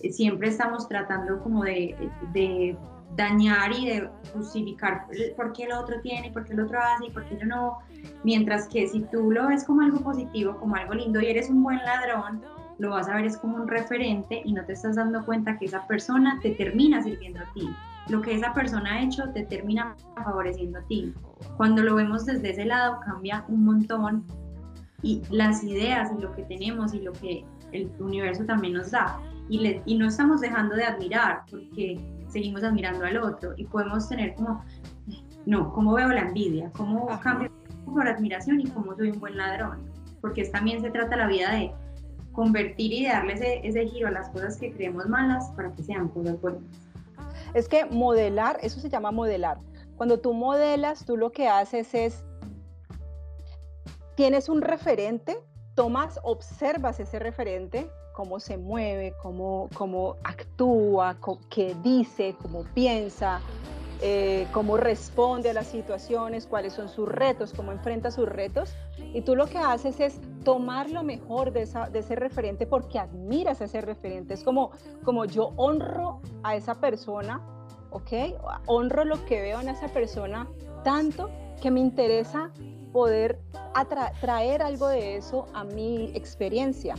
eh, 0.01 0.11
siempre 0.11 0.49
estamos 0.49 0.87
tratando 0.87 1.39
como 1.39 1.63
de, 1.63 1.95
de 2.33 2.77
dañar 3.15 3.71
y 3.71 3.87
de 3.87 4.09
justificar 4.33 5.07
por 5.35 5.53
qué 5.53 5.63
el 5.63 5.71
otro 5.71 5.99
tiene, 6.01 6.31
por 6.31 6.45
qué 6.45 6.53
el 6.53 6.59
otro 6.59 6.79
hace 6.79 7.07
y 7.07 7.11
por 7.11 7.25
qué 7.25 7.37
yo 7.39 7.45
no. 7.45 7.79
Mientras 8.23 8.67
que 8.67 8.87
si 8.87 9.01
tú 9.11 9.31
lo 9.31 9.47
ves 9.47 9.63
como 9.63 9.81
algo 9.81 9.99
positivo, 10.01 10.57
como 10.57 10.75
algo 10.75 10.93
lindo 10.93 11.19
y 11.21 11.27
eres 11.27 11.49
un 11.49 11.63
buen 11.63 11.77
ladrón, 11.79 12.43
lo 12.77 12.91
vas 12.91 13.07
a 13.07 13.15
ver 13.15 13.25
es 13.25 13.37
como 13.37 13.57
un 13.57 13.67
referente 13.67 14.41
y 14.43 14.53
no 14.53 14.65
te 14.65 14.73
estás 14.73 14.95
dando 14.95 15.25
cuenta 15.25 15.57
que 15.57 15.65
esa 15.65 15.85
persona 15.87 16.39
te 16.41 16.51
termina 16.51 17.01
sirviendo 17.01 17.39
a 17.39 17.53
ti. 17.53 17.69
Lo 18.09 18.21
que 18.21 18.35
esa 18.35 18.53
persona 18.53 18.95
ha 18.95 19.01
hecho 19.01 19.29
te 19.29 19.43
termina 19.43 19.95
favoreciendo 20.23 20.79
a 20.79 20.81
ti. 20.83 21.13
Cuando 21.57 21.83
lo 21.83 21.95
vemos 21.95 22.25
desde 22.25 22.51
ese 22.51 22.65
lado 22.65 22.99
cambia 23.05 23.45
un 23.47 23.65
montón 23.65 24.25
y 25.01 25.21
las 25.29 25.63
ideas 25.63 26.11
y 26.17 26.21
lo 26.21 26.31
que 26.33 26.43
tenemos 26.43 26.93
y 26.93 27.01
lo 27.01 27.13
que 27.13 27.45
el 27.71 27.91
universo 27.99 28.45
también 28.45 28.73
nos 28.73 28.91
da. 28.91 29.19
y, 29.49 29.59
le, 29.59 29.81
y 29.85 29.97
no 29.97 30.07
estamos 30.07 30.41
dejando 30.41 30.75
de 30.75 30.85
admirar 30.85 31.43
porque 31.49 31.99
seguimos 32.27 32.63
admirando 32.63 33.05
al 33.05 33.17
otro 33.17 33.53
y 33.55 33.65
podemos 33.65 34.09
tener 34.09 34.33
como, 34.35 34.63
no, 35.45 35.71
¿cómo 35.73 35.93
veo 35.93 36.09
la 36.09 36.21
envidia? 36.21 36.71
¿Cómo 36.75 37.07
cambio 37.21 37.51
por 37.85 38.07
admiración 38.07 38.59
y 38.59 38.67
cómo 38.67 38.95
soy 38.95 39.11
un 39.11 39.19
buen 39.19 39.37
ladrón? 39.37 39.83
Porque 40.21 40.43
también 40.45 40.81
se 40.81 40.89
trata 40.89 41.15
la 41.15 41.27
vida 41.27 41.51
de 41.51 41.71
convertir 42.35 42.93
y 42.93 43.05
darle 43.05 43.33
ese, 43.33 43.67
ese 43.67 43.87
giro 43.87 44.07
a 44.07 44.11
las 44.11 44.29
cosas 44.29 44.57
que 44.57 44.71
creemos 44.71 45.07
malas 45.07 45.49
para 45.55 45.71
que 45.71 45.83
sean 45.83 46.09
cosas 46.09 46.39
buenas. 46.41 46.61
Es 47.53 47.67
que 47.67 47.85
modelar, 47.85 48.59
eso 48.61 48.79
se 48.79 48.89
llama 48.89 49.11
modelar. 49.11 49.57
Cuando 49.95 50.19
tú 50.19 50.33
modelas, 50.33 51.05
tú 51.05 51.15
lo 51.15 51.31
que 51.31 51.47
haces 51.47 51.93
es, 51.93 52.23
tienes 54.15 54.49
un 54.49 54.61
referente, 54.61 55.37
tomas, 55.73 56.19
observas 56.23 56.99
ese 56.99 57.19
referente, 57.19 57.89
cómo 58.13 58.39
se 58.39 58.57
mueve, 58.57 59.13
cómo, 59.21 59.69
cómo 59.73 60.15
actúa, 60.23 61.17
qué 61.49 61.75
dice, 61.83 62.35
cómo 62.41 62.63
piensa, 62.73 63.41
eh, 64.01 64.47
cómo 64.51 64.77
responde 64.77 65.49
a 65.49 65.53
las 65.53 65.67
situaciones, 65.67 66.45
cuáles 66.45 66.73
son 66.73 66.89
sus 66.89 67.07
retos, 67.07 67.53
cómo 67.53 67.71
enfrenta 67.71 68.11
sus 68.11 68.27
retos. 68.27 68.73
Y 69.13 69.21
tú 69.21 69.35
lo 69.35 69.47
que 69.47 69.57
haces 69.57 69.99
es 69.99 70.19
tomar 70.43 70.89
lo 70.89 71.03
mejor 71.03 71.51
de, 71.51 71.63
esa, 71.63 71.89
de 71.89 71.99
ese 71.99 72.15
referente 72.15 72.65
porque 72.65 72.99
admiras 72.99 73.61
a 73.61 73.65
ese 73.65 73.81
referente. 73.81 74.33
Es 74.33 74.43
como, 74.43 74.71
como 75.03 75.25
yo 75.25 75.53
honro 75.55 76.21
a 76.43 76.55
esa 76.55 76.75
persona, 76.75 77.41
¿ok? 77.91 78.11
Honro 78.67 79.05
lo 79.05 79.25
que 79.25 79.41
veo 79.41 79.61
en 79.61 79.69
esa 79.69 79.87
persona 79.87 80.47
tanto 80.83 81.29
que 81.61 81.71
me 81.71 81.79
interesa 81.79 82.51
poder 82.91 83.39
traer 84.21 84.61
algo 84.61 84.87
de 84.87 85.17
eso 85.17 85.47
a 85.53 85.63
mi 85.63 86.11
experiencia. 86.13 86.95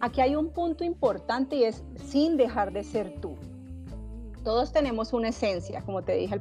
Aquí 0.00 0.20
hay 0.20 0.34
un 0.34 0.50
punto 0.50 0.84
importante 0.84 1.56
y 1.56 1.64
es 1.64 1.82
sin 2.06 2.36
dejar 2.36 2.72
de 2.72 2.82
ser 2.82 3.20
tú. 3.20 3.36
Todos 4.44 4.72
tenemos 4.72 5.12
una 5.12 5.28
esencia, 5.28 5.82
como 5.82 6.02
te 6.02 6.14
dije. 6.14 6.40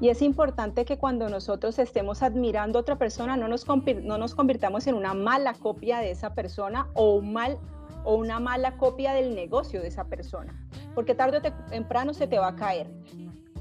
Y 0.00 0.10
es 0.10 0.20
importante 0.20 0.84
que 0.84 0.98
cuando 0.98 1.28
nosotros 1.28 1.78
estemos 1.78 2.22
admirando 2.22 2.78
a 2.78 2.82
otra 2.82 2.96
persona, 2.96 3.36
no 3.36 3.48
nos, 3.48 3.66
no 4.02 4.18
nos 4.18 4.34
convirtamos 4.34 4.86
en 4.86 4.94
una 4.94 5.14
mala 5.14 5.54
copia 5.54 6.00
de 6.00 6.10
esa 6.10 6.34
persona 6.34 6.88
o, 6.94 7.14
un 7.14 7.32
mal, 7.32 7.58
o 8.04 8.16
una 8.16 8.38
mala 8.38 8.76
copia 8.76 9.14
del 9.14 9.34
negocio 9.34 9.80
de 9.80 9.88
esa 9.88 10.04
persona. 10.04 10.54
Porque 10.94 11.14
tarde 11.14 11.38
o 11.38 11.42
temprano 11.70 12.12
se 12.12 12.26
te 12.26 12.38
va 12.38 12.48
a 12.48 12.56
caer. 12.56 12.90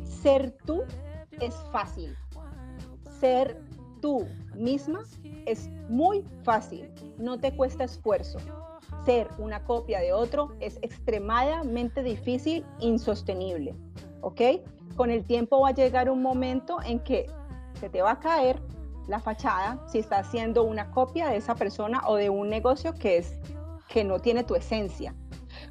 Ser 0.03 0.57
tú 0.65 0.83
es 1.39 1.55
fácil. 1.71 2.15
Ser 3.19 3.61
tú 4.01 4.27
misma 4.55 5.03
es 5.45 5.69
muy 5.87 6.25
fácil. 6.43 6.91
No 7.17 7.39
te 7.39 7.55
cuesta 7.55 7.85
esfuerzo 7.85 8.39
ser 9.05 9.29
una 9.37 9.63
copia 9.63 9.99
de 9.99 10.13
otro 10.13 10.55
es 10.59 10.77
extremadamente 10.81 12.03
difícil, 12.03 12.65
insostenible, 12.79 13.75
¿ok? 14.21 14.41
Con 14.95 15.11
el 15.11 15.25
tiempo 15.25 15.61
va 15.61 15.69
a 15.69 15.73
llegar 15.73 16.09
un 16.09 16.21
momento 16.21 16.77
en 16.83 16.99
que 16.99 17.27
se 17.79 17.89
te 17.89 18.01
va 18.01 18.11
a 18.11 18.19
caer 18.19 18.61
la 19.07 19.19
fachada 19.19 19.85
si 19.87 19.99
estás 19.99 20.27
haciendo 20.27 20.63
una 20.63 20.91
copia 20.91 21.27
de 21.27 21.37
esa 21.37 21.55
persona 21.55 22.01
o 22.07 22.15
de 22.15 22.29
un 22.29 22.49
negocio 22.49 22.93
que 22.93 23.17
es 23.17 23.39
que 23.87 24.03
no 24.03 24.19
tiene 24.19 24.43
tu 24.43 24.55
esencia. 24.55 25.13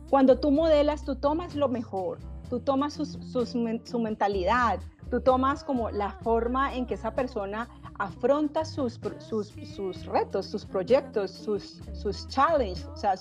Cuando 0.08 0.38
tú 0.38 0.50
modelas, 0.50 1.04
tú 1.04 1.16
tomas 1.16 1.54
lo 1.54 1.68
mejor, 1.68 2.18
tú 2.48 2.60
tomas 2.60 2.94
su 2.94 3.98
mentalidad, 3.98 4.78
tú 5.10 5.20
tomas 5.20 5.64
como 5.64 5.90
la 5.90 6.10
forma 6.10 6.74
en 6.74 6.86
que 6.86 6.94
esa 6.94 7.14
persona 7.14 7.68
afronta 7.98 8.64
sus, 8.64 9.00
sus, 9.18 9.48
sus 9.48 10.06
retos, 10.06 10.46
sus 10.46 10.64
proyectos, 10.64 11.30
sus, 11.30 11.80
sus 11.92 12.26
challenges, 12.28 12.86
o 12.86 12.96
sea, 12.96 13.14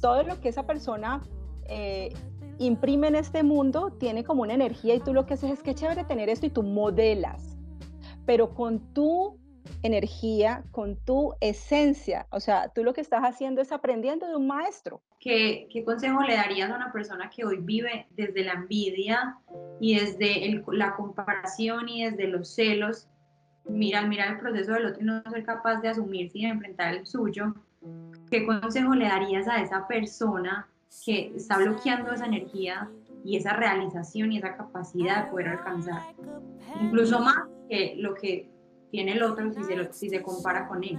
todo 0.00 0.22
lo 0.24 0.40
que 0.40 0.48
esa 0.48 0.66
persona 0.66 1.22
eh, 1.66 2.12
imprime 2.58 3.08
en 3.08 3.16
este 3.16 3.42
mundo 3.42 3.92
tiene 3.98 4.24
como 4.24 4.42
una 4.42 4.54
energía 4.54 4.94
y 4.94 5.00
tú 5.00 5.14
lo 5.14 5.26
que 5.26 5.34
haces 5.34 5.50
es 5.50 5.62
que 5.62 5.74
chévere 5.74 6.04
tener 6.04 6.28
esto 6.28 6.46
y 6.46 6.50
tú 6.50 6.62
modelas, 6.62 7.56
pero 8.26 8.54
con 8.54 8.80
tu 8.92 9.38
energía, 9.84 10.64
con 10.70 10.96
tu 10.96 11.34
esencia, 11.40 12.26
o 12.30 12.40
sea, 12.40 12.68
tú 12.68 12.84
lo 12.84 12.92
que 12.92 13.00
estás 13.00 13.22
haciendo 13.22 13.60
es 13.60 13.72
aprendiendo 13.72 14.26
de 14.28 14.36
un 14.36 14.46
maestro. 14.46 15.02
¿Qué, 15.18 15.68
qué 15.72 15.84
consejo 15.84 16.20
le 16.22 16.34
darías 16.34 16.70
a 16.70 16.76
una 16.76 16.92
persona 16.92 17.30
que 17.30 17.44
hoy 17.44 17.58
vive 17.60 18.06
desde 18.10 18.44
la 18.44 18.52
envidia 18.52 19.38
y 19.80 19.98
desde 19.98 20.62
la 20.72 20.94
comparación 20.96 21.88
y 21.88 22.04
desde 22.04 22.26
los 22.26 22.48
celos 22.54 23.08
mirar, 23.64 24.08
mirar 24.08 24.32
el 24.32 24.38
proceso 24.38 24.72
del 24.72 24.86
otro 24.86 25.02
y 25.02 25.04
no 25.04 25.22
ser 25.22 25.44
capaz 25.44 25.80
de 25.80 25.88
asumirse 25.88 26.38
y 26.38 26.42
de 26.42 26.48
enfrentar 26.48 26.94
el 26.94 27.06
suyo, 27.06 27.54
¿qué 28.30 28.46
consejo 28.46 28.94
le 28.94 29.06
darías 29.06 29.48
a 29.48 29.62
esa 29.62 29.86
persona 29.86 30.68
que 31.04 31.32
está 31.36 31.58
bloqueando 31.58 32.12
esa 32.12 32.26
energía 32.26 32.90
y 33.24 33.36
esa 33.36 33.52
realización 33.52 34.32
y 34.32 34.38
esa 34.38 34.56
capacidad 34.56 35.24
de 35.24 35.30
poder 35.30 35.48
alcanzar? 35.48 36.02
Incluso 36.80 37.20
más 37.20 37.44
que 37.68 37.94
lo 37.98 38.14
que 38.14 38.50
tiene 38.90 39.12
el 39.12 39.22
otro 39.22 39.52
si 39.52 39.64
se, 39.64 39.92
si 39.92 40.10
se 40.10 40.22
compara 40.22 40.68
con 40.68 40.84
él. 40.84 40.98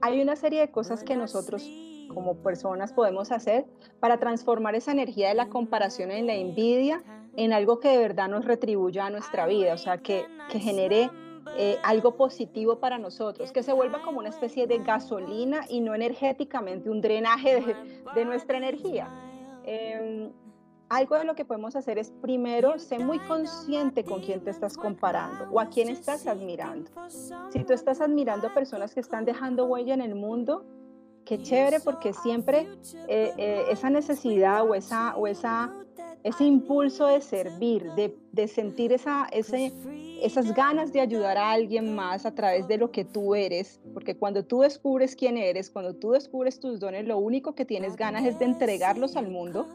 Hay 0.00 0.22
una 0.22 0.36
serie 0.36 0.60
de 0.60 0.70
cosas 0.70 1.02
que 1.02 1.16
nosotros 1.16 1.68
como 2.08 2.36
personas 2.36 2.92
podemos 2.92 3.30
hacer 3.32 3.66
para 4.00 4.18
transformar 4.18 4.74
esa 4.74 4.92
energía 4.92 5.28
de 5.28 5.34
la 5.34 5.48
comparación 5.48 6.10
en 6.10 6.26
la 6.26 6.34
envidia 6.34 7.02
en 7.38 7.52
algo 7.52 7.78
que 7.78 7.88
de 7.88 7.98
verdad 7.98 8.28
nos 8.28 8.44
retribuya 8.44 9.06
a 9.06 9.10
nuestra 9.10 9.46
vida, 9.46 9.72
o 9.72 9.78
sea, 9.78 9.98
que, 9.98 10.26
que 10.50 10.58
genere 10.58 11.08
eh, 11.56 11.78
algo 11.84 12.16
positivo 12.16 12.80
para 12.80 12.98
nosotros, 12.98 13.52
que 13.52 13.62
se 13.62 13.72
vuelva 13.72 14.02
como 14.02 14.18
una 14.18 14.28
especie 14.28 14.66
de 14.66 14.78
gasolina 14.78 15.60
y 15.68 15.80
no 15.80 15.94
energéticamente 15.94 16.90
un 16.90 17.00
drenaje 17.00 17.76
de, 18.14 18.24
nuestra 18.24 18.58
energía. 18.58 19.08
Em, 19.62 20.32
algo 20.88 21.16
de 21.16 21.24
lo 21.24 21.36
que 21.36 21.44
podemos 21.44 21.76
hacer 21.76 21.96
es 21.98 22.10
primero 22.10 22.76
ser 22.80 23.04
muy 23.04 23.20
consciente 23.20 24.02
con 24.02 24.20
quién 24.20 24.42
te 24.42 24.50
estás 24.50 24.76
comparando 24.76 25.48
o 25.52 25.60
a 25.60 25.66
quién 25.66 25.90
estás 25.90 26.26
admirando. 26.26 26.90
Si 27.50 27.62
tú 27.62 27.72
estás 27.72 28.00
admirando 28.00 28.48
a 28.48 28.54
personas 28.54 28.94
que 28.94 29.00
están 29.00 29.24
dejando 29.24 29.66
huella 29.66 29.94
en 29.94 30.00
el 30.00 30.16
mundo, 30.16 30.64
qué 31.24 31.40
chévere 31.40 31.78
porque 31.78 32.14
siempre 32.14 32.66
eh, 33.06 33.32
eh, 33.36 33.64
esa 33.70 33.90
necesidad 33.90 34.68
o 34.68 34.74
esa, 34.74 35.14
o 35.16 35.28
esa 35.28 35.72
ese 36.24 36.44
impulso 36.44 37.06
de 37.06 37.20
servir, 37.20 37.90
de, 38.32 38.48
sentir 38.48 38.92
esa, 38.92 39.26
ese, 39.32 39.72
esas 40.22 40.54
ganas 40.54 40.92
de 40.92 41.00
ayudar 41.00 41.36
a 41.36 41.52
alguien 41.52 41.94
más 41.94 42.26
a 42.26 42.34
través 42.34 42.66
de 42.68 42.76
lo 42.76 42.90
que 42.90 43.04
tú 43.04 43.34
eres, 43.34 43.80
porque 43.94 44.16
cuando 44.16 44.44
tú 44.44 44.60
descubres 44.60 45.14
quién 45.14 45.36
eres, 45.36 45.70
cuando 45.70 45.94
tú 45.94 46.12
descubres 46.12 46.60
tus 46.60 46.80
dones, 46.80 47.06
lo 47.06 47.18
único 47.18 47.54
que 47.54 47.64
tienes 47.64 47.96
ganas 47.96 48.24
es 48.24 48.38
de 48.38 48.46
entregarlos 48.46 49.16
al 49.16 49.28
mundo. 49.28 49.66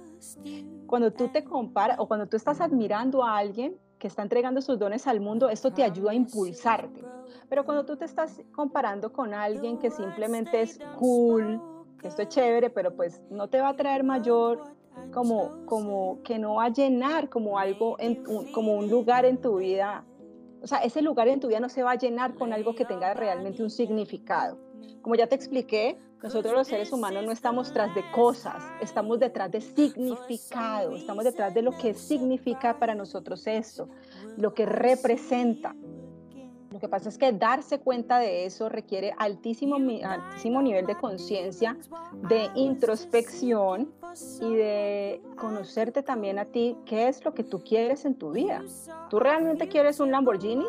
Cuando 0.87 1.11
tú 1.11 1.29
te 1.29 1.43
comparas 1.43 1.99
o 1.99 2.07
cuando 2.07 2.27
tú 2.27 2.37
estás 2.37 2.61
admirando 2.61 3.23
a 3.23 3.37
alguien 3.37 3.77
que 3.97 4.07
está 4.07 4.21
entregando 4.21 4.61
sus 4.61 4.77
dones 4.77 5.07
al 5.07 5.21
mundo, 5.21 5.49
esto 5.49 5.71
te 5.71 5.83
ayuda 5.83 6.11
a 6.11 6.13
impulsarte. 6.13 7.01
Pero 7.49 7.65
cuando 7.65 7.85
tú 7.85 7.95
te 7.95 8.05
estás 8.05 8.41
comparando 8.51 9.11
con 9.11 9.33
alguien 9.33 9.77
que 9.77 9.89
simplemente 9.89 10.61
es 10.61 10.79
cool, 10.99 11.61
que 11.99 12.09
esto 12.09 12.21
es 12.21 12.27
chévere, 12.29 12.69
pero 12.69 12.95
pues 12.95 13.21
no 13.29 13.47
te 13.47 13.61
va 13.61 13.69
a 13.69 13.75
traer 13.75 14.03
mayor 14.03 14.61
como, 15.11 15.65
como 15.65 16.21
que 16.23 16.39
no 16.39 16.55
va 16.55 16.65
a 16.65 16.69
llenar 16.69 17.29
como 17.29 17.59
algo, 17.59 17.95
en, 17.99 18.23
como 18.51 18.75
un 18.75 18.89
lugar 18.89 19.25
en 19.25 19.37
tu 19.37 19.57
vida. 19.57 20.05
O 20.61 20.67
sea, 20.67 20.79
ese 20.79 21.01
lugar 21.01 21.27
en 21.27 21.39
tu 21.39 21.47
vida 21.47 21.59
no 21.59 21.69
se 21.69 21.83
va 21.83 21.91
a 21.91 21.95
llenar 21.95 22.35
con 22.35 22.53
algo 22.53 22.73
que 22.75 22.85
tenga 22.85 23.13
realmente 23.13 23.61
un 23.61 23.69
significado. 23.69 24.57
Como 25.01 25.15
ya 25.15 25.27
te 25.27 25.35
expliqué, 25.35 25.99
nosotros 26.23 26.53
los 26.53 26.67
seres 26.67 26.93
humanos 26.93 27.25
no 27.25 27.31
estamos 27.33 27.73
tras 27.73 27.93
de 27.93 28.01
cosas, 28.11 28.63
estamos 28.79 29.19
detrás 29.19 29.51
de 29.51 29.59
significado, 29.59 30.95
estamos 30.95 31.25
detrás 31.25 31.53
de 31.53 31.61
lo 31.61 31.77
que 31.77 31.93
significa 31.93 32.79
para 32.79 32.95
nosotros 32.95 33.45
esto, 33.45 33.89
lo 34.37 34.53
que 34.53 34.65
representa. 34.65 35.75
Lo 36.73 36.79
que 36.79 36.89
pasa 36.89 37.07
es 37.09 37.19
que 37.19 37.31
darse 37.31 37.79
cuenta 37.79 38.17
de 38.17 38.45
eso 38.45 38.67
requiere 38.67 39.13
altísimo, 39.19 39.75
altísimo 40.03 40.59
nivel 40.59 40.87
de 40.87 40.95
conciencia, 40.95 41.77
de 42.27 42.49
introspección 42.55 43.93
y 44.41 44.55
de 44.55 45.21
conocerte 45.37 46.01
también 46.01 46.39
a 46.39 46.45
ti, 46.45 46.75
qué 46.87 47.07
es 47.07 47.23
lo 47.23 47.35
que 47.35 47.43
tú 47.43 47.63
quieres 47.63 48.05
en 48.05 48.15
tu 48.15 48.31
vida. 48.31 48.63
¿Tú 49.11 49.19
realmente 49.19 49.67
quieres 49.67 49.99
un 49.99 50.09
Lamborghini? 50.09 50.65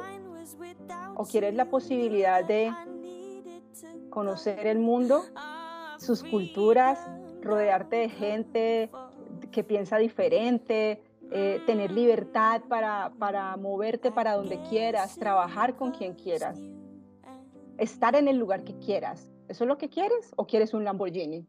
¿O 1.16 1.24
quieres 1.24 1.54
la 1.54 1.70
posibilidad 1.70 2.44
de 2.44 2.70
conocer 4.10 4.66
el 4.66 4.80
mundo, 4.80 5.24
sus 5.98 6.22
culturas, 6.22 6.98
rodearte 7.40 7.96
de 7.96 8.08
gente 8.10 8.90
que 9.50 9.64
piensa 9.64 9.96
diferente, 9.96 11.02
eh, 11.30 11.60
tener 11.66 11.90
libertad 11.90 12.62
para, 12.68 13.12
para 13.18 13.56
moverte 13.56 14.10
para 14.12 14.34
donde 14.34 14.60
quieras, 14.68 15.16
trabajar 15.16 15.76
con 15.76 15.90
quien 15.90 16.14
quieras, 16.14 16.58
estar 17.78 18.14
en 18.14 18.28
el 18.28 18.36
lugar 18.36 18.64
que 18.64 18.78
quieras. 18.78 19.30
¿Eso 19.48 19.64
es 19.64 19.68
lo 19.68 19.76
que 19.78 19.88
quieres 19.88 20.32
o 20.36 20.46
quieres 20.46 20.74
un 20.74 20.84
Lamborghini? 20.84 21.46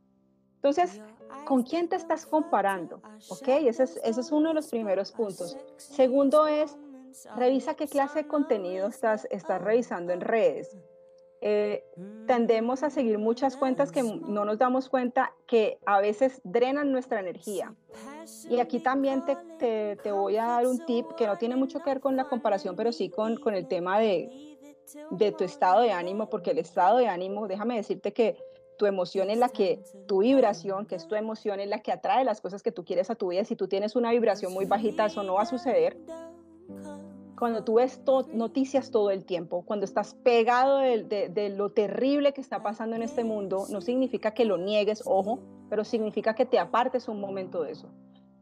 Entonces, 0.55 1.01
¿con 1.45 1.63
quién 1.63 1.87
te 1.87 1.95
estás 1.95 2.25
comparando? 2.25 3.01
¿Ok? 3.29 3.47
Ese 3.47 3.83
es, 3.83 3.99
ese 4.03 4.21
es 4.21 4.31
uno 4.31 4.49
de 4.49 4.55
los 4.55 4.67
primeros 4.67 5.11
puntos. 5.11 5.55
Segundo 5.77 6.47
es, 6.47 6.75
revisa 7.35 7.75
qué 7.75 7.87
clase 7.87 8.23
de 8.23 8.27
contenido 8.27 8.87
estás, 8.87 9.27
estás 9.29 9.61
revisando 9.61 10.11
en 10.11 10.21
redes. 10.21 10.75
eh, 11.41 11.83
tendemos 12.25 12.81
a 12.81 12.89
seguir 12.89 13.19
muchas 13.19 13.55
cuentas 13.55 13.91
que 13.91 14.01
no 14.01 14.45
nos 14.45 14.57
damos 14.57 14.89
cuenta 14.89 15.31
que 15.45 15.77
a 15.85 16.01
veces 16.01 16.41
drenan 16.43 16.91
nuestra 16.91 17.19
energía. 17.19 17.75
Y 18.49 18.59
aquí 18.59 18.79
también 18.79 19.23
te, 19.59 19.97
te, 19.97 20.11
voy 20.11 20.37
a 20.37 20.45
dar 20.45 20.67
un 20.67 20.85
tip 20.85 21.05
que 21.17 21.27
no 21.27 21.37
tiene 21.37 21.55
mucho 21.55 21.79
que 21.79 21.89
ver 21.89 21.99
con 21.99 22.15
la 22.15 22.25
comparación, 22.25 22.75
pero 22.75 22.91
sí 22.91 23.09
con, 23.09 23.37
con 23.37 23.53
el 23.53 23.67
tema 23.67 23.99
de, 23.99 24.57
de 25.11 25.31
tu 25.31 25.43
estado 25.43 25.81
de 25.81 25.91
ánimo, 25.91 26.29
porque 26.29 26.51
el 26.51 26.57
estado 26.57 26.97
de 26.97 27.07
ánimo, 27.07 27.47
déjame 27.47 27.75
decirte 27.75 28.13
que 28.13 28.37
tu 28.77 28.85
emoción 28.85 29.29
es 29.29 29.37
la 29.37 29.49
que, 29.49 29.83
tu 30.07 30.19
vibración, 30.19 30.85
que 30.85 30.95
es 30.95 31.07
tu 31.07 31.15
emoción, 31.15 31.59
es 31.59 31.69
la 31.69 31.79
que 31.79 31.91
atrae 31.91 32.23
las 32.25 32.41
cosas 32.41 32.61
que 32.61 32.71
tú 32.71 32.83
quieres 32.83 33.09
a 33.09 33.15
tu 33.15 33.29
vida. 33.29 33.45
Si 33.45 33.55
tú 33.55 33.67
tienes 33.67 33.95
una 33.95 34.11
vibración 34.11 34.53
muy 34.53 34.65
bajita, 34.65 35.05
eso 35.05 35.23
no 35.23 35.35
va 35.35 35.43
a 35.43 35.45
suceder. 35.45 35.97
Cuando 37.37 37.63
tú 37.63 37.75
ves 37.75 38.01
noticias 38.33 38.91
todo 38.91 39.11
el 39.11 39.25
tiempo, 39.25 39.63
cuando 39.65 39.85
estás 39.85 40.13
pegado 40.13 40.77
de, 40.79 41.29
de, 41.29 41.49
lo 41.49 41.71
terrible 41.71 42.33
que 42.33 42.39
está 42.39 42.63
pasando 42.63 42.95
en 42.95 43.01
este 43.01 43.23
mundo, 43.25 43.65
no 43.69 43.81
significa 43.81 44.33
que 44.33 44.45
lo 44.45 44.57
niegues, 44.57 45.03
ojo, 45.05 45.39
pero 45.69 45.83
significa 45.83 46.33
que 46.33 46.45
te 46.45 46.59
apartes 46.59 47.09
un 47.09 47.19
momento 47.19 47.63
de 47.63 47.73
eso. 47.73 47.89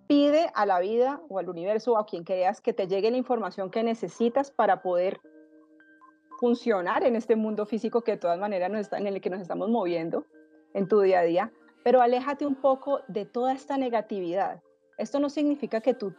Pide 0.08 0.52
a 0.54 0.66
la 0.66 0.80
vida 0.80 1.22
o 1.30 1.40
al 1.40 1.50
universo 1.50 1.94
o 1.94 1.98
a 1.98 2.06
quien 2.06 2.24
creas 2.24 2.62
que 2.62 2.74
te 2.74 2.88
llegue 2.88 3.12
la 3.12 3.18
información 3.18 3.70
que 3.70 3.84
necesitas 3.84 4.52
para 4.52 4.82
poder 4.82 5.20
funcionar 6.40 7.04
en 7.04 7.16
este 7.16 7.36
mundo 7.36 7.66
físico 7.66 8.02
que 8.02 8.12
de 8.12 8.18
todas 8.18 8.40
maneras 8.40 8.70
nos 8.70 8.82
está, 8.82 8.98
en 8.98 9.08
el 9.08 9.22
que 9.22 9.30
nos 9.30 9.42
estamos 9.42 9.70
moviendo 9.70 10.26
en 10.74 10.88
tu 10.88 11.00
día 11.00 11.20
a 11.20 11.24
día, 11.24 11.52
pero 11.84 12.02
aléjate 12.02 12.46
un 12.46 12.56
poco 12.56 13.02
de 13.08 13.26
toda 13.26 13.54
esta 13.54 13.78
negatividad. 13.78 14.62
Esto 14.98 15.20
no 15.20 15.30
significa 15.30 15.80
que 15.82 15.94
tú 15.94 16.14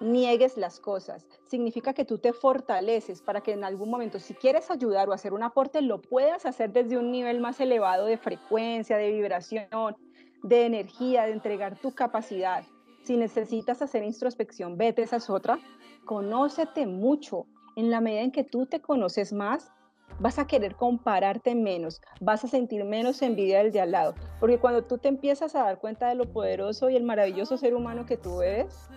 niegues 0.00 0.56
las 0.56 0.80
cosas, 0.80 1.26
significa 1.46 1.92
que 1.92 2.04
tú 2.04 2.18
te 2.18 2.32
fortaleces 2.32 3.22
para 3.22 3.40
que 3.40 3.52
en 3.52 3.64
algún 3.64 3.90
momento, 3.90 4.18
si 4.18 4.34
quieres 4.34 4.70
ayudar 4.70 5.08
o 5.08 5.12
hacer 5.12 5.32
un 5.32 5.42
aporte, 5.42 5.82
lo 5.82 6.00
puedas 6.00 6.46
hacer 6.46 6.72
desde 6.72 6.98
un 6.98 7.10
nivel 7.10 7.40
más 7.40 7.60
elevado 7.60 8.06
de 8.06 8.16
frecuencia, 8.16 8.96
de 8.96 9.12
vibración, 9.12 9.96
de 10.42 10.66
energía, 10.66 11.24
de 11.24 11.32
entregar 11.32 11.78
tu 11.78 11.92
capacidad. 11.92 12.64
Si 13.08 13.16
necesitas 13.16 13.80
hacer 13.80 14.04
introspección, 14.04 14.76
vete, 14.76 15.00
esa 15.00 15.16
es 15.16 15.30
otra. 15.30 15.58
Conócete 16.04 16.86
mucho, 16.86 17.46
en 17.74 17.90
la 17.90 18.02
medida 18.02 18.20
en 18.20 18.30
que 18.30 18.44
tú 18.44 18.66
te 18.66 18.82
conoces 18.82 19.32
más, 19.32 19.72
vas 20.18 20.38
a 20.38 20.46
querer 20.46 20.74
compararte 20.74 21.54
menos, 21.54 22.02
vas 22.20 22.44
a 22.44 22.48
sentir 22.48 22.84
menos 22.84 23.22
envidia 23.22 23.62
del 23.62 23.72
de 23.72 23.80
al 23.80 23.92
lado, 23.92 24.14
porque 24.38 24.58
cuando 24.58 24.84
tú 24.84 24.98
te 24.98 25.08
empiezas 25.08 25.54
a 25.54 25.60
dar 25.60 25.78
cuenta 25.78 26.10
de 26.10 26.16
lo 26.16 26.30
poderoso 26.30 26.90
y 26.90 26.96
el 26.96 27.02
maravilloso 27.02 27.56
ser 27.56 27.74
humano 27.74 28.04
que 28.04 28.18
tú 28.18 28.42
eres, 28.42 28.90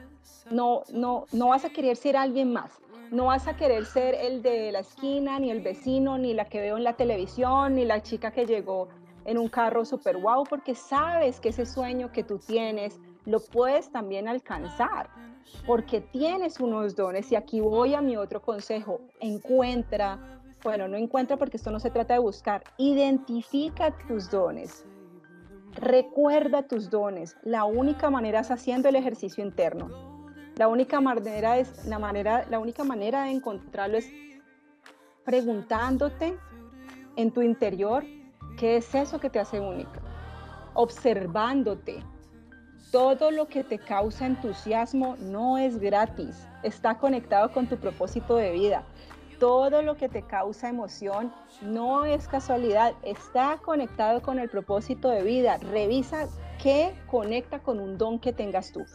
no, 0.49 0.83
no, 0.91 1.25
no 1.31 1.47
vas 1.47 1.63
a 1.63 1.69
querer 1.69 1.95
ser 1.95 2.17
alguien 2.17 2.51
más, 2.51 2.81
no 3.11 3.27
vas 3.27 3.47
a 3.47 3.55
querer 3.55 3.85
ser 3.85 4.15
el 4.15 4.41
de 4.41 4.73
la 4.73 4.79
esquina, 4.79 5.39
ni 5.39 5.51
el 5.51 5.61
vecino, 5.61 6.17
ni 6.17 6.33
la 6.33 6.49
que 6.49 6.59
veo 6.59 6.75
en 6.75 6.83
la 6.83 6.97
televisión, 6.97 7.75
ni 7.75 7.85
la 7.85 8.03
chica 8.03 8.31
que 8.31 8.45
llegó 8.45 8.89
en 9.23 9.37
un 9.37 9.47
carro 9.47 9.85
super 9.85 10.17
guau, 10.17 10.43
porque 10.43 10.75
sabes 10.75 11.39
que 11.39 11.49
ese 11.49 11.65
sueño 11.65 12.11
que 12.11 12.25
tú 12.25 12.39
tienes 12.39 12.99
lo 13.25 13.39
puedes 13.39 13.91
también 13.91 14.27
alcanzar 14.27 15.09
porque 15.65 16.01
tienes 16.01 16.59
unos 16.59 16.95
dones 16.95 17.31
y 17.31 17.35
aquí 17.35 17.59
voy 17.59 17.93
a 17.93 18.01
mi 18.01 18.17
otro 18.17 18.41
consejo, 18.41 19.01
encuentra, 19.19 20.41
bueno, 20.63 20.87
no 20.87 20.97
encuentra 20.97 21.37
porque 21.37 21.57
esto 21.57 21.71
no 21.71 21.79
se 21.79 21.91
trata 21.91 22.13
de 22.13 22.19
buscar, 22.19 22.63
identifica 22.77 23.95
tus 24.07 24.29
dones. 24.29 24.85
Recuerda 25.75 26.63
tus 26.63 26.89
dones. 26.89 27.37
La 27.43 27.63
única 27.63 28.09
manera 28.09 28.41
es 28.41 28.51
haciendo 28.51 28.89
el 28.89 28.95
ejercicio 28.95 29.43
interno. 29.43 29.89
La 30.57 30.67
única 30.67 30.99
manera 30.99 31.57
es 31.57 31.85
la 31.85 31.97
manera 31.97 32.45
la 32.49 32.59
única 32.59 32.83
manera 32.83 33.23
de 33.23 33.31
encontrarlo 33.31 33.97
es 33.97 34.11
preguntándote 35.23 36.37
en 37.15 37.31
tu 37.31 37.41
interior 37.41 38.03
qué 38.57 38.77
es 38.77 38.93
eso 38.93 39.19
que 39.19 39.29
te 39.29 39.39
hace 39.39 39.59
única. 39.59 40.01
Observándote, 40.73 42.03
todo 42.91 43.31
lo 43.31 43.47
que 43.47 43.63
te 43.63 43.79
causa 43.79 44.25
entusiasmo 44.25 45.15
no 45.19 45.57
es 45.57 45.79
gratis, 45.79 46.45
está 46.61 46.97
conectado 46.97 47.51
con 47.53 47.67
tu 47.67 47.77
propósito 47.77 48.35
de 48.35 48.51
vida. 48.51 48.83
Todo 49.39 49.81
lo 49.81 49.95
que 49.95 50.09
te 50.09 50.21
causa 50.21 50.69
emoción 50.69 51.33
no 51.61 52.05
es 52.05 52.27
casualidad, 52.27 52.93
está 53.01 53.57
conectado 53.63 54.21
con 54.21 54.37
el 54.37 54.49
propósito 54.49 55.09
de 55.09 55.23
vida. 55.23 55.57
Revisa 55.57 56.27
qué 56.61 56.93
conecta 57.07 57.59
con 57.59 57.79
un 57.79 57.97
don 57.97 58.19
que 58.19 58.33
tengas 58.33 58.71
tú. 58.71 58.85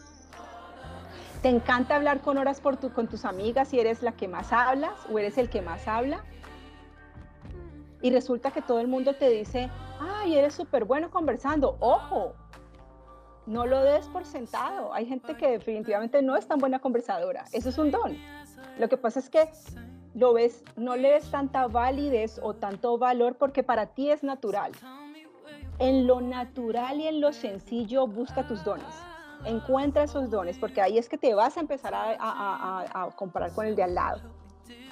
¿Te 1.41 1.49
encanta 1.49 1.95
hablar 1.95 2.21
con 2.21 2.37
horas 2.37 2.61
con 2.61 3.07
tus 3.07 3.25
amigas 3.25 3.69
si 3.69 3.79
eres 3.79 4.03
la 4.03 4.13
que 4.13 4.27
más 4.27 4.53
hablas 4.53 4.93
o 5.11 5.19
eres 5.19 5.37
el 5.37 5.49
que 5.49 5.61
más 5.61 5.87
habla? 5.87 6.23
Y 8.01 8.11
resulta 8.11 8.51
que 8.51 8.61
todo 8.61 8.79
el 8.79 8.87
mundo 8.87 9.15
te 9.15 9.29
dice, 9.29 9.69
ay, 9.99 10.35
eres 10.35 10.53
súper 10.53 10.85
bueno 10.85 11.09
conversando. 11.09 11.77
Ojo, 11.79 12.35
no 13.47 13.65
lo 13.65 13.81
des 13.81 14.05
por 14.07 14.25
sentado. 14.25 14.93
Hay 14.93 15.05
gente 15.05 15.35
que 15.35 15.49
definitivamente 15.49 16.21
no 16.21 16.35
es 16.35 16.47
tan 16.47 16.59
buena 16.59 16.79
conversadora. 16.79 17.45
Eso 17.51 17.69
es 17.69 17.77
un 17.77 17.89
don. 17.89 18.17
Lo 18.77 18.89
que 18.89 18.97
pasa 18.97 19.19
es 19.19 19.29
que 19.29 19.49
lo 20.13 20.33
ves, 20.33 20.63
no 20.75 20.95
le 20.95 21.11
des 21.11 21.31
tanta 21.31 21.67
validez 21.67 22.39
o 22.43 22.53
tanto 22.53 22.97
valor 22.97 23.35
porque 23.35 23.63
para 23.63 23.87
ti 23.87 24.11
es 24.11 24.23
natural. 24.23 24.73
En 25.79 26.07
lo 26.07 26.21
natural 26.21 26.99
y 26.99 27.07
en 27.07 27.21
lo 27.21 27.33
sencillo 27.33 28.05
busca 28.07 28.47
tus 28.47 28.63
dones. 28.63 28.93
Encuentra 29.45 30.03
esos 30.03 30.29
dones 30.29 30.57
porque 30.57 30.81
ahí 30.81 30.97
es 30.97 31.07
que 31.07 31.17
te 31.17 31.33
vas 31.33 31.57
a 31.57 31.59
empezar 31.59 31.93
a, 31.95 32.15
a 32.19 33.11
comparar 33.15 33.53
con 33.53 33.65
el 33.65 33.75
de 33.75 33.83
al 33.83 33.95
lado. 33.95 34.21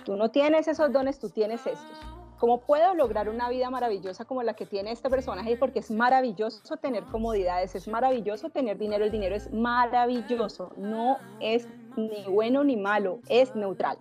Tú 0.06 0.16
no 0.16 0.30
tienes 0.30 0.68
esos 0.68 0.94
dones, 0.94 1.20
tú 1.20 1.30
tienes 1.30 1.66
estos. 1.66 2.15
¿Cómo 2.40 2.60
puedo 2.60 2.94
lograr 2.96 3.30
una 3.30 3.50
vida 3.50 3.70
maravillosa 3.70 4.26
como 4.26 4.44
la 4.44 4.56
que 4.56 4.66
tiene 4.66 4.92
este 4.92 5.10
personaje? 5.10 5.56
Porque 5.56 5.80
es 5.80 5.90
maravilloso 5.90 6.76
tener 6.78 7.04
comodidades, 7.06 7.76
es 7.76 7.88
maravilloso 7.88 8.50
tener 8.50 8.78
dinero, 8.78 9.06
el 9.06 9.12
dinero 9.12 9.36
es 9.36 9.52
maravilloso, 9.54 10.74
no 10.76 11.18
es 11.40 11.68
ni 11.96 12.26
bueno 12.26 12.64
ni 12.64 12.76
malo, 12.76 13.20
es 13.30 13.56
neutral. 13.56 13.98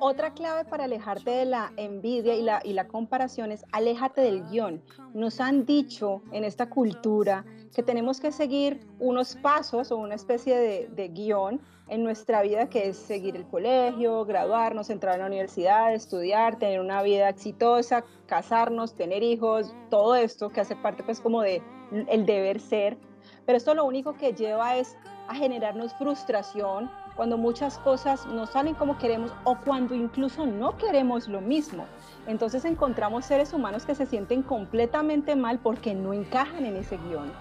Otra 0.00 0.32
clave 0.32 0.64
para 0.64 0.84
alejarte 0.84 1.30
de 1.30 1.44
la 1.44 1.72
envidia 1.76 2.36
y 2.36 2.42
la, 2.42 2.60
y 2.62 2.72
la 2.72 2.86
comparación 2.86 3.50
es 3.50 3.64
aléjate 3.72 4.20
del 4.20 4.48
guion. 4.48 4.80
Nos 5.12 5.40
han 5.40 5.66
dicho 5.66 6.22
en 6.30 6.44
esta 6.44 6.70
cultura 6.70 7.44
que 7.74 7.82
tenemos 7.82 8.20
que 8.20 8.30
seguir 8.30 8.86
unos 9.00 9.34
pasos 9.34 9.90
o 9.90 9.96
una 9.96 10.14
especie 10.14 10.56
de, 10.56 10.88
de 10.94 11.08
guion 11.08 11.60
en 11.88 12.04
nuestra 12.04 12.42
vida 12.42 12.68
que 12.68 12.88
es 12.88 12.96
seguir 12.96 13.34
el 13.34 13.44
colegio, 13.46 14.24
graduarnos, 14.24 14.88
entrar 14.88 15.16
a 15.16 15.18
la 15.18 15.26
universidad, 15.26 15.92
estudiar, 15.92 16.60
tener 16.60 16.80
una 16.80 17.02
vida 17.02 17.28
exitosa, 17.28 18.04
casarnos, 18.26 18.94
tener 18.94 19.24
hijos, 19.24 19.74
todo 19.90 20.14
esto 20.14 20.50
que 20.50 20.60
hace 20.60 20.76
parte 20.76 21.02
pues 21.02 21.20
como 21.20 21.42
de 21.42 21.60
el 21.90 22.24
deber 22.24 22.60
ser. 22.60 22.98
Pero 23.46 23.58
esto 23.58 23.74
lo 23.74 23.84
único 23.84 24.14
que 24.14 24.32
lleva 24.32 24.76
es 24.76 24.96
a 25.26 25.34
generarnos 25.34 25.92
frustración 25.94 26.88
cuando 27.18 27.36
muchas 27.36 27.78
cosas 27.78 28.26
no 28.26 28.46
salen 28.46 28.76
como 28.76 28.96
queremos 28.96 29.34
o 29.42 29.56
cuando 29.56 29.92
incluso 29.96 30.46
no 30.46 30.76
queremos 30.76 31.26
lo 31.26 31.40
mismo. 31.40 31.84
Entonces 32.28 32.64
encontramos 32.64 33.24
seres 33.24 33.52
humanos 33.52 33.84
que 33.84 33.96
se 33.96 34.06
sienten 34.06 34.44
completamente 34.44 35.34
mal 35.34 35.58
porque 35.58 35.96
no 35.96 36.12
encajan 36.12 36.64
en 36.64 36.76
ese 36.76 36.96
guion 36.96 37.32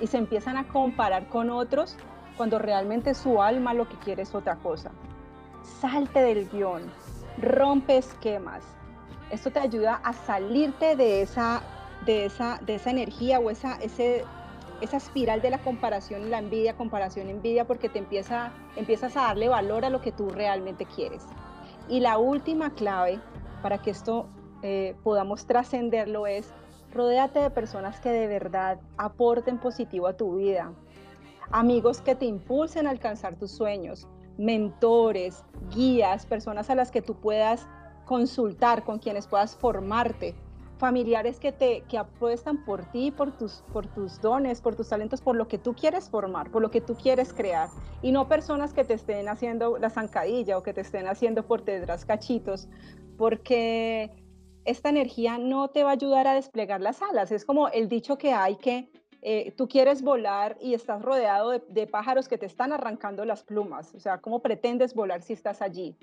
y 0.00 0.06
se 0.06 0.18
empiezan 0.18 0.56
a 0.56 0.68
comparar 0.68 1.26
con 1.26 1.50
otros 1.50 1.96
cuando 2.36 2.60
realmente 2.60 3.12
su 3.12 3.42
alma 3.42 3.74
lo 3.74 3.88
que 3.88 3.96
quiere 3.96 4.22
es 4.22 4.36
otra 4.36 4.54
cosa. 4.54 4.92
Salte 5.80 6.22
del 6.22 6.48
guion, 6.48 6.82
rompe 7.38 7.96
esquemas. 7.96 8.62
Esto 9.30 9.50
te 9.50 9.58
ayuda 9.58 10.00
a 10.04 10.12
salirte 10.12 10.94
de 10.94 11.22
esa, 11.22 11.60
de 12.06 12.26
esa, 12.26 12.60
de 12.64 12.76
esa 12.76 12.90
energía 12.90 13.40
o 13.40 13.50
esa, 13.50 13.78
ese 13.82 14.24
esa 14.80 14.96
espiral 14.96 15.40
de 15.40 15.50
la 15.50 15.58
comparación 15.58 16.22
y 16.22 16.28
la 16.28 16.38
envidia, 16.38 16.76
comparación, 16.76 17.28
envidia, 17.28 17.66
porque 17.66 17.88
te 17.88 17.98
empieza, 17.98 18.52
empiezas 18.76 19.16
a 19.16 19.22
darle 19.22 19.48
valor 19.48 19.84
a 19.84 19.90
lo 19.90 20.00
que 20.00 20.12
tú 20.12 20.28
realmente 20.28 20.86
quieres. 20.86 21.24
Y 21.88 22.00
la 22.00 22.18
última 22.18 22.74
clave 22.74 23.20
para 23.62 23.78
que 23.78 23.90
esto 23.90 24.28
eh, 24.62 24.94
podamos 25.02 25.46
trascenderlo 25.46 26.26
es 26.26 26.52
rodéate 26.92 27.40
de 27.40 27.50
personas 27.50 28.00
que 28.00 28.10
de 28.10 28.26
verdad 28.26 28.80
aporten 28.96 29.58
positivo 29.58 30.06
a 30.06 30.16
tu 30.16 30.36
vida, 30.36 30.72
amigos 31.50 32.00
que 32.00 32.14
te 32.14 32.24
impulsen 32.24 32.86
a 32.86 32.90
alcanzar 32.90 33.36
tus 33.36 33.50
sueños, 33.50 34.06
mentores, 34.38 35.44
guías, 35.74 36.24
personas 36.26 36.70
a 36.70 36.74
las 36.74 36.90
que 36.90 37.02
tú 37.02 37.14
puedas 37.14 37.66
consultar, 38.04 38.84
con 38.84 38.98
quienes 38.98 39.26
puedas 39.26 39.56
formarte, 39.56 40.34
familiares 40.84 41.40
que 41.40 41.50
te 41.50 41.82
apuestan 41.96 42.62
por 42.62 42.84
ti, 42.92 43.10
por 43.10 43.32
tus, 43.38 43.64
por 43.72 43.86
tus 43.86 44.20
dones, 44.20 44.60
por 44.60 44.76
tus 44.76 44.90
talentos, 44.90 45.22
por 45.22 45.34
lo 45.34 45.48
que 45.48 45.56
tú 45.56 45.72
quieres 45.72 46.10
formar, 46.10 46.50
por 46.50 46.60
lo 46.60 46.70
que 46.70 46.82
tú 46.82 46.94
quieres 46.94 47.32
crear, 47.32 47.70
y 48.02 48.12
no 48.12 48.28
personas 48.28 48.74
que 48.74 48.84
te 48.84 48.92
estén 48.92 49.26
haciendo 49.30 49.78
la 49.78 49.88
zancadilla 49.88 50.58
o 50.58 50.62
que 50.62 50.74
te 50.74 50.82
estén 50.82 51.06
haciendo 51.06 51.46
por 51.46 51.64
detrás 51.64 52.04
cachitos, 52.04 52.68
porque 53.16 54.10
esta 54.66 54.90
energía 54.90 55.38
no 55.38 55.68
te 55.68 55.84
va 55.84 55.88
a 55.88 55.92
ayudar 55.94 56.26
a 56.26 56.34
desplegar 56.34 56.82
las 56.82 57.00
alas. 57.00 57.32
Es 57.32 57.46
como 57.46 57.68
el 57.68 57.88
dicho 57.88 58.18
que 58.18 58.34
hay 58.34 58.56
que 58.56 58.90
eh, 59.22 59.54
tú 59.56 59.66
quieres 59.68 60.02
volar 60.02 60.58
y 60.60 60.74
estás 60.74 61.00
rodeado 61.00 61.48
de, 61.48 61.62
de 61.66 61.86
pájaros 61.86 62.28
que 62.28 62.36
te 62.36 62.44
están 62.44 62.74
arrancando 62.74 63.24
las 63.24 63.42
plumas. 63.42 63.94
O 63.94 64.00
sea, 64.00 64.18
¿cómo 64.18 64.42
pretendes 64.42 64.92
volar 64.94 65.22
si 65.22 65.32
estás 65.32 65.62
allí? 65.62 65.96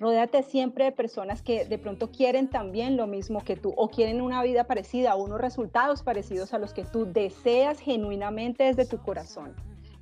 Rodéate 0.00 0.42
siempre 0.42 0.86
de 0.86 0.92
personas 0.92 1.40
que 1.40 1.66
de 1.66 1.78
pronto 1.78 2.10
quieren 2.10 2.48
también 2.48 2.96
lo 2.96 3.06
mismo 3.06 3.44
que 3.44 3.56
tú 3.56 3.72
o 3.76 3.88
quieren 3.88 4.20
una 4.20 4.42
vida 4.42 4.64
parecida 4.64 5.14
unos 5.14 5.40
resultados 5.40 6.02
parecidos 6.02 6.52
a 6.52 6.58
los 6.58 6.74
que 6.74 6.84
tú 6.84 7.06
deseas 7.06 7.78
genuinamente 7.78 8.64
desde 8.64 8.86
tu 8.86 8.98
corazón. 8.98 9.54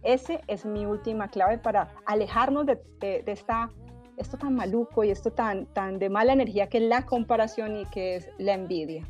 Ese 0.03 0.41
es 0.49 0.65
mi 0.65 0.87
última 0.87 1.29
clave 1.29 1.59
para 1.59 1.95
alejarnos 2.07 2.67
de, 2.67 2.81
esta, 3.27 3.71
esto 4.17 4.39
tan 4.39 4.55
maluco 4.55 5.05
y 5.05 5.11
esto 5.11 5.31
tan, 5.31 5.67
tan 5.67 5.99
de 5.99 6.09
mala 6.09 6.33
energía 6.33 6.69
que 6.69 6.79
es 6.79 6.85
la 6.85 7.05
comparación 7.05 7.77
y 7.77 7.85
que 7.87 8.17
es 8.17 8.31
la 8.39 8.55
envidia. 8.55 9.07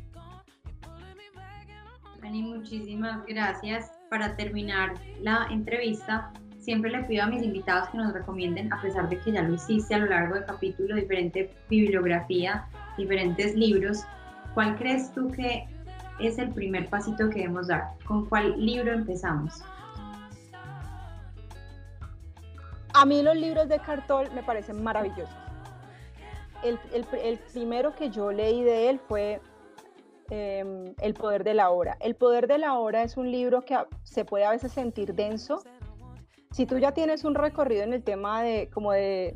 Ani, 2.21 2.43
muchísimas 2.43 3.25
gracias. 3.25 3.91
Para 4.09 4.35
terminar 4.35 4.93
la 5.21 5.47
entrevista, 5.49 6.31
siempre 6.63 6.91
le 6.91 7.03
pido 7.03 7.23
a 7.23 7.27
mis 7.27 7.43
invitados 7.43 7.89
que 7.89 7.97
nos 7.97 8.13
recomienden, 8.13 8.71
a 8.71 8.81
pesar 8.81 9.09
de 9.09 9.19
que 9.19 9.33
ya 9.33 9.41
lo 9.41 9.53
hiciste 9.53 9.95
a 9.95 9.99
lo 9.99 10.05
largo 10.05 10.35
del 10.35 10.45
capítulo, 10.45 10.95
diferente 10.95 11.53
bibliografía, 11.69 12.65
diferentes 12.97 13.53
libros. 13.55 14.03
¿Cuál 14.53 14.77
crees 14.77 15.11
tú 15.13 15.29
que 15.31 15.67
es 16.19 16.37
el 16.37 16.53
primer 16.53 16.87
pasito 16.89 17.29
que 17.29 17.39
debemos 17.39 17.67
dar? 17.67 17.89
¿Con 18.05 18.25
cuál 18.27 18.65
libro 18.65 18.93
empezamos? 18.93 19.61
A 22.93 23.05
mí 23.05 23.21
los 23.23 23.35
libros 23.35 23.67
de 23.67 23.79
Cartol 23.79 24.29
me 24.33 24.43
parecen 24.43 24.81
maravillosos. 24.83 25.35
El, 26.63 26.79
primero 27.51 27.93
que 27.93 28.09
yo 28.09 28.31
leí 28.31 28.63
de 28.63 28.89
él 28.89 28.99
fue 29.09 29.41
em, 30.29 30.93
El 31.01 31.13
poder 31.13 31.43
de 31.43 31.55
la 31.55 31.71
hora. 31.71 31.97
El 31.99 32.15
poder 32.15 32.47
de 32.47 32.57
la 32.57 32.75
hora 32.75 33.03
es 33.03 33.17
un 33.17 33.29
libro 33.29 33.63
que 33.63 33.77
se 34.03 34.23
puede 34.23 34.45
a 34.45 34.51
veces 34.51 34.71
sentir 34.71 35.13
denso, 35.13 35.61
si 36.53 36.67
tú 36.67 36.77
ya 36.77 36.93
tienes 36.93 37.25
un 37.25 37.35
recorrido 37.35 37.83
en 37.83 37.93
el 37.93 38.03
tema 38.03 38.43
de, 38.43 38.69
como 38.71 38.91
de, 38.91 39.35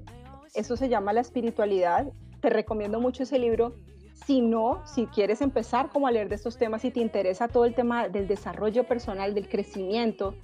eso 0.54 0.78
se 0.78 0.88
llama 0.88 1.14
la 1.14 1.22
espiritualidad, 1.22 2.08
te 2.40 2.50
recomiendo 2.50 3.02
mucho 3.02 3.24
ese 3.24 3.40
libro. 3.40 3.74
Si 4.14 4.42
no, 4.42 4.86
si 4.86 5.08
quieres 5.08 5.42
empezar 5.42 5.90
como 5.90 6.08
a 6.08 6.12
leer 6.12 6.30
de 6.30 6.36
estos 6.36 6.58
temas, 6.58 6.84
si 6.84 6.92
te 6.92 7.00
interesa 7.00 7.48
todo 7.48 7.66
el 7.66 7.74
tema 7.74 8.08
del 8.08 8.28
desarrollo 8.28 8.84
personal, 8.84 9.34
del 9.34 9.50
crecimiento, 9.50 10.36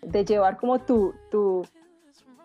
de 0.00 0.24
llevar 0.24 0.56
como 0.56 0.80
tu, 0.80 1.14
tu, 1.30 1.66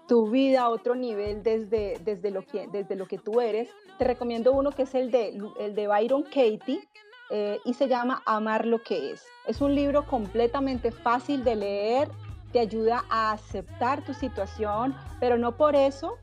tu 0.08 0.30
vida 0.30 0.64
a 0.64 0.70
otro 0.70 0.94
nivel 0.94 1.42
desde, 1.42 1.98
desde, 2.04 2.30
lo 2.30 2.46
que, 2.46 2.68
desde 2.68 2.96
lo 2.96 3.08
que 3.08 3.18
tú 3.18 3.40
eres, 3.40 3.70
te 3.98 4.04
recomiendo 4.04 4.52
uno 4.52 4.72
que 4.72 4.84
es 4.84 4.96
el 4.96 5.12
de, 5.12 5.38
el 5.60 5.76
de 5.76 5.88
Byron 5.88 6.24
Katie, 6.24 6.82
eh, 7.30 7.60
y 7.66 7.74
se 7.74 7.88
llama 7.88 8.22
Amar 8.26 8.66
lo 8.66 8.82
que 8.82 9.12
es. 9.12 9.26
Es 9.46 9.60
un 9.60 9.76
libro 9.76 10.06
completamente 10.06 10.92
fácil 10.92 11.44
de 11.44 11.56
leer, 11.58 12.10
te 12.52 12.60
ayuda 12.60 13.04
a 13.10 13.32
aceptar 13.32 14.04
tu 14.04 14.14
situación, 14.14 14.96
pero 15.20 15.38
no 15.38 15.56
por 15.58 15.76
eso 15.76 16.18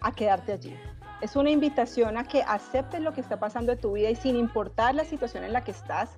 a 0.00 0.12
quedarte 0.12 0.52
allí. 0.52 0.76
Es 1.20 1.36
una 1.36 1.50
invitación 1.50 2.16
a 2.16 2.24
que 2.24 2.42
aceptes 2.42 3.00
lo 3.00 3.12
que 3.12 3.20
está 3.20 3.38
pasando 3.38 3.72
en 3.72 3.80
tu 3.80 3.92
vida 3.92 4.10
y 4.10 4.16
sin 4.16 4.36
importar 4.36 4.94
la 4.94 5.04
situación 5.04 5.44
en 5.44 5.52
la 5.52 5.62
que 5.62 5.72
estás 5.72 6.10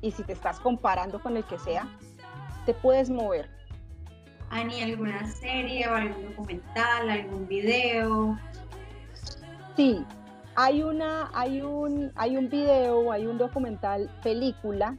y 0.00 0.10
si 0.10 0.22
te 0.22 0.32
estás 0.32 0.58
comparando 0.60 1.20
con 1.20 1.36
el 1.36 1.44
que 1.44 1.58
sea, 1.58 1.86
te 2.66 2.74
puedes 2.74 3.10
mover. 3.10 3.48
Ani, 4.50 4.82
¿alguna 4.82 5.26
serie 5.26 5.86
o 5.88 5.94
algún 5.94 6.30
documental, 6.30 7.10
algún 7.10 7.46
video? 7.46 8.38
Sí, 9.76 10.04
hay, 10.56 10.82
una, 10.82 11.30
hay, 11.34 11.60
un, 11.60 12.10
hay 12.16 12.36
un 12.36 12.48
video, 12.48 13.12
hay 13.12 13.26
un 13.26 13.38
documental, 13.38 14.10
película 14.22 14.96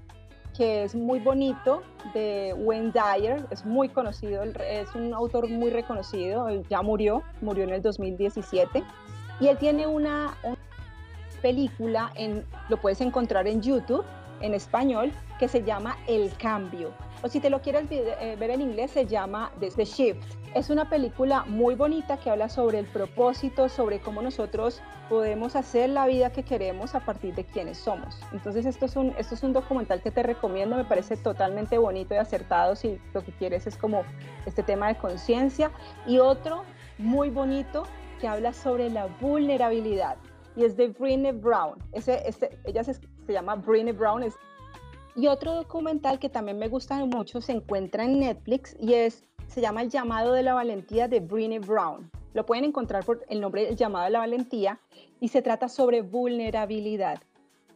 que 0.59 0.83
es 0.83 0.93
muy 0.93 1.19
bonito, 1.19 1.83
de 2.13 2.53
Wayne 2.53 2.91
Dyer, 2.91 3.45
es 3.49 3.65
muy 3.65 3.87
conocido, 3.87 4.43
es 4.43 4.93
un 4.93 5.13
autor 5.13 5.47
muy 5.47 5.69
reconocido, 5.69 6.49
ya 6.69 6.81
murió, 6.81 7.23
murió 7.39 7.63
en 7.63 7.69
el 7.69 7.81
2017, 7.81 8.83
y 9.39 9.47
él 9.47 9.57
tiene 9.57 9.87
una, 9.87 10.37
una 10.43 10.57
película, 11.41 12.11
en, 12.15 12.43
lo 12.67 12.75
puedes 12.75 12.99
encontrar 12.99 13.47
en 13.47 13.61
YouTube, 13.61 14.03
en 14.41 14.53
español, 14.53 15.13
que 15.39 15.47
se 15.47 15.63
llama 15.63 15.95
El 16.07 16.29
Cambio 16.35 16.91
o 17.21 17.27
si 17.27 17.39
te 17.39 17.49
lo 17.49 17.61
quieres 17.61 17.85
eh, 17.91 18.35
ver 18.39 18.51
en 18.51 18.61
inglés 18.61 18.91
se 18.91 19.05
llama 19.05 19.51
The 19.59 19.85
Shift. 19.85 20.21
Es 20.55 20.69
una 20.69 20.89
película 20.89 21.43
muy 21.45 21.75
bonita 21.75 22.17
que 22.17 22.29
habla 22.29 22.49
sobre 22.49 22.79
el 22.79 22.85
propósito, 22.85 23.69
sobre 23.69 23.99
cómo 23.99 24.21
nosotros 24.21 24.81
podemos 25.09 25.55
hacer 25.55 25.89
la 25.89 26.07
vida 26.07 26.31
que 26.31 26.43
queremos 26.43 26.95
a 26.95 27.01
partir 27.01 27.35
de 27.35 27.45
quienes 27.45 27.77
somos. 27.77 28.19
Entonces 28.31 28.65
esto 28.65 28.85
es 28.85 28.95
un, 28.95 29.13
esto 29.17 29.35
es 29.35 29.43
un 29.43 29.53
documental 29.53 30.01
que 30.01 30.11
te 30.11 30.23
recomiendo, 30.23 30.75
me 30.75 30.85
parece 30.85 31.17
totalmente 31.17 31.77
bonito 31.77 32.13
y 32.13 32.17
acertado 32.17 32.75
si 32.75 32.99
lo 33.13 33.23
que 33.23 33.31
quieres 33.33 33.67
es 33.67 33.77
como 33.77 34.03
este 34.45 34.63
tema 34.63 34.87
de 34.87 34.95
conciencia. 34.97 35.71
Y 36.07 36.19
otro 36.19 36.63
muy 36.97 37.29
bonito 37.29 37.83
que 38.19 38.27
habla 38.27 38.53
sobre 38.53 38.89
la 38.89 39.07
vulnerabilidad 39.19 40.17
y 40.55 40.65
es 40.65 40.75
de 40.75 40.89
Brené 40.89 41.31
Brown. 41.31 41.77
Ese, 41.91 42.27
este, 42.27 42.59
ella 42.65 42.83
se, 42.83 42.95
se 42.95 43.33
llama 43.33 43.55
Brené 43.55 43.93
Brown, 43.93 44.23
es 44.23 44.35
y 45.19 45.27
otro 45.27 45.53
documental 45.53 46.17
que 46.17 46.29
también 46.29 46.57
me 46.57 46.69
gusta 46.69 46.95
mucho 47.05 47.41
se 47.41 47.51
encuentra 47.51 48.05
en 48.05 48.19
Netflix 48.19 48.73
y 48.79 48.93
es, 48.93 49.25
se 49.47 49.59
llama 49.59 49.81
El 49.81 49.89
llamado 49.89 50.31
de 50.31 50.43
la 50.43 50.53
valentía 50.53 51.09
de 51.09 51.19
Brené 51.19 51.59
Brown. 51.59 52.09
Lo 52.33 52.45
pueden 52.45 52.63
encontrar 52.63 53.03
por 53.03 53.25
el 53.27 53.41
nombre 53.41 53.67
El 53.67 53.75
llamado 53.75 54.05
de 54.05 54.11
la 54.11 54.19
valentía 54.19 54.79
y 55.19 55.27
se 55.27 55.41
trata 55.41 55.67
sobre 55.67 56.03
vulnerabilidad. 56.03 57.19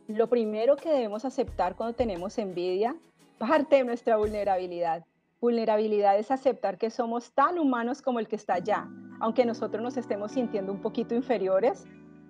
Lo 0.07 0.27
primero 0.27 0.77
que 0.77 0.89
debemos 0.89 1.25
aceptar 1.25 1.75
cuando 1.75 1.93
tenemos 1.93 2.37
envidia, 2.37 2.95
parte 3.39 3.75
de 3.75 3.83
nuestra 3.83 4.15
vulnerabilidad. 4.15 5.03
Vulnerabilidad 5.41 6.17
es 6.17 6.31
aceptar 6.31 6.77
que 6.77 6.89
somos 6.89 7.33
tan 7.33 7.59
humanos 7.59 8.01
como 8.01 8.19
el 8.19 8.29
que 8.29 8.37
está 8.37 8.53
allá, 8.53 8.87
aunque 9.19 9.43
nosotros 9.43 9.83
nos 9.83 9.97
estemos 9.97 10.31
sintiendo 10.31 10.71
un 10.71 10.79
poquito 10.79 11.13
inferiores, 11.13 11.83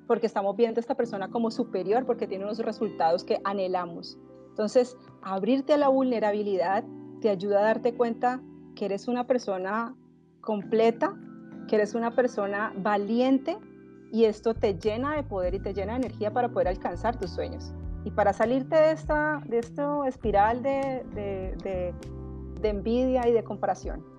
porque 0.08 0.26
estamos 0.26 0.56
viendo 0.58 0.80
a 0.80 0.82
esta 0.82 0.96
persona 0.96 1.30
como 1.30 1.52
superior, 1.52 2.04
porque 2.08 2.26
tiene 2.26 2.46
unos 2.46 2.58
resultados 2.58 3.24
que 3.24 3.40
anhelamos. 3.44 4.18
Entonces, 4.54 4.96
abrirte 5.24 5.74
a 5.74 5.78
la 5.78 5.88
vulnerabilidad 5.88 6.84
te 7.22 7.32
ayuda 7.32 7.62
a 7.62 7.64
darte 7.64 7.96
cuenta 7.96 8.40
que 8.76 8.86
eres 8.86 9.08
una 9.08 9.26
persona 9.26 9.96
completa, 10.42 11.18
que 11.68 11.78
eres 11.78 11.96
una 11.96 12.16
persona 12.16 12.72
valiente 12.78 13.58
y 14.12 14.26
esto 14.26 14.54
te 14.54 14.76
llena 14.76 15.16
de 15.16 15.24
poder 15.24 15.56
y 15.56 15.60
te 15.60 15.74
llena 15.74 15.94
de 15.94 16.06
energía 16.06 16.32
para 16.32 16.50
poder 16.50 16.68
alcanzar 16.68 17.18
tus 17.18 17.32
sueños. 17.32 17.74
Y 18.06 18.12
para 18.12 18.32
salirte 18.32 18.76
de 18.76 18.92
esta, 18.92 19.42
de 19.48 19.58
esta 19.58 20.08
espiral 20.08 20.62
de, 20.62 21.04
de, 21.16 21.96
de 22.62 22.70
envidia 22.70 23.28
y 23.28 23.32
de 23.32 23.44
comparación. 23.44 24.13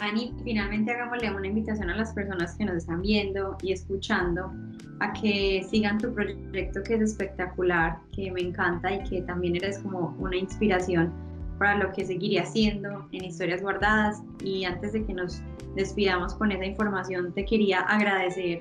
Ani, 0.00 0.34
finalmente 0.44 0.92
hagámosle 0.92 1.30
una 1.30 1.46
invitación 1.46 1.90
a 1.90 1.96
las 1.96 2.12
personas 2.12 2.54
que 2.56 2.64
nos 2.64 2.76
están 2.76 3.02
viendo 3.02 3.56
y 3.62 3.72
escuchando 3.72 4.50
a 5.00 5.12
que 5.12 5.66
sigan 5.70 5.98
tu 5.98 6.12
proyecto 6.12 6.82
que 6.82 6.94
es 6.94 7.00
espectacular, 7.02 7.98
que 8.14 8.30
me 8.32 8.40
encanta 8.40 8.92
y 8.94 9.02
que 9.04 9.22
también 9.22 9.56
eres 9.56 9.78
como 9.80 10.16
una 10.18 10.36
inspiración 10.36 11.12
para 11.58 11.76
lo 11.76 11.92
que 11.92 12.06
seguiría 12.06 12.42
haciendo 12.42 13.06
en 13.12 13.24
Historias 13.24 13.60
Guardadas. 13.60 14.22
Y 14.42 14.64
antes 14.64 14.94
de 14.94 15.04
que 15.04 15.12
nos 15.12 15.42
despidamos 15.76 16.34
con 16.34 16.50
esa 16.50 16.64
información, 16.64 17.32
te 17.34 17.44
quería 17.44 17.80
agradecer 17.80 18.60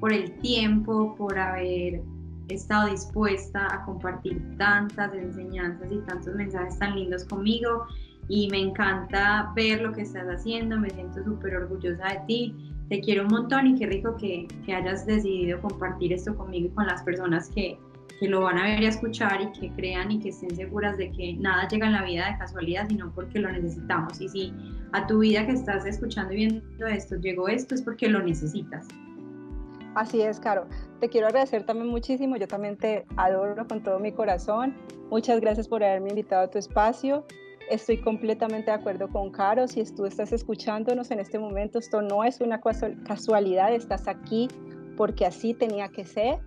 por 0.00 0.12
el 0.12 0.32
tiempo, 0.38 1.14
por 1.16 1.38
haber 1.38 2.02
estado 2.48 2.90
dispuesta 2.90 3.72
a 3.72 3.84
compartir 3.84 4.42
tantas 4.58 5.14
enseñanzas 5.14 5.92
y 5.92 5.98
tantos 6.00 6.34
mensajes 6.34 6.76
tan 6.80 6.96
lindos 6.96 7.24
conmigo 7.24 7.86
y 8.30 8.48
me 8.48 8.60
encanta 8.60 9.52
ver 9.56 9.80
lo 9.82 9.92
que 9.92 10.02
estás 10.02 10.24
haciendo, 10.28 10.78
me 10.78 10.88
siento 10.90 11.22
súper 11.24 11.56
orgullosa 11.56 12.06
de 12.10 12.20
ti, 12.28 12.74
te 12.88 13.00
quiero 13.00 13.24
un 13.24 13.28
montón 13.28 13.66
y 13.66 13.74
qué 13.76 13.86
rico 13.86 14.16
que, 14.16 14.46
que, 14.64 14.72
hayas 14.72 15.04
decidido 15.04 15.60
compartir 15.60 16.12
esto 16.12 16.36
conmigo 16.36 16.68
y 16.68 16.70
con 16.70 16.86
las 16.86 17.02
personas 17.02 17.48
que, 17.48 17.76
que 18.20 18.28
lo 18.28 18.42
van 18.42 18.56
a 18.58 18.64
ver 18.66 18.82
y 18.82 18.86
a 18.86 18.90
escuchar 18.90 19.40
y 19.40 19.50
que 19.58 19.72
crean 19.72 20.12
y 20.12 20.20
que 20.20 20.28
estén 20.28 20.54
seguras 20.54 20.96
de 20.96 21.10
que 21.10 21.34
nada 21.38 21.66
llega 21.66 21.86
en 21.86 21.92
la 21.92 22.04
vida 22.04 22.30
de 22.30 22.38
casualidad, 22.38 22.86
sino 22.88 23.12
porque 23.12 23.40
lo 23.40 23.50
necesitamos. 23.50 24.20
Y 24.20 24.28
si 24.28 24.54
a 24.92 25.08
tu 25.08 25.18
vida 25.18 25.44
que 25.44 25.52
estás 25.52 25.84
escuchando 25.84 26.32
y 26.32 26.36
viendo 26.36 26.86
esto 26.86 27.16
llegó 27.16 27.48
esto, 27.48 27.74
es 27.74 27.82
porque 27.82 28.08
lo 28.08 28.22
necesitas. 28.22 28.86
Así 29.96 30.22
es, 30.22 30.38
Caro. 30.38 30.68
Te 31.00 31.08
quiero 31.08 31.26
agradecer 31.26 31.64
también 31.64 31.88
muchísimo. 31.88 32.36
Yo 32.36 32.46
también 32.46 32.76
te 32.76 33.06
adoro 33.16 33.66
con 33.66 33.82
todo 33.82 33.98
mi 33.98 34.12
corazón. 34.12 34.76
Muchas 35.10 35.40
gracias 35.40 35.66
por 35.66 35.82
haberme 35.82 36.10
invitado 36.10 36.44
a 36.44 36.50
tu 36.50 36.58
espacio. 36.58 37.24
Estoy 37.70 37.98
completamente 37.98 38.72
de 38.72 38.76
acuerdo 38.76 39.08
con 39.08 39.30
Caro. 39.30 39.68
Si 39.68 39.80
tú 39.94 40.04
estás 40.04 40.32
escuchándonos 40.32 41.12
en 41.12 41.20
este 41.20 41.38
momento, 41.38 41.78
esto 41.78 42.02
no 42.02 42.24
es 42.24 42.40
una 42.40 42.60
casualidad, 42.60 43.72
estás 43.72 44.08
aquí 44.08 44.48
porque 44.96 45.24
así 45.24 45.54
tenía 45.54 45.88
que 45.88 46.04
ser. 46.04 46.40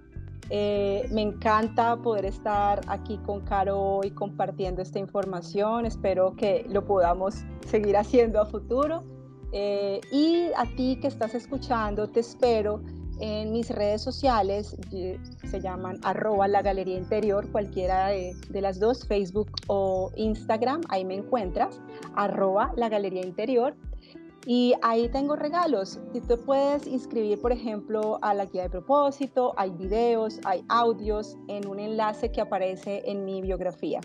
Eh, 0.50 1.08
me 1.12 1.22
encanta 1.22 1.96
poder 1.96 2.26
estar 2.26 2.82
aquí 2.88 3.18
con 3.20 3.40
Caro 3.46 4.02
y 4.04 4.12
compartiendo 4.12 4.82
esta 4.82 5.00
información. 5.00 5.86
Espero 5.86 6.36
que 6.36 6.66
lo 6.70 6.86
podamos 6.86 7.46
seguir 7.68 7.96
haciendo 7.96 8.42
a 8.42 8.46
futuro. 8.46 9.06
Eh, 9.54 10.02
y 10.12 10.48
a 10.58 10.66
ti 10.76 10.98
que 11.00 11.08
estás 11.08 11.36
escuchando, 11.36 12.10
te 12.10 12.20
espero 12.20 12.82
en 13.20 13.52
mis 13.52 13.70
redes 13.70 14.02
sociales, 14.02 14.76
se 14.90 15.62
llaman 15.62 16.00
arroba 16.04 16.48
la 16.48 16.62
galería 16.62 16.98
interior, 16.98 17.50
cualquiera 17.52 18.10
de, 18.10 18.62
las 18.62 18.80
dos, 18.80 19.08
Facebook 19.08 19.52
o 19.68 20.12
Instagram, 20.16 20.82
ahí 20.90 21.06
me 21.06 21.16
encuentras, 21.16 21.82
arroba 22.16 22.74
la 22.76 22.90
galería 22.90 23.26
interior. 23.26 23.76
Y 24.46 24.74
ahí 24.82 25.08
tengo 25.08 25.38
regalos. 25.38 26.02
Si 26.12 26.20
tú 26.20 26.38
puedes 26.38 26.86
inscribir, 26.86 27.40
por 27.40 27.54
ejemplo, 27.54 28.20
a 28.22 28.34
la 28.34 28.46
guía 28.46 28.64
de 28.64 28.70
propósito, 28.72 29.54
hay 29.56 29.70
videos, 29.72 30.42
hay 30.44 30.66
audios 30.68 31.38
en 31.48 31.66
un 31.66 31.80
enlace 31.80 32.30
que 32.30 32.42
aparece 32.42 33.10
en 33.10 33.24
mi 33.24 33.42
biografía. 33.42 34.02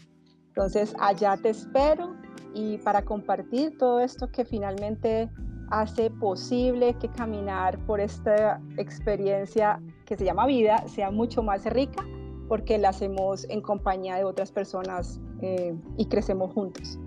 Entonces, 0.47 0.95
allá 1.01 1.37
te 1.43 1.51
espero 1.51 2.15
y 2.55 2.79
para 2.79 3.05
compartir 3.05 3.77
todo 3.79 3.99
esto 4.01 4.31
que 4.31 4.45
finalmente 4.45 5.29
hace 5.71 6.11
posible 6.11 6.95
que 6.95 7.09
caminar 7.09 7.79
por 7.87 8.01
esta 8.01 8.61
experiencia 8.77 9.81
que 10.07 10.17
se 10.17 10.25
llama 10.25 10.47
vida 10.47 10.85
sea 10.87 11.11
mucho 11.11 11.43
más 11.43 11.65
rica 11.67 12.05
porque 12.49 12.79
la 12.79 12.89
hacemos 12.89 13.47
en 13.51 13.61
compañía 13.61 14.17
de 14.17 14.25
otras 14.25 14.51
personas 14.51 15.21
eh, 15.43 15.75
y 15.97 16.07
crecemos 16.07 16.53
juntos. 16.53 16.99